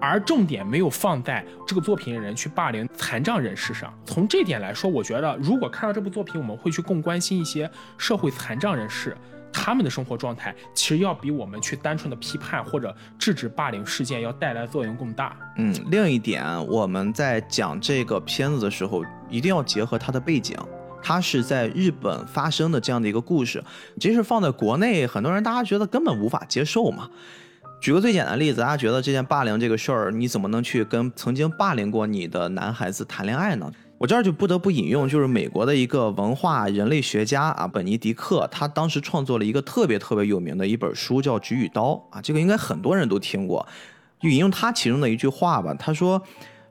[0.00, 3.92] 而重点没有放在这个作品的人去霸凌残障人士上。
[4.04, 9.16] 从这点来说，我觉得如果看到这部作品，我们会去更关心一些社会残障人士
[9.52, 15.36] 他们的生活状态，其实要比我们去单纯的批判或者制止霸凌事件要带来作用更大。
[15.56, 20.56] 嗯，另一点，我们在讲这个片子的时候，一定要结合它的背景，
[21.02, 23.64] 它是在日本发生的这样的一个故事。
[23.98, 27.08] 即使放在国内，很多人大家觉得根本无法接受嘛。
[27.80, 33.70] 举个最简单的例子，大家觉得这件霸凌这个事儿，你怎么能去跟曾经霸凌过你的男孩子谈恋爱呢？
[33.98, 43.66] 我这儿就不得不引用，就是美国的一个文化人类学家啊，本尼迪克，他当时创作了一个特别特别有名的一本书，叫《菊与刀》啊，这个应该很多人都听过。
[44.20, 46.20] 就引用他其中的一句话吧，他说：“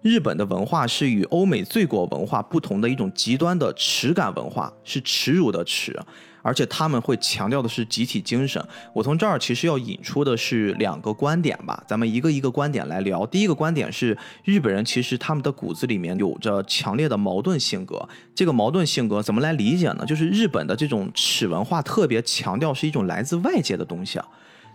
[0.01, 5.97] 日本的文化是与欧美罪国文化不同的一种极端的耻感文化，是耻辱的耻。”
[6.41, 8.63] 而且他们会强调的是集体精神。
[8.93, 13.25] 我从这儿其实要引出的是两个观点吧，咱们一个一个观点来聊。
[13.25, 18.07] 第一个观点是，日本人其实他们的骨子里面有着强烈的矛盾性格。
[18.33, 20.05] 这个矛盾性格怎么来理解呢？
[20.05, 24.25] 就是日本的这种耻文化特别强调是一种来自外界的东西啊。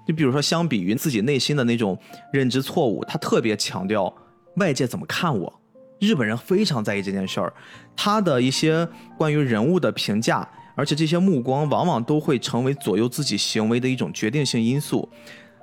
[0.07, 1.99] 就比如说，相比于自己内心的那种
[2.33, 4.13] 认知错误，他特别强调
[4.57, 5.61] 外界怎么看我。
[6.01, 7.53] 日本人非常在意这件事儿，
[7.95, 8.87] 他的一些
[9.17, 10.47] 关于人物的评价。
[10.75, 15.09] 而且这些目光往往都会成为左右自己行为的一种决定性因素，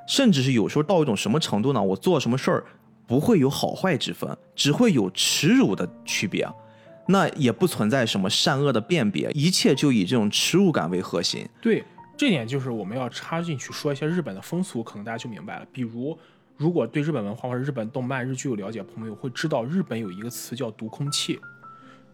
[0.07, 1.81] 甚至是有时候到一种什么程度呢？
[1.81, 2.65] 我做什么事儿
[3.07, 6.47] 不会有好坏之分，只会有耻辱的区别，
[7.07, 11.47] 那也不存在什么善恶的辨别，一切就以这种耻辱感为核心。
[11.59, 11.83] 对，
[12.15, 15.65] 这点就是我们要插进去说一些日本的风俗，可能大家就明白了。
[15.71, 16.17] 比如，
[16.55, 21.39] 如果对日本文化或者日本动漫、日剧有了解，朋友会知道日本有一个词叫“读空气”。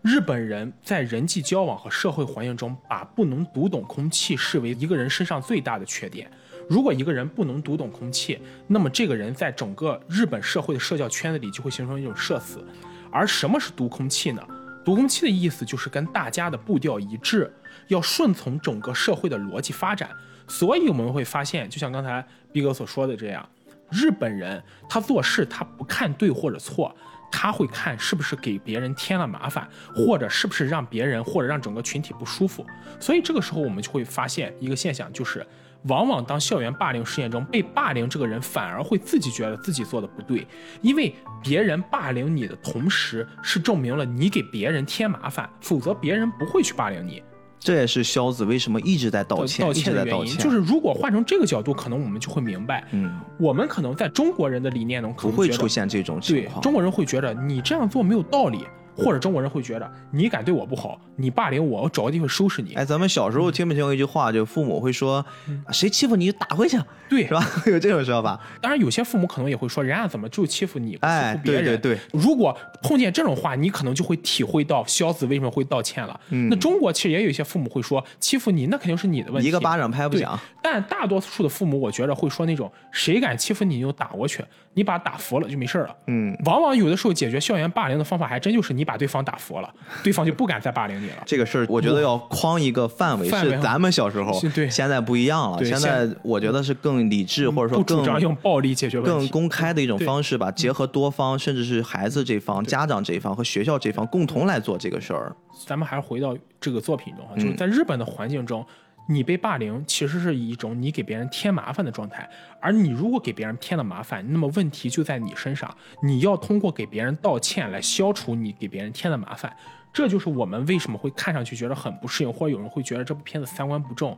[0.06, 6.30] 日本人在人际交往和社会环境中，把不能读懂空气视为一个人身上最大的缺点。
[6.70, 12.64] 如果一个人不能读懂空气，那么这个人在整个日本社会的社交圈子里就会形成一种社死。
[13.12, 14.44] 而什么是读空气呢？
[14.86, 17.52] 读空气的意思就是跟大家的步调一致，
[17.88, 20.12] 要顺从整个社会的逻辑发展。
[20.48, 23.50] 所以我们会发现，就像刚才毕哥所说的这样，
[23.90, 26.96] 日本人他做事他不看对或者错，
[27.32, 32.66] 他会看是不是给别人添了麻烦，或者是不是让别人或者让整个群体不舒服。
[33.00, 35.46] 所以这个时候我们就会发现一个现象，就是
[35.84, 40.48] 往往当校园霸凌事件中被霸凌这个人反而会自己觉得自己做的不对，
[40.82, 47.22] 因为别人霸凌你的同时是证明了你给别人添麻烦，否则别人不会去霸凌你。
[47.66, 56.62] 这也是肖子为什么一直在道歉，道歉的原因，在道歉，就是如果换成这个角度，可能我们就会明白，嗯，我们可能在中国人的理念中可不会出现这种情对况。
[56.62, 58.60] 中国人会觉得你这样做没有道理，
[58.96, 62.74] 或者中国人会觉得你敢对我不好，你霸凌我，我找个地方收拾你。
[62.76, 65.26] 哎，咱们小时候听没听过一句话，就父母会说，
[65.66, 67.46] 啊谁欺负你就打回去， 对是，吧？
[67.68, 68.40] 有这种说法。
[68.62, 71.64] 当然有些父母可能也会说，人家怎么就欺负你，不欺哎负，别人。
[71.66, 76.20] 对对对，如果碰见这种话，你可能就会体会到萧子为什么会道歉了。
[76.30, 80.40] 嗯那中国其实也有一些父母会说，欺负你那肯定是你的问题，一个巴掌拍不响。
[80.62, 84.44] 但大多数的父母，我觉得会说那种谁敢欺负你，你就打过去，
[84.74, 85.96] 你把他打服了就没事了。
[86.08, 91.24] 嗯，往往有的时候解决校园霸凌的方法，还真就是你把对方打服了， 对方就不敢再霸凌你了。
[91.26, 95.66] 这个事儿我觉得要框一个范围，是咱们小时候，对现在不一样了。
[95.66, 99.28] 现在我觉得是更理智，或者说更张用暴力解决问更。
[99.30, 105.36] 公开的一种方式吧，结合多方，甚至是孩子这方、家长这方和学校这方共同来做这个事儿。
[105.66, 108.66] 咱们还是回到这个作品中就是在日本的环境中，
[109.08, 112.30] 你被霸凌其实是一种你给别人添麻烦的状态，
[112.60, 119.56] 而你如果给别人添了麻烦，那么问题就在你身上，你要通过给别人道歉来消除你给别人添的麻烦。
[119.94, 124.18] 这就是我们为什么会看上去觉得很不适应，或者有人会觉得这部片子三观不正。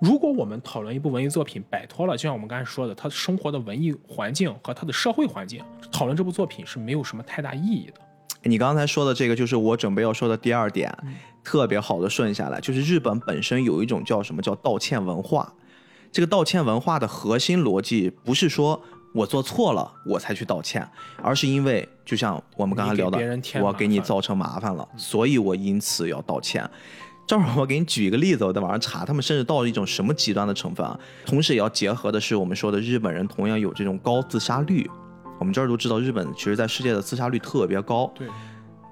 [0.00, 8.00] 如果我们讨论一部文艺作品摆脱了，就像我们刚才说的，他生活的文艺环境和他的社会环境，讨论这部作品是没有什么太大意义的。
[8.42, 10.92] 你刚才说的这个，就是我准备要说的第二点，
[11.44, 15.52] 特别好的顺下来，就是日本本身有一种叫什么叫道歉文化。
[16.10, 18.80] 这个道歉文化的核心逻辑不是说
[19.12, 20.88] 我做错了我才去道歉，
[21.22, 23.18] 而是因为就像我们刚才聊的
[23.60, 26.68] 我给你造成麻烦了，所以我因此要道歉。
[27.26, 30.98] 正好我给你举一个例子，我在网上查，他们甚至到了一种什么极端的成分啊？
[31.24, 34.88] 同时也要结合的是我们说的日本人同样有这种高自杀率。
[35.38, 38.28] 我们这儿都知道，日本其实在世界的自杀率特别高，对，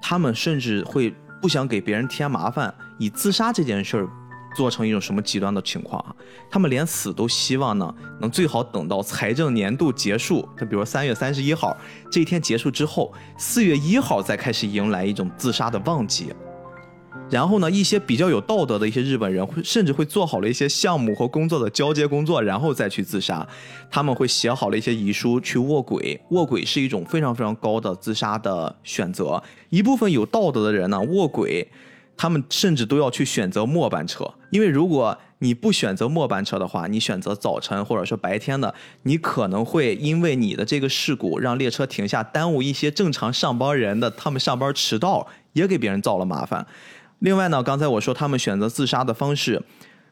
[0.01, 1.13] 他们甚至会
[1.43, 4.07] 不想给别人添麻烦，以自杀这件事儿
[4.55, 6.15] 做成一种什么极端的情况啊？
[6.49, 11.75] 他们连死都希望呢，能最好等到财政年度结束，就比如三月三十一号
[12.09, 16.33] 这一天结束之后，四月一号再开始迎来一种自杀的旺季。
[17.33, 23.45] 然后呢，一些比较有道德的一些日本人会甚至会做好了一些项目和工作的交接工作，然后再去自杀。
[23.89, 29.41] 他们会写好了一些遗书去卧轨，卧轨是一种非常非常高的自杀的选择。
[29.71, 31.67] 一部分有道德的人呢，卧轨，
[32.15, 46.67] 他们甚至都要去选择末班车，因为如果你不选择末班车的话，你选择早晨或者说白天的，你可能会因为你的这个事故让列车停下，耽误一些正常上班人的他们上班迟到，也给别人造了麻烦。
[47.23, 49.61] 另外呢，刚才我说他们选择自杀的方式，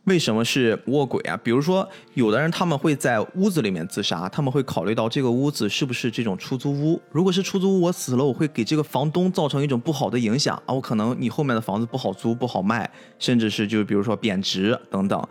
[0.06, 1.36] 为什么是卧轨啊？
[1.44, 7.02] 比如说，有的人他们会在屋子里面自杀，他们会考虑到这个屋子是不是这种出租屋。
[7.12, 12.90] 如果是出租屋，我死了，我会给这个房东造成一种不好的影响啊，我可能你后面的房子不好租、不好卖，
[13.20, 15.22] 甚至是就比如说贬值等等。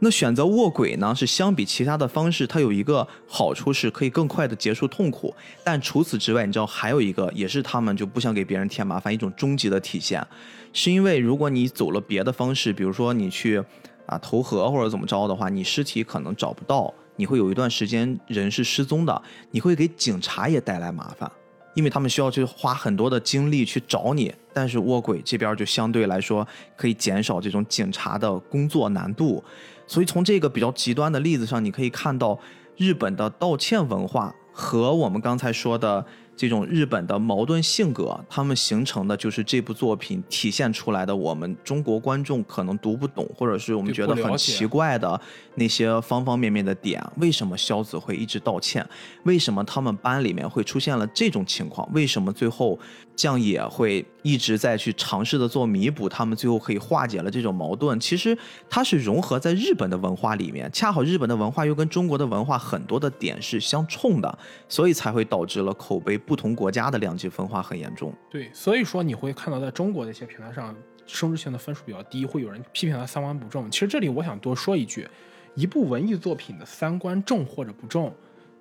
[0.00, 5.34] 那选择卧轨呢，是相比其他的方式，它有一个好处是可以更快的结束痛苦。
[5.62, 10.26] 但除此之外，你知道还有一个，也是他们就不想给别人添麻烦一种终极的体现，
[10.72, 13.62] 是因为如果你走了别的方式，比如说你去
[14.04, 19.22] 啊投河或者怎么着的话，你尸体可能找不到，你会有一段时间人是失踪的，
[19.52, 21.30] 你会给警察也带来麻烦。
[21.74, 26.46] 因为他们需要去花很多的精力去找你，但是卧轨这边就相对来说
[26.76, 29.42] 可以减少这种警察的工作难度，
[29.86, 32.38] 所以从这个比较极端的例子上，你可以看到
[32.76, 36.04] 日本的道歉文化和我们刚才说的
[36.36, 45.20] 这种日本的矛盾性格，他们形成的就是这部作品体现出来的我们中国观众可能读不懂，或者是我们觉得很奇怪的
[45.54, 47.00] 那些方方面面的点。
[47.18, 48.84] 为什么萧子会一直道歉？
[49.22, 51.88] 为什么他们班里面会出现了这种情况？
[51.92, 52.76] 为什么最后
[53.16, 57.98] 这样也会一直在去尝试的做弥补，他们最后可以化解了这种矛盾。
[58.00, 58.36] 其实
[58.68, 64.38] 它是融合在日本的文化里面，恰好日本的文化又跟中国的文化很多的点是相冲的，
[64.68, 68.12] 所以才会导致了口碑不同国家的两极分化很严重。
[68.28, 70.74] 对，所以说你会看到在中国的一些平台上，
[71.06, 73.70] 生殖性的分数比较低，会有人批评他三观不正。
[73.70, 75.08] 其实这里我想多说一句，
[75.54, 78.12] 一部文艺作品的三观正或者不正，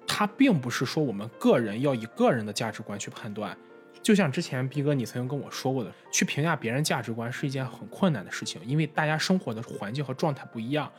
[0.05, 3.57] 它并不是说我们个人要以个人的价值观去判断。
[4.03, 10.91] 就像之前逼哥你曾经跟我说过的，去评价别人价值观是一件很困难的事情，因为大家生活的环境和状态不一样。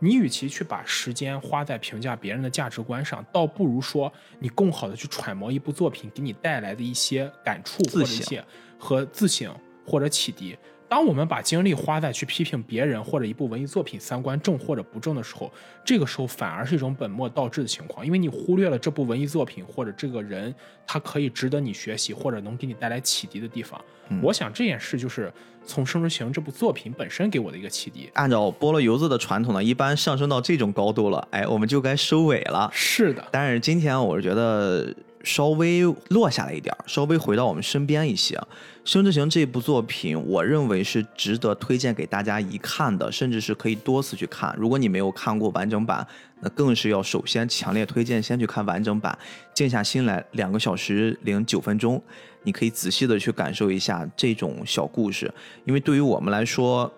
[0.00, 8.44] 你与其去把时间花在评价别人的价值观上，倒不如说你更好的去揣摩一部作品给你带来的一些感触或者一些
[8.78, 9.54] 和自省
[9.86, 10.56] 或者启迪。
[10.88, 15.52] 当我们把精力花在去批评别人或者一部文艺作品三观正或者不正的时候，
[15.84, 20.54] 这个时候反而是一种本末倒置的情况，因为你忽略了这部文艺作品或者这个人
[20.86, 23.78] 他可以值得你学习或者能给你带来启迪的地方。
[24.22, 25.30] 我想这件事就是
[25.66, 28.08] 从《生之行》这部作品本身给我的一个启迪。
[28.14, 32.70] 按照菠萝油子的传统呢，一般上升到这种高度了，哎，我们就该收尾了。
[32.72, 34.94] 是的，但是今天我是觉得。
[35.28, 38.34] 稍微落下来一点稍微回到我们身边一些，
[38.82, 44.56] 《生之行》这部作品，我认为是值得推荐给大家一看的，甚至是可以多次去看。
[44.58, 46.06] 如果你没有看过完整版，
[46.40, 49.16] 那更是要首先强烈推荐先去看完整版，
[49.52, 52.02] 静下心来，两个小时零九分钟，
[52.44, 55.30] 你可以仔细的去感受一下这种小故事，
[55.66, 56.90] 因为对于我们来说，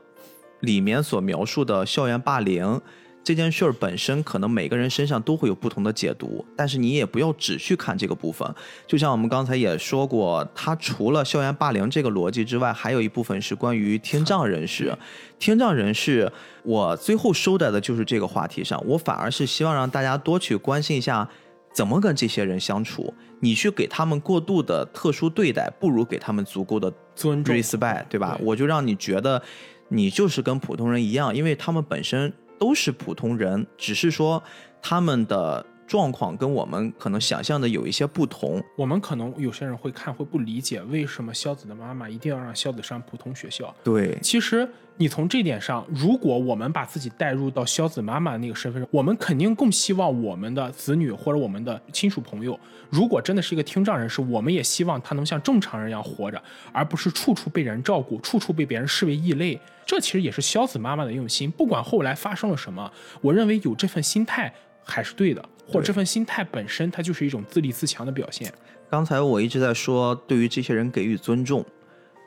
[0.61, 2.81] 里面所描述的校园霸凌。
[3.23, 8.49] 这件事儿本身可能每个人身上都会有不同的解读，但是你也不要只去看这个部分。
[8.87, 14.97] 就像我们刚才也说过，它除了校园霸凌这个逻辑之外，还有一部分是关于听障人士。
[15.39, 16.33] 听障人士，
[16.63, 18.83] 我最后收在的就是这个话题上。
[18.87, 21.29] 我反而是希望让大家多去关心一下，
[21.75, 23.13] 怎么跟这些人相处。
[23.41, 28.37] 你去给他们过度的特殊对待，不如给他们足够的尊重、respect，对吧？
[28.43, 29.41] 我就让你觉得
[29.89, 32.33] 你就是跟普通人一样，因为他们本身。
[32.61, 34.43] 都是普通人，只是说
[34.83, 38.63] 他们的状况跟我们可能想象的有一些不同。
[38.77, 43.75] 我们可能有些人会看会不理解，为什么肖子的妈妈一定要让肖子上普通学校？
[43.83, 44.69] 对，其实
[45.01, 52.61] 你从这点上，如果我们把自己带入到肖子妈妈那个身份上，我们肯定更希望我们的子女或者我们的亲属朋友，
[52.91, 59.59] 如果真的是一个听障人士，我们也希望他能像正常人一样活着，而不是处处被人照顾，处处被别人视为异类。
[59.87, 64.53] 这其实也是肖子妈妈的用心，不管后来发生了什么，我认为有这份心态
[64.85, 68.53] 还是对的，或者这份心态本身它就是一种自立自强的表现。
[68.91, 71.65] 刚才我一直在说，对于这些人给予尊重，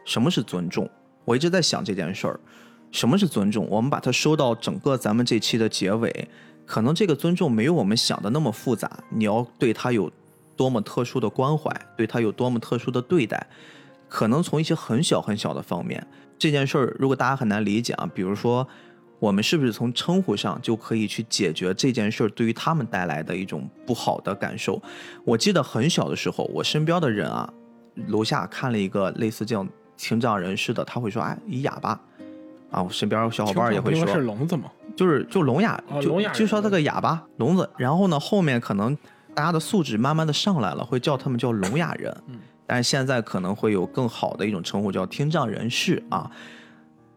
[0.05, 0.89] 什么是尊重？
[1.25, 2.37] 我一直在想这件事儿，
[2.93, 3.67] 什么是尊重？
[3.69, 6.29] 我们把它收到整个咱们这期的结尾，
[6.63, 10.09] 可能这个尊重没有我们想的那么复杂，你要对他有
[10.55, 13.47] 多么特殊的关怀，对他有多么特殊的对待，
[14.07, 16.05] 可能从一些很小很小的方面。
[16.37, 18.65] 这件事儿，如果大家很难理解啊，比如说，
[19.17, 24.79] 我们是不是从称呼上就可以去解决这件事儿对于他们带来的一种不好的感受？
[25.25, 27.51] 我记得很小的时候，我身边的人啊，
[28.07, 29.67] 楼下看了一个类似这样
[29.97, 31.99] 听障人士的，他会说：“哎，一哑巴。”
[32.73, 34.63] 啊，我身边有小伙伴也会说：“是聋子吗？”
[34.97, 37.69] 就是就聋哑，就就说他个哑巴聋子。
[37.77, 38.97] 然后呢，后面可能
[39.33, 42.15] 大家的素质慢慢的上来了，会叫他们叫聋哑人。
[42.27, 42.39] 嗯。
[42.65, 46.29] 但是现在可能会有更好的一种称呼，叫听障人士啊。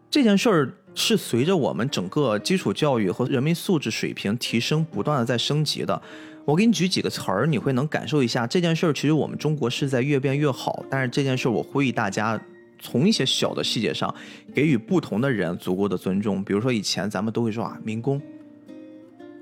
[0.09, 6.01] 这件事儿是随着我们整个基础教育和人民素质水平提升，不断的在升级的。
[6.45, 8.93] 我给你举几个词儿，你会能感受一下这件事儿。
[8.93, 12.39] 其实我们中国是在越变越好，但是这件事儿我呼吁大家，
[12.79, 14.13] 从一些小的细节上
[14.53, 16.43] 给予不同的人足够的尊重。
[16.43, 18.21] 比如说以前咱们都会说啊民工，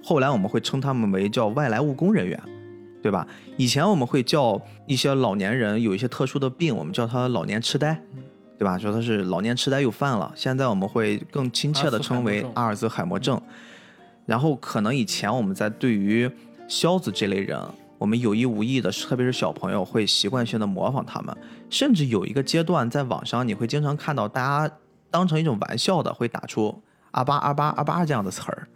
[0.04, 2.42] 后来我们会称他们为叫外来务工人员。
[3.06, 3.28] 对吧？
[3.56, 8.02] 以前我们会叫一些老年人有一些特殊的病，我们叫他老年痴呆，
[8.58, 8.80] 对吧？
[8.80, 10.34] 说他是老年痴呆又犯了。
[10.36, 13.40] 现在我们会更亲切的称为阿尔兹海默症。
[14.26, 16.28] 然后可能以前我们在对于
[16.68, 17.62] 肖子这类人，
[17.98, 21.36] 我们有意无意的，特别是小朋友会习惯性的模仿他们，
[21.70, 24.76] 甚至有一个阶段在网上你会经常看到大家
[25.10, 26.82] 当成一种玩笑的会打出
[27.12, 28.68] 阿巴阿巴阿巴这样的词儿。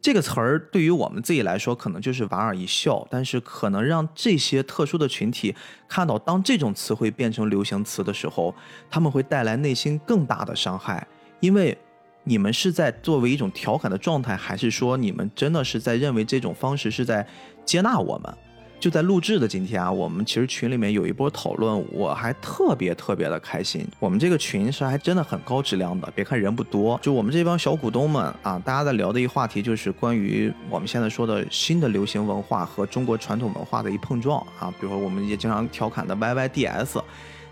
[0.00, 5.54] 这个词儿对于我们自己来说，可能就是莞尔一笑，但是可能让这些特殊的群体
[5.88, 8.54] 看到，当这种词汇变成流行词的时候，
[8.88, 11.04] 他们会带来内心更大的伤害。
[11.40, 11.76] 因为
[12.22, 17.26] 你们是在作为一种调侃的状态，还是说你们真的是在认为这种方式是在
[17.68, 18.34] 接纳我们？
[18.80, 23.86] 就在录制的今天啊，我们其实群里面有一波讨论，我还特别特别的开心。
[23.98, 34.72] 我们这个群是还真的很高质量的，别看人不多，就我们这帮小股东们啊，大家在聊的一个话题就是关于我们现在说的新的流行文化和中国传统文化的一碰撞啊。
[34.80, 37.02] 比如说我们也经常调侃的 YYDS，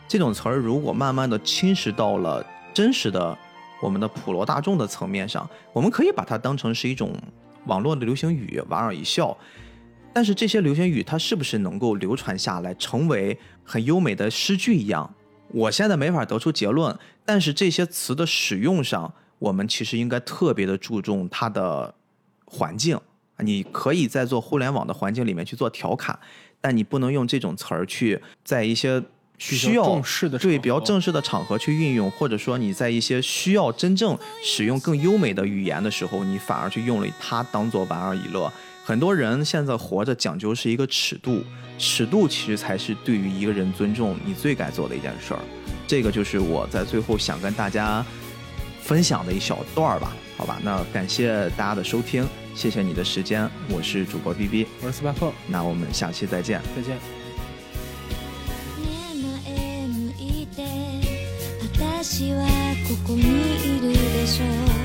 [0.09, 3.36] 这种词儿如果慢慢的侵蚀到了真实的
[3.82, 7.12] 我们的普罗大众的层面上，我们可以把它当成是一种
[7.66, 9.36] 网络的流行语，莞尔一笑。
[10.16, 15.14] 但是这些流行语它是不是能够流传下来，成为很优美的诗句一样？
[15.48, 16.98] 我现在没法得出结论。
[17.26, 21.94] 但是这些词的使用上，我们其实应该特别的注重它的
[22.47, 22.98] 环境。
[23.40, 26.18] 你可以在做互联网的环境里面去做调侃，
[26.62, 29.02] 但你不能用这种词儿去在一些
[29.36, 38.51] 需要正式的对比较正式的场合去运用，或者说你在一些需要真正使用更优美的语言的时候，你反而去用了它当做玩儿一乐。
[38.86, 41.44] 很多人现在活着讲究是一个尺度，
[41.78, 45.40] 尺度其实才是对于一个人尊重你最该做的一件事儿。
[45.88, 48.06] 这个就是我在最后想跟大家
[48.82, 50.60] 分享的一小段儿吧，好吧？
[50.64, 56.61] 那感谢大家的收听，谢谢你的时间，我是主播 B B，我是斯巴克，那我们下期再见。
[56.76, 56.98] 再见。
[59.44, 60.64] 前向いて
[61.61, 62.45] 私は
[62.88, 64.45] ここにいるでしょ